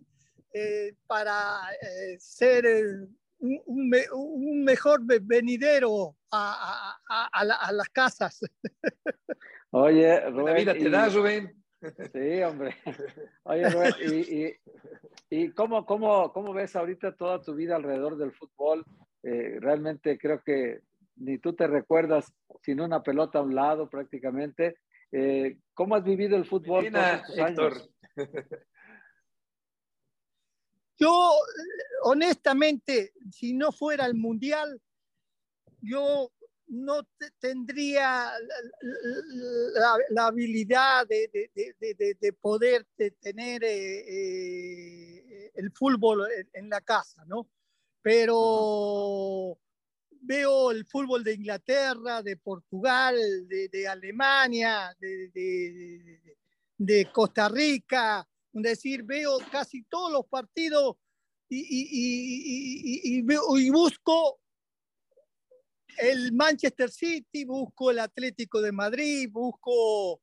eh, 0.54 0.94
para 1.08 1.62
eh, 1.82 2.18
ser 2.20 3.08
un, 3.40 3.62
un, 3.66 3.92
un, 4.14 4.64
mejor 4.64 5.02
venidero 5.04 6.16
a, 6.32 6.98
a, 7.10 7.30
a, 7.32 7.46
la, 7.46 7.56
a 7.56 7.72
las 7.72 7.90
casas. 7.90 8.40
Oye, 9.72 10.20
Rubén. 10.32 10.46
La 10.46 10.54
vida 10.54 10.74
te 10.74 10.80
y, 10.80 10.90
da, 10.90 11.10
Rubén. 11.10 11.64
Sí, 12.12 12.42
hombre. 12.44 12.76
Oye, 13.44 13.70
Robert, 13.70 13.98
¿y, 14.02 14.56
y, 15.30 15.52
cómo, 15.52 15.86
cómo, 15.86 16.34
cómo, 16.34 16.54
ves 16.54 16.76
ahorita 16.76 17.16
toda 17.16 17.42
tu 17.42 17.54
vida 17.54 17.76
alrededor 17.76 18.18
del 18.18 18.32
fútbol? 18.32 18.84
Eh, 19.24 19.58
realmente 19.60 20.18
creo 20.18 20.42
que 20.42 20.80
ni 21.18 21.38
tú 21.38 21.54
te 21.54 21.68
recuerdas 21.68 22.32
sin 22.62 22.82
una 22.82 23.04
pelota 23.04 23.40
a 23.40 23.44
un 23.44 23.56
lado 23.56 23.90
prácticamente. 23.90 24.78
Eh, 25.12 25.58
¿Cómo 25.74 25.96
has 25.96 26.04
vivido 26.04 26.36
el 26.36 26.46
fútbol 26.46 26.92
todos 26.92 27.40
años? 27.40 27.90
Yo, 31.00 31.32
honestamente, 32.04 33.14
si 33.32 33.54
no 33.54 33.72
fuera 33.72 34.06
el 34.06 34.16
Mundial, 34.16 34.82
yo 35.82 36.32
no 36.68 37.08
tendría 37.40 38.32
la, 40.10 40.28
habilidad 40.28 41.08
de, 41.08 42.34
poder 42.42 42.86
tener 43.22 43.64
eh, 43.64 44.00
eh, 44.08 45.52
el 45.56 45.72
fútbol 45.72 46.28
en, 46.54 46.70
la 46.70 46.82
casa, 46.82 47.24
¿no? 47.26 47.48
Pero 48.02 49.58
veo 50.22 50.72
el 50.72 50.86
fútbol 50.86 51.24
de 51.24 51.36
Inglaterra, 51.36 52.22
de 52.22 52.36
Portugal, 52.38 53.16
de, 53.48 53.88
Alemania, 53.88 54.96
de, 55.00 57.10
Costa 57.14 57.50
Rica, 57.50 58.28
decir, 58.62 59.04
veo 59.04 59.38
casi 59.52 59.84
todos 59.84 60.12
los 60.12 60.26
partidos 60.26 60.96
y, 61.50 63.20
y 63.20 63.70
busco 63.70 64.40
el 65.98 66.32
Manchester 66.34 66.92
City, 66.92 67.46
busco 67.46 67.92
el 67.92 68.00
Atlético 68.00 68.62
de 68.62 68.72
Madrid, 68.72 69.30
busco 69.32 70.22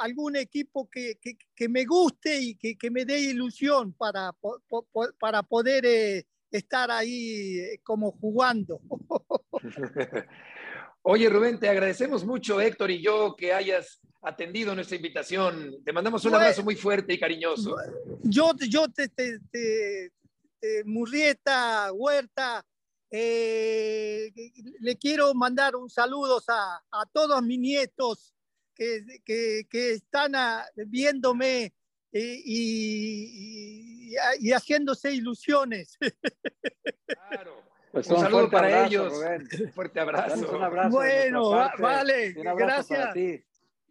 algún 0.00 0.36
equipo 0.36 0.88
que, 0.90 1.18
me 1.68 1.84
guste 1.84 2.38
y 2.40 2.54
que, 2.56 2.90
me 2.90 3.04
dé 3.04 3.18
ilusión 3.18 3.92
para, 3.94 4.32
para 5.18 5.42
poder 5.42 5.86
eh, 5.86 6.26
estar 6.50 6.90
ahí 6.90 7.58
eh, 7.58 7.80
como 7.82 8.12
jugando. 8.12 8.80
Oye, 11.02 11.28
Rubén, 11.30 11.58
te 11.58 11.68
agradecemos 11.68 12.24
mucho, 12.24 12.60
Héctor 12.60 12.90
y 12.90 13.02
yo, 13.02 13.34
que 13.34 13.52
hayas 13.52 14.00
atendido 14.22 14.74
nuestra 14.74 14.96
invitación. 14.96 15.82
Te 15.84 15.92
mandamos 15.92 16.24
un 16.24 16.34
abrazo 16.34 16.62
muy 16.62 16.76
fuerte 16.76 17.14
y 17.14 17.18
cariñoso. 17.18 17.76
Yo, 18.22 18.52
yo 18.68 18.88
te, 18.88 19.08
te 19.08 20.12
Murrieta, 20.84 21.92
Huerta, 21.92 22.64
eh, 23.10 24.30
le 24.80 24.96
quiero 24.96 25.32
mandar 25.34 25.76
un 25.76 25.88
saludo 25.88 26.42
a, 26.48 26.82
a 26.90 27.06
todos 27.06 27.42
mis 27.42 27.58
nietos 27.58 28.34
que, 28.74 29.02
que, 29.24 29.92
están 29.92 30.32
viéndome 30.76 31.72
eh, 32.12 32.40
y, 32.44 34.14
y, 34.40 34.52
haciéndose 34.52 35.12
ilusiones. 35.12 35.98
Claro. 37.30 37.62
Pues 37.90 38.06
un, 38.08 38.20
saludo 38.20 38.50
para 38.50 38.86
ellos. 38.86 39.12
Un 39.60 39.72
fuerte 39.72 39.98
abrazo. 39.98 40.56
Un 40.56 40.62
abrazo 40.62 40.90
bueno, 40.90 41.50
vale. 41.78 42.34
Gracias. 42.34 43.14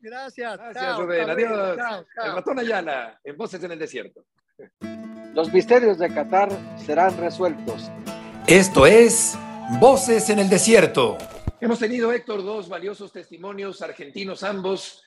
Gracias. 0.02 0.58
Gracias, 0.58 0.98
Rubén. 0.98 1.30
Adiós. 1.30 1.78
El 2.24 2.34
ratón 2.34 2.60
Ayala, 2.60 3.20
en 3.24 3.38
Voces 3.38 3.64
en 3.64 3.72
el 3.72 3.80
Desierto. 3.80 4.26
Los 5.34 5.52
misterios 5.54 5.98
de 6.00 6.14
Qatar 6.14 6.50
serán 6.78 7.18
resueltos. 7.18 7.92
Esto 8.48 8.86
es 8.86 9.38
Voces 9.80 10.30
en 10.30 10.40
el 10.40 10.50
Desierto. 10.50 11.18
Hemos 11.60 11.80
tenido, 11.80 12.12
Héctor, 12.12 12.44
dos 12.44 12.70
valiosos 12.70 13.12
testimonios 13.12 13.82
argentinos 13.82 14.44
ambos, 14.44 15.04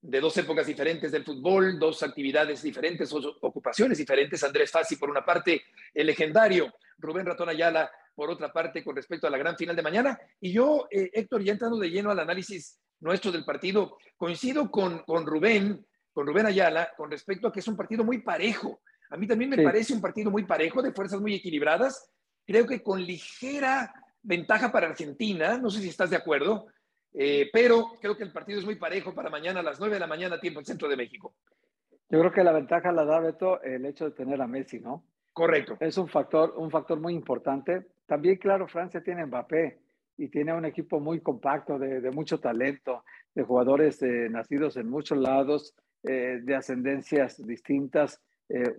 de 0.00 0.20
dos 0.20 0.36
épocas 0.36 0.66
diferentes 0.66 1.10
del 1.10 1.24
fútbol, 1.24 1.78
dos 1.78 2.02
actividades 2.02 2.62
diferentes, 2.62 3.12
ocupaciones 3.12 3.98
diferentes. 3.98 4.42
Andrés 4.44 4.70
Fassi, 4.70 4.96
por 4.96 5.10
una 5.10 5.24
parte, 5.24 5.62
el 5.92 6.06
legendario 6.06 6.72
Rubén 6.98 7.26
Ratón 7.26 7.48
Ayala, 7.48 7.90
por 8.18 8.30
otra 8.30 8.52
parte, 8.52 8.82
con 8.82 8.96
respecto 8.96 9.28
a 9.28 9.30
la 9.30 9.38
gran 9.38 9.56
final 9.56 9.76
de 9.76 9.82
mañana. 9.82 10.18
Y 10.40 10.50
yo, 10.50 10.88
eh, 10.90 11.08
Héctor, 11.14 11.44
ya 11.44 11.52
entrando 11.52 11.78
de 11.78 11.88
lleno 11.88 12.10
al 12.10 12.18
análisis 12.18 12.80
nuestro 12.98 13.30
del 13.30 13.44
partido, 13.44 13.96
coincido 14.16 14.68
con, 14.72 15.04
con 15.04 15.24
Rubén, 15.24 15.86
con 16.12 16.26
Rubén 16.26 16.46
Ayala, 16.46 16.90
con 16.96 17.08
respecto 17.08 17.46
a 17.46 17.52
que 17.52 17.60
es 17.60 17.68
un 17.68 17.76
partido 17.76 18.02
muy 18.02 18.22
parejo. 18.22 18.80
A 19.10 19.16
mí 19.16 19.28
también 19.28 19.50
me 19.50 19.62
parece 19.62 19.94
un 19.94 20.00
partido 20.00 20.32
muy 20.32 20.44
parejo, 20.44 20.82
de 20.82 20.92
fuerzas 20.92 21.20
muy 21.20 21.34
equilibradas 21.34 22.10
creo 22.48 22.66
que 22.66 22.82
con 22.82 23.04
ligera 23.04 23.92
ventaja 24.22 24.72
para 24.72 24.88
Argentina, 24.88 25.58
no 25.58 25.68
sé 25.68 25.82
si 25.82 25.90
estás 25.90 26.08
de 26.08 26.16
acuerdo, 26.16 26.66
eh, 27.12 27.50
pero 27.52 27.92
creo 28.00 28.16
que 28.16 28.24
el 28.24 28.32
partido 28.32 28.58
es 28.58 28.64
muy 28.64 28.76
parejo 28.76 29.14
para 29.14 29.28
mañana 29.28 29.60
a 29.60 29.62
las 29.62 29.78
9 29.78 29.94
de 29.94 30.00
la 30.00 30.06
mañana, 30.06 30.40
tiempo 30.40 30.60
en 30.60 30.64
Centro 30.64 30.88
de 30.88 30.96
México. 30.96 31.34
Yo 32.08 32.18
creo 32.20 32.32
que 32.32 32.42
la 32.42 32.52
ventaja 32.52 32.90
la 32.90 33.04
da 33.04 33.20
Beto 33.20 33.60
el 33.60 33.84
hecho 33.84 34.06
de 34.06 34.12
tener 34.12 34.40
a 34.40 34.46
Messi, 34.46 34.80
¿no? 34.80 35.04
Correcto. 35.38 35.76
Es 35.78 35.96
un 35.96 36.08
factor, 36.08 36.54
un 36.56 36.68
factor 36.68 36.98
muy 36.98 37.14
importante. 37.14 37.86
También, 38.06 38.38
claro, 38.38 38.66
Francia 38.66 39.00
tiene 39.00 39.24
Mbappé 39.24 39.78
y 40.16 40.26
tiene 40.26 40.52
un 40.52 40.64
equipo 40.64 40.98
muy 40.98 41.20
compacto, 41.20 41.78
de, 41.78 42.10
mucho 42.10 42.40
talento, 42.40 43.04
de 43.36 43.44
jugadores 43.44 44.02
eh, 44.02 44.28
nacidos 44.28 44.76
en 44.76 44.90
muchos 44.90 45.16
lados, 45.16 45.76
eh, 46.02 46.40
de 46.42 46.56
ascendencias 46.56 47.40
distintas, 47.46 48.20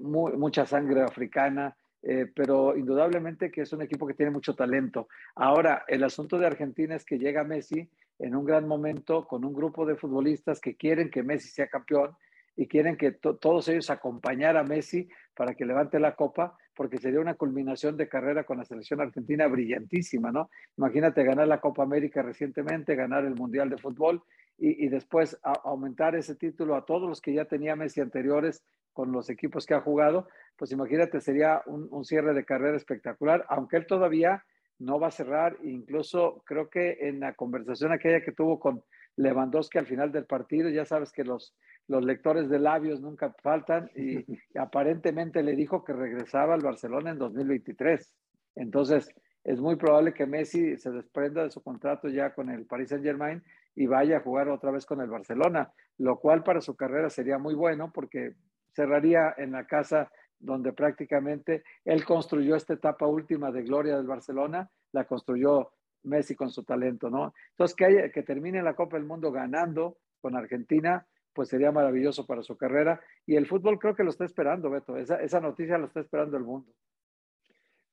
mucha 0.02 0.66
sangre 0.66 1.02
africana. 1.02 1.78
Eh, 2.02 2.28
pero 2.34 2.78
indudablemente 2.78 3.52
que 3.52 3.62
es 3.62 3.72
un 3.72 3.82
equipo 3.82 4.06
que 4.06 4.14
tiene 4.14 4.32
mucho 4.32 4.54
talento. 4.54 5.08
Ahora, 5.36 5.86
el 5.88 6.04
asunto 6.04 6.38
de 6.38 6.48
Argentina 6.48 6.96
es 6.96 7.06
que 7.06 7.20
llega 7.20 7.44
Messi 7.46 7.90
en 8.20 8.36
un 8.36 8.44
gran 8.44 8.68
momento 8.68 9.26
con 9.26 9.46
un 9.46 9.54
grupo 9.54 9.86
de 9.86 9.96
futbolistas 9.96 10.60
que 10.60 10.76
quieren 10.76 11.10
que 11.10 11.24
Messi 11.24 11.48
sea 11.48 11.68
campeón 11.68 12.18
y 12.60 12.68
quieren 12.68 12.98
que 12.98 13.14
todos 13.14 13.70
ellos 13.70 13.90
acompañar 13.90 14.58
a 14.58 14.66
Messi 14.66 15.08
para 15.34 15.56
que 15.56 15.64
levante 15.64 15.98
la 15.98 16.18
copa, 16.18 16.58
porque 16.76 16.98
sería 16.98 17.22
una 17.22 17.36
culminación 17.36 17.96
de 17.96 18.10
carrera 18.10 18.44
con 18.44 18.58
la 18.58 18.66
selección 18.66 19.00
argentina 19.00 19.48
brillantísima, 19.48 20.30
¿no? 20.34 20.50
Imagínate 20.78 21.24
ganar 21.24 21.48
la 21.48 21.62
Copa 21.62 21.84
América 21.84 22.22
recientemente, 22.22 22.98
ganar 22.98 23.24
el 23.24 23.36
Mundial 23.36 23.70
de 23.70 23.78
Fútbol 23.78 24.24
y, 24.58 24.90
después 24.90 25.40
aumentar 25.42 26.18
ese 26.18 26.36
título 26.36 26.76
a 26.76 26.84
todos 26.84 27.08
los 27.08 27.22
que 27.22 27.34
ya 27.34 27.46
tenía 27.46 27.78
Messi 27.78 28.02
anteriores 28.02 28.62
con 28.92 29.14
los 29.14 29.30
equipos 29.30 29.66
que 29.66 29.76
ha 29.76 29.80
jugado, 29.80 30.28
pues 30.58 30.74
imagínate, 30.74 31.22
sería 31.22 31.62
un, 31.66 32.04
cierre 32.04 32.34
de 32.34 32.44
carrera 32.44 32.76
espectacular, 32.76 33.46
aunque 33.48 33.78
él 33.78 33.88
todavía 33.88 34.44
no 34.80 35.00
va 35.00 35.08
a 35.08 35.12
cerrar, 35.12 35.56
incluso 35.64 36.44
creo 36.46 36.70
que 36.70 37.08
en 37.08 37.22
la 37.22 37.36
conversación 37.36 37.94
aquella 37.94 38.20
que 38.20 38.34
tuvo 38.34 38.60
con 38.60 38.84
Lewandowski 39.16 39.78
al 39.78 39.86
final 39.86 40.12
del 40.12 40.26
partido, 40.26 40.70
ya 40.70 40.84
sabes 40.84 41.14
que 41.14 41.24
los, 41.24 41.54
los 41.90 42.06
lectores 42.06 42.50
de 42.50 42.60
labios 42.60 43.02
nunca 43.02 43.34
faltan 43.42 43.90
y, 43.96 44.24
aparentemente 44.58 45.44
le 45.44 45.56
dijo 45.56 45.84
que 45.84 45.92
regresaba 45.92 46.54
al 46.54 46.62
Barcelona 46.62 47.10
en 47.10 47.18
2023. 47.18 48.14
Entonces, 48.56 49.10
es 49.44 49.60
muy 49.60 49.76
probable 49.76 50.14
que 50.14 50.28
Messi 50.28 50.78
se 50.78 50.92
desprenda 50.92 51.44
de 51.44 51.50
su 51.50 51.62
contrato 51.64 52.08
ya 52.08 52.34
con 52.34 52.50
el 52.50 52.66
Paris 52.66 52.90
Saint 52.90 53.04
Germain 53.04 53.44
y 53.76 53.88
vaya 53.88 54.18
a 54.18 54.22
jugar 54.22 54.50
otra 54.50 54.70
vez 54.70 54.86
con 54.86 55.02
el 55.02 55.10
Barcelona, 55.10 55.74
lo 55.98 56.20
cual 56.20 56.44
para 56.44 56.62
su 56.62 56.76
carrera 56.76 57.10
sería 57.10 57.40
muy 57.40 57.56
bueno 57.56 57.92
porque 57.92 58.36
cerraría 58.72 59.34
en 59.38 59.52
la 59.52 59.66
casa 59.66 60.12
donde 60.38 60.74
prácticamente 60.74 61.64
él 61.86 62.06
construyó 62.06 62.56
esta 62.56 62.74
etapa 62.74 63.08
última 63.08 63.52
de 63.52 63.64
gloria 63.64 63.98
del 63.98 64.08
Barcelona, 64.08 64.70
la 64.92 65.06
construyó 65.06 65.72
Messi 66.04 66.36
con 66.36 66.52
su 66.52 66.64
talento, 66.64 67.10
¿no? 67.10 67.34
Entonces, 67.52 67.76
que, 67.76 68.12
que 68.14 68.24
termine 68.24 68.62
la 68.62 68.76
Copa 68.76 68.98
del 68.98 69.08
Mundo 69.08 69.32
ganando 69.32 69.98
con 70.22 70.36
Argentina, 70.36 71.06
pues 71.40 71.48
sería 71.48 71.72
maravilloso 71.72 72.26
para 72.26 72.44
su 72.44 72.58
carrera. 72.58 73.00
Y 73.26 73.38
el 73.38 73.48
fútbol 73.48 73.80
creo 73.80 73.96
que 73.96 74.04
lo 74.04 74.10
está 74.10 74.26
esperando, 74.26 74.70
Beto. 74.70 74.98
Esa, 74.98 75.22
esa 75.22 75.40
noticia 75.40 75.78
lo 75.78 75.86
está 75.86 76.02
esperando 76.02 76.36
el 76.36 76.44
mundo. 76.44 76.70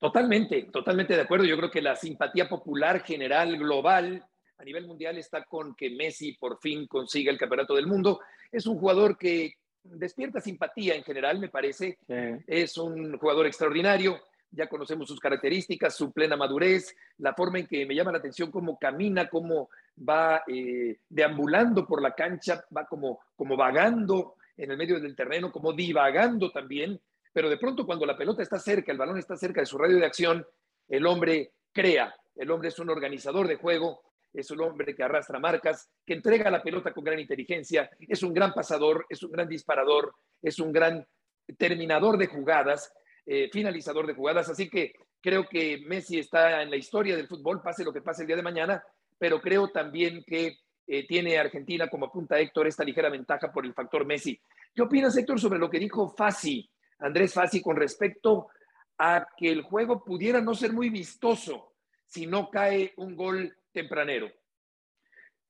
Totalmente, 0.00 0.64
totalmente 0.72 1.14
de 1.14 1.20
acuerdo. 1.20 1.44
Yo 1.44 1.56
creo 1.56 1.70
que 1.70 1.80
la 1.80 1.94
simpatía 1.94 2.48
popular 2.48 3.02
general, 3.02 3.56
global, 3.56 4.26
a 4.58 4.64
nivel 4.64 4.84
mundial 4.84 5.16
está 5.16 5.44
con 5.44 5.76
que 5.76 5.90
Messi 5.90 6.32
por 6.32 6.58
fin 6.58 6.88
consiga 6.88 7.30
el 7.30 7.38
campeonato 7.38 7.76
del 7.76 7.86
mundo. 7.86 8.18
Es 8.50 8.66
un 8.66 8.80
jugador 8.80 9.16
que 9.16 9.52
despierta 9.84 10.40
simpatía 10.40 10.96
en 10.96 11.04
general, 11.04 11.38
me 11.38 11.48
parece. 11.48 12.00
Es 12.48 12.76
un 12.76 13.16
jugador 13.16 13.46
extraordinario. 13.46 14.18
Ya 14.50 14.68
conocemos 14.68 15.08
sus 15.08 15.20
características, 15.20 15.96
su 15.96 16.12
plena 16.12 16.36
madurez, 16.36 16.94
la 17.18 17.34
forma 17.34 17.58
en 17.58 17.66
que 17.66 17.84
me 17.84 17.94
llama 17.94 18.12
la 18.12 18.18
atención 18.18 18.50
cómo 18.50 18.78
camina, 18.78 19.28
cómo 19.28 19.68
va 20.08 20.42
eh, 20.46 20.98
deambulando 21.08 21.86
por 21.86 22.00
la 22.00 22.14
cancha, 22.14 22.64
va 22.74 22.86
como, 22.86 23.20
como 23.34 23.56
vagando 23.56 24.36
en 24.56 24.70
el 24.70 24.76
medio 24.76 25.00
del 25.00 25.16
terreno, 25.16 25.52
como 25.52 25.72
divagando 25.72 26.50
también. 26.50 27.00
Pero 27.32 27.50
de 27.50 27.58
pronto 27.58 27.84
cuando 27.84 28.06
la 28.06 28.16
pelota 28.16 28.42
está 28.42 28.58
cerca, 28.58 28.92
el 28.92 28.98
balón 28.98 29.18
está 29.18 29.36
cerca 29.36 29.60
de 29.60 29.66
su 29.66 29.76
radio 29.76 29.98
de 29.98 30.06
acción, 30.06 30.46
el 30.88 31.06
hombre 31.06 31.52
crea. 31.72 32.14
El 32.34 32.50
hombre 32.50 32.68
es 32.68 32.78
un 32.78 32.90
organizador 32.90 33.48
de 33.48 33.56
juego, 33.56 34.02
es 34.32 34.50
un 34.50 34.60
hombre 34.60 34.94
que 34.94 35.02
arrastra 35.02 35.38
marcas, 35.38 35.88
que 36.04 36.14
entrega 36.14 36.50
la 36.50 36.62
pelota 36.62 36.92
con 36.92 37.04
gran 37.04 37.18
inteligencia, 37.18 37.90
es 37.98 38.22
un 38.22 38.34
gran 38.34 38.52
pasador, 38.52 39.06
es 39.08 39.22
un 39.22 39.32
gran 39.32 39.48
disparador, 39.48 40.14
es 40.42 40.58
un 40.58 40.72
gran 40.72 41.06
terminador 41.56 42.18
de 42.18 42.26
jugadas, 42.26 42.92
eh, 43.26 43.50
finalizador 43.52 44.06
de 44.06 44.14
jugadas. 44.14 44.48
Así 44.48 44.70
que 44.70 44.94
creo 45.20 45.48
que 45.48 45.82
Messi 45.86 46.18
está 46.18 46.62
en 46.62 46.70
la 46.70 46.76
historia 46.76 47.16
del 47.16 47.26
fútbol, 47.26 47.60
pase 47.60 47.84
lo 47.84 47.92
que 47.92 48.00
pase 48.00 48.22
el 48.22 48.28
día 48.28 48.36
de 48.36 48.42
mañana, 48.42 48.82
pero 49.18 49.40
creo 49.40 49.68
también 49.68 50.22
que 50.24 50.58
eh, 50.86 51.06
tiene 51.06 51.36
Argentina, 51.36 51.88
como 51.88 52.06
apunta 52.06 52.38
Héctor, 52.38 52.68
esta 52.68 52.84
ligera 52.84 53.10
ventaja 53.10 53.52
por 53.52 53.66
el 53.66 53.74
factor 53.74 54.06
Messi. 54.06 54.40
¿Qué 54.72 54.82
opinas, 54.82 55.16
Héctor, 55.16 55.40
sobre 55.40 55.58
lo 55.58 55.68
que 55.68 55.80
dijo 55.80 56.08
Fassi, 56.08 56.70
Andrés 57.00 57.34
Fassi, 57.34 57.60
con 57.60 57.76
respecto 57.76 58.48
a 58.98 59.26
que 59.36 59.50
el 59.50 59.62
juego 59.62 60.04
pudiera 60.04 60.40
no 60.40 60.54
ser 60.54 60.72
muy 60.72 60.88
vistoso 60.88 61.74
si 62.06 62.26
no 62.26 62.48
cae 62.48 62.94
un 62.96 63.16
gol 63.16 63.56
tempranero? 63.72 64.30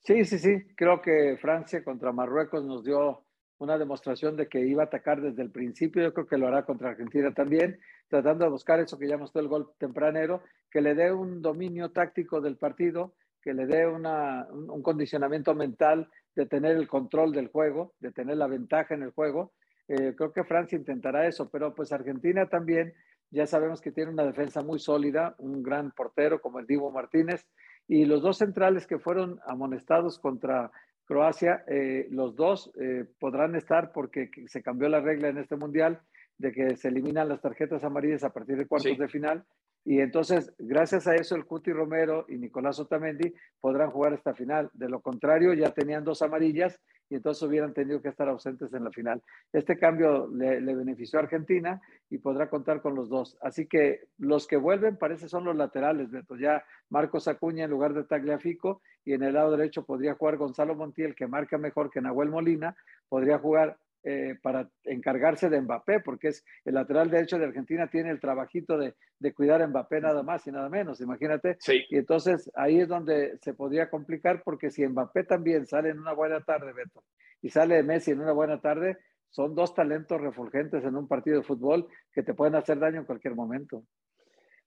Sí, 0.00 0.24
sí, 0.24 0.38
sí. 0.38 0.66
Creo 0.74 1.02
que 1.02 1.36
Francia 1.38 1.84
contra 1.84 2.12
Marruecos 2.12 2.64
nos 2.64 2.84
dio 2.84 3.25
una 3.58 3.78
demostración 3.78 4.36
de 4.36 4.48
que 4.48 4.60
iba 4.60 4.82
a 4.82 4.86
atacar 4.86 5.20
desde 5.20 5.42
el 5.42 5.50
principio. 5.50 6.02
Yo 6.02 6.12
creo 6.12 6.26
que 6.26 6.38
lo 6.38 6.46
hará 6.46 6.64
contra 6.64 6.90
Argentina 6.90 7.32
también, 7.32 7.78
tratando 8.08 8.44
de 8.44 8.50
buscar 8.50 8.80
eso 8.80 8.98
que 8.98 9.08
ya 9.08 9.16
mostró 9.16 9.40
el 9.40 9.48
gol 9.48 9.70
tempranero, 9.78 10.42
que 10.70 10.80
le 10.80 10.94
dé 10.94 11.12
un 11.12 11.40
dominio 11.40 11.90
táctico 11.90 12.40
del 12.40 12.56
partido, 12.56 13.14
que 13.40 13.54
le 13.54 13.66
dé 13.66 13.86
una, 13.86 14.46
un, 14.50 14.82
condicionamiento 14.82 15.54
mental 15.54 16.10
de 16.34 16.46
tener 16.46 16.76
el 16.76 16.88
control 16.88 17.32
del 17.32 17.48
juego, 17.48 17.94
de 18.00 18.12
tener 18.12 18.36
la 18.36 18.48
ventaja 18.48 18.94
en 18.94 19.02
el 19.02 19.12
juego. 19.12 19.52
Eh, 19.88 20.14
creo 20.16 20.32
que 20.32 20.44
Francia 20.44 20.76
intentará 20.76 21.26
eso, 21.26 21.48
pero 21.48 21.74
pues 21.74 21.92
Argentina 21.92 22.48
también, 22.48 22.92
ya 23.30 23.46
sabemos 23.46 23.80
que 23.80 23.92
tiene 23.92 24.10
una 24.10 24.24
defensa 24.24 24.62
muy 24.62 24.78
sólida, 24.78 25.34
un 25.38 25.62
gran 25.62 25.92
portero 25.92 26.40
como 26.40 26.58
el 26.58 26.66
Divo 26.66 26.90
Martínez, 26.90 27.46
y 27.88 28.04
los 28.04 28.20
dos 28.20 28.38
centrales 28.38 28.86
que 28.86 28.98
fueron 28.98 29.38
amonestados 29.46 30.18
contra 30.18 30.72
Croacia, 31.06 31.64
eh, 31.68 32.08
los 32.10 32.34
dos 32.34 32.72
eh, 32.80 33.04
podrán 33.18 33.54
estar 33.54 33.92
porque 33.92 34.30
se 34.48 34.62
cambió 34.62 34.88
la 34.88 35.00
regla 35.00 35.28
en 35.28 35.38
este 35.38 35.56
mundial 35.56 36.00
de 36.36 36.52
que 36.52 36.76
se 36.76 36.88
eliminan 36.88 37.28
las 37.28 37.40
tarjetas 37.40 37.84
amarillas 37.84 38.24
a 38.24 38.32
partir 38.32 38.56
de 38.56 38.66
cuartos 38.66 38.98
de 38.98 39.08
final. 39.08 39.44
Y 39.84 40.00
entonces, 40.00 40.52
gracias 40.58 41.06
a 41.06 41.14
eso, 41.14 41.36
el 41.36 41.46
Cuti 41.46 41.72
Romero 41.72 42.26
y 42.28 42.36
Nicolás 42.38 42.80
Otamendi 42.80 43.32
podrán 43.60 43.92
jugar 43.92 44.14
esta 44.14 44.34
final. 44.34 44.68
De 44.74 44.88
lo 44.88 45.00
contrario, 45.00 45.54
ya 45.54 45.70
tenían 45.70 46.02
dos 46.02 46.22
amarillas 46.22 46.80
y 47.08 47.14
entonces 47.16 47.42
hubieran 47.42 47.72
tenido 47.72 48.02
que 48.02 48.08
estar 48.08 48.28
ausentes 48.28 48.72
en 48.74 48.84
la 48.84 48.90
final. 48.90 49.22
Este 49.52 49.78
cambio 49.78 50.28
le, 50.28 50.60
benefició 50.74 51.18
a 51.18 51.22
Argentina 51.22 51.80
y 52.10 52.18
podrá 52.18 52.48
contar 52.50 52.82
con 52.82 52.94
los 52.94 53.08
dos. 53.08 53.36
Así 53.40 53.66
que 53.66 54.08
los 54.18 54.46
que 54.46 54.56
vuelven 54.56 54.96
parece 54.96 55.28
son 55.28 55.44
los 55.44 55.56
laterales, 55.56 56.10
Beto. 56.10 56.36
Ya 56.36 56.64
Marcos 56.90 57.28
Acuña 57.28 57.64
en 57.64 57.70
lugar 57.70 57.94
de 57.94 58.04
Tagliafico 58.04 58.82
y 59.04 59.12
en 59.12 59.22
el 59.22 59.34
lado 59.34 59.56
derecho 59.56 59.84
podría 59.84 60.14
jugar 60.14 60.36
Gonzalo 60.36 60.74
Montiel, 60.74 61.14
que 61.14 61.26
marca 61.26 61.58
mejor 61.58 61.90
que 61.90 62.00
Nahuel 62.00 62.30
Molina. 62.30 62.76
Podría 63.08 63.38
jugar 63.38 63.78
eh, 64.08 64.36
para 64.40 64.70
encargarse 64.84 65.50
de 65.50 65.60
Mbappé, 65.60 65.98
porque 65.98 66.28
es 66.28 66.44
el 66.64 66.74
lateral 66.74 67.10
derecho 67.10 67.40
de 67.40 67.46
Argentina, 67.46 67.88
tiene 67.90 68.10
el 68.10 68.20
trabajito 68.20 68.78
de, 68.78 68.94
cuidar 69.34 69.62
a 69.62 69.66
Mbappé 69.66 70.00
nada 70.00 70.22
más 70.22 70.46
y 70.46 70.52
nada 70.52 70.68
menos, 70.68 71.00
imagínate. 71.00 71.58
Y 71.90 71.96
entonces 71.96 72.48
ahí 72.54 72.78
es 72.78 72.86
donde 72.86 73.36
se 73.42 73.52
podría 73.52 73.90
complicar, 73.90 74.44
porque 74.44 74.70
si 74.70 74.86
Mbappé 74.86 75.24
también 75.24 75.66
sale 75.66 75.88
en 75.88 75.98
una 75.98 76.12
buena 76.12 76.40
tarde, 76.40 76.72
Beto, 76.72 77.02
y 77.42 77.50
sale 77.50 77.82
Messi 77.82 78.12
en 78.12 78.20
una 78.20 78.30
buena 78.30 78.60
tarde, 78.60 78.96
son 79.28 79.56
dos 79.56 79.74
talentos 79.74 80.20
refulgentes 80.20 80.84
en 80.84 80.94
un 80.94 81.08
partido 81.08 81.38
de 81.38 81.42
fútbol 81.42 81.88
que 82.12 82.22
te 82.22 82.32
pueden 82.32 82.54
hacer 82.54 82.78
daño 82.78 83.00
en 83.00 83.06
cualquier 83.06 83.34
momento. 83.34 83.82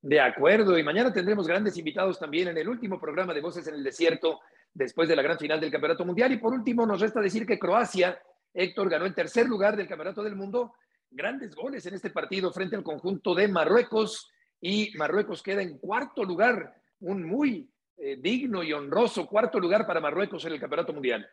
De 0.02 0.20
acuerdo, 0.20 0.78
y 0.78 0.84
mañana 0.84 1.14
tendremos 1.14 1.48
grandes 1.48 1.78
invitados 1.78 2.20
también 2.20 2.50
en 2.50 2.58
el 2.58 2.68
último 2.68 3.00
programa 3.00 3.34
de 3.34 3.40
Voces 3.40 3.66
en 3.70 3.76
el 3.76 3.86
Desierto, 3.86 4.42
después 4.74 5.08
de 5.08 5.16
la 5.16 5.22
gran 5.22 5.40
final 5.40 5.62
del 5.62 5.72
Campeonato 5.72 6.04
Mundial. 6.04 6.34
Y 6.34 6.38
por 6.40 6.54
último, 6.54 6.86
nos 6.86 7.00
resta 7.00 7.22
decir 7.22 7.46
que 7.46 7.58
Croacia 7.58 8.20
Héctor 8.54 8.90
ganó 8.90 9.06
el 9.06 9.16
tercer 9.16 9.48
lugar 9.48 9.76
del 9.78 9.88
Campeonato 9.88 10.24
del 10.24 10.36
Mundo. 10.36 10.74
Grandes 11.12 11.56
goles 11.56 11.86
en 11.86 11.96
este 11.96 12.10
partido 12.10 12.52
frente 12.52 12.76
al 12.76 12.84
conjunto 12.84 13.34
de 13.34 13.48
Marruecos 13.48 14.32
y 14.62 14.92
Marruecos 14.98 15.42
queda 15.42 15.62
en 15.62 15.78
cuarto 15.78 16.24
lugar, 16.24 16.76
un 17.00 17.24
muy 17.24 17.72
eh, 17.98 18.18
digno 18.22 18.64
y 18.64 18.74
honroso 18.74 19.28
cuarto 19.28 19.60
lugar 19.60 19.86
para 19.86 20.02
Marruecos 20.02 20.46
en 20.46 20.54
el 20.54 20.60
Campeonato 20.60 20.94
Mundial. 20.94 21.28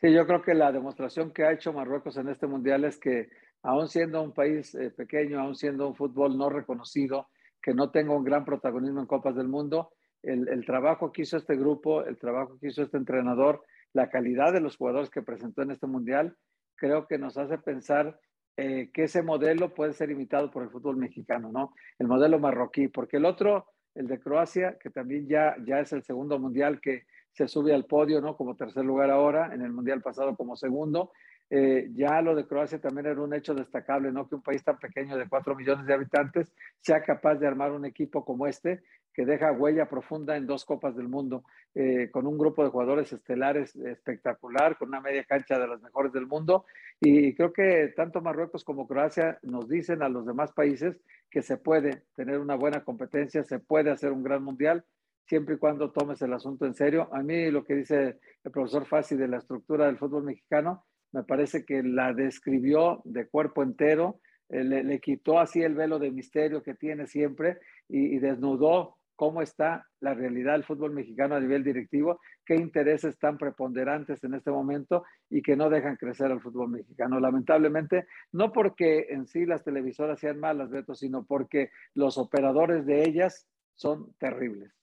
Sí, 0.00 0.12
yo 0.12 0.26
creo 0.26 0.42
que 0.42 0.54
la 0.54 0.72
demostración 0.72 1.32
que 1.32 1.44
ha 1.44 1.52
hecho 1.52 1.72
Marruecos 1.72 2.16
en 2.16 2.28
este 2.28 2.46
Mundial 2.46 2.84
es 2.84 2.98
que 2.98 3.28
aún 3.62 3.88
siendo 3.88 4.22
un 4.22 4.32
país 4.32 4.74
eh, 4.74 4.90
pequeño, 4.90 5.40
aún 5.40 5.54
siendo 5.54 5.88
un 5.88 5.94
fútbol 5.94 6.36
no 6.36 6.48
reconocido, 6.48 7.28
que 7.62 7.74
no 7.74 7.90
tenga 7.90 8.14
un 8.14 8.24
gran 8.24 8.44
protagonismo 8.44 9.00
en 9.00 9.06
Copas 9.06 9.36
del 9.36 9.48
Mundo, 9.48 9.92
el, 10.22 10.48
el 10.48 10.64
trabajo 10.64 11.12
que 11.12 11.22
hizo 11.22 11.36
este 11.36 11.56
grupo, 11.56 12.02
el 12.04 12.18
trabajo 12.18 12.58
que 12.58 12.68
hizo 12.68 12.82
este 12.82 12.96
entrenador, 12.96 13.62
la 13.92 14.10
calidad 14.10 14.52
de 14.52 14.60
los 14.60 14.76
jugadores 14.76 15.10
que 15.10 15.22
presentó 15.22 15.62
en 15.62 15.70
este 15.70 15.86
mundial, 15.86 16.36
creo 16.76 17.06
que 17.06 17.18
nos 17.18 17.36
hace 17.36 17.58
pensar 17.58 18.18
eh, 18.56 18.90
que 18.92 19.04
ese 19.04 19.22
modelo 19.22 19.74
puede 19.74 19.92
ser 19.92 20.10
imitado 20.10 20.50
por 20.50 20.62
el 20.62 20.70
fútbol 20.70 20.96
mexicano, 20.96 21.50
¿no? 21.52 21.74
El 21.98 22.08
modelo 22.08 22.38
marroquí, 22.38 22.88
porque 22.88 23.16
el 23.16 23.24
otro, 23.24 23.66
el 23.94 24.06
de 24.06 24.20
Croacia, 24.20 24.76
que 24.78 24.90
también 24.90 25.28
ya, 25.28 25.56
ya 25.64 25.80
es 25.80 25.92
el 25.92 26.02
segundo 26.02 26.38
mundial 26.38 26.80
que 26.80 27.04
se 27.32 27.48
sube 27.48 27.74
al 27.74 27.86
podio, 27.86 28.20
¿no? 28.20 28.36
Como 28.36 28.56
tercer 28.56 28.84
lugar 28.84 29.10
ahora, 29.10 29.54
en 29.54 29.62
el 29.62 29.72
mundial 29.72 30.02
pasado 30.02 30.36
como 30.36 30.56
segundo. 30.56 31.12
Eh, 31.50 31.90
ya 31.94 32.22
lo 32.22 32.36
de 32.36 32.46
Croacia 32.46 32.80
también 32.80 33.06
era 33.06 33.20
un 33.20 33.34
hecho 33.34 33.54
destacable, 33.54 34.12
¿no? 34.12 34.28
Que 34.28 34.36
un 34.36 34.42
país 34.42 34.62
tan 34.62 34.78
pequeño 34.78 35.16
de 35.16 35.28
cuatro 35.28 35.56
millones 35.56 35.84
de 35.84 35.94
habitantes 35.94 36.54
sea 36.80 37.02
capaz 37.02 37.34
de 37.34 37.48
armar 37.48 37.72
un 37.72 37.84
equipo 37.84 38.24
como 38.24 38.46
este 38.46 38.82
que 39.12 39.26
deja 39.26 39.50
huella 39.50 39.88
profunda 39.88 40.36
en 40.36 40.46
dos 40.46 40.64
Copas 40.64 40.96
del 40.96 41.08
Mundo, 41.08 41.42
eh, 41.74 42.08
con 42.12 42.28
un 42.28 42.38
grupo 42.38 42.62
de 42.62 42.70
jugadores 42.70 43.12
estelares 43.12 43.74
espectacular, 43.74 44.78
con 44.78 44.88
una 44.88 45.00
media 45.00 45.24
cancha 45.24 45.58
de 45.58 45.66
las 45.66 45.82
mejores 45.82 46.12
del 46.12 46.28
mundo. 46.28 46.64
Y 47.00 47.34
creo 47.34 47.52
que 47.52 47.92
tanto 47.96 48.20
Marruecos 48.20 48.62
como 48.62 48.86
Croacia 48.86 49.38
nos 49.42 49.68
dicen 49.68 50.02
a 50.02 50.08
los 50.08 50.24
demás 50.24 50.52
países 50.52 51.00
que 51.28 51.42
se 51.42 51.56
puede 51.56 52.04
tener 52.14 52.38
una 52.38 52.54
buena 52.54 52.84
competencia, 52.84 53.42
se 53.42 53.58
puede 53.58 53.90
hacer 53.90 54.12
un 54.12 54.22
gran 54.22 54.44
mundial, 54.44 54.84
siempre 55.26 55.56
y 55.56 55.58
cuando 55.58 55.90
tomes 55.90 56.22
el 56.22 56.32
asunto 56.32 56.64
en 56.66 56.74
serio. 56.74 57.08
A 57.12 57.22
mí 57.22 57.50
lo 57.50 57.64
que 57.64 57.74
dice 57.74 58.20
el 58.44 58.52
profesor 58.52 58.86
Fassi 58.86 59.16
de 59.16 59.28
la 59.28 59.38
estructura 59.38 59.86
del 59.86 59.98
fútbol 59.98 60.24
mexicano, 60.24 60.84
me 61.12 61.22
parece 61.24 61.64
que 61.64 61.82
la 61.82 62.12
describió 62.12 63.00
de 63.04 63.28
cuerpo 63.28 63.62
entero, 63.62 64.20
eh, 64.48 64.64
le, 64.64 65.00
quitó 65.00 65.38
así 65.38 65.62
el 65.62 65.74
velo 65.74 65.98
de 65.98 66.10
misterio 66.10 66.62
que 66.62 66.74
tiene 66.74 67.06
siempre 67.06 67.58
y 67.88 68.18
desnudó 68.18 69.00
cómo 69.20 69.42
está 69.42 69.86
la 70.00 70.14
realidad 70.14 70.54
del 70.54 70.64
fútbol 70.64 70.94
mexicano 70.94 71.34
a 71.34 71.40
nivel 71.40 71.62
directivo, 71.62 72.20
qué 72.46 72.54
intereses 72.54 73.18
tan 73.18 73.36
preponderantes 73.36 74.24
en 74.24 74.32
este 74.32 74.50
momento 74.50 75.04
y 75.28 75.42
que 75.42 75.56
no 75.56 75.68
dejan 75.68 75.96
crecer 75.96 76.32
al 76.32 76.40
fútbol 76.40 76.70
mexicano. 76.70 77.20
Lamentablemente, 77.20 78.06
no 78.32 78.50
porque 78.50 79.08
en 79.10 79.26
sí 79.26 79.44
las 79.44 79.62
televisoras 79.62 80.20
sean 80.20 80.40
malas, 80.40 80.70
Beto, 80.70 80.94
sino 80.94 81.26
porque 81.26 81.68
los 81.92 82.16
operadores 82.16 82.86
de 82.86 83.02
ellas 83.02 83.46
son 83.74 84.14
terribles. 84.18 84.79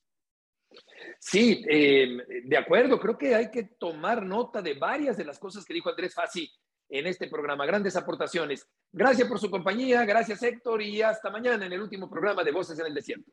Sí, 1.20 1.64
em, 1.68 2.20
de 2.46 2.58
acuerdo, 2.58 3.00
creo 3.00 3.18
que 3.18 3.36
hay 3.36 3.52
que 3.52 3.64
tomar 3.64 4.24
nota 4.24 4.62
de 4.62 4.76
varias 4.76 5.18
de 5.18 5.26
las 5.26 5.40
cosas 5.40 5.66
que 5.66 5.74
dijo 5.74 5.90
Andrés 5.90 6.14
Fassi 6.14 6.50
en 6.90 7.08
este 7.08 7.28
programa. 7.28 7.66
Grandes 7.66 7.96
aportaciones. 7.96 8.68
Gracias 8.92 9.28
por 9.28 9.40
su 9.40 9.50
compañía, 9.50 10.06
gracias 10.06 10.44
Héctor 10.44 10.82
y 10.82 11.02
hasta 11.02 11.30
mañana 11.30 11.66
en 11.66 11.74
el 11.74 11.82
último 11.82 12.10
programa 12.10 12.44
de 12.44 12.52
Voces 12.52 12.80
en 12.80 12.86
el 12.86 12.94
Desierto. 12.94 13.32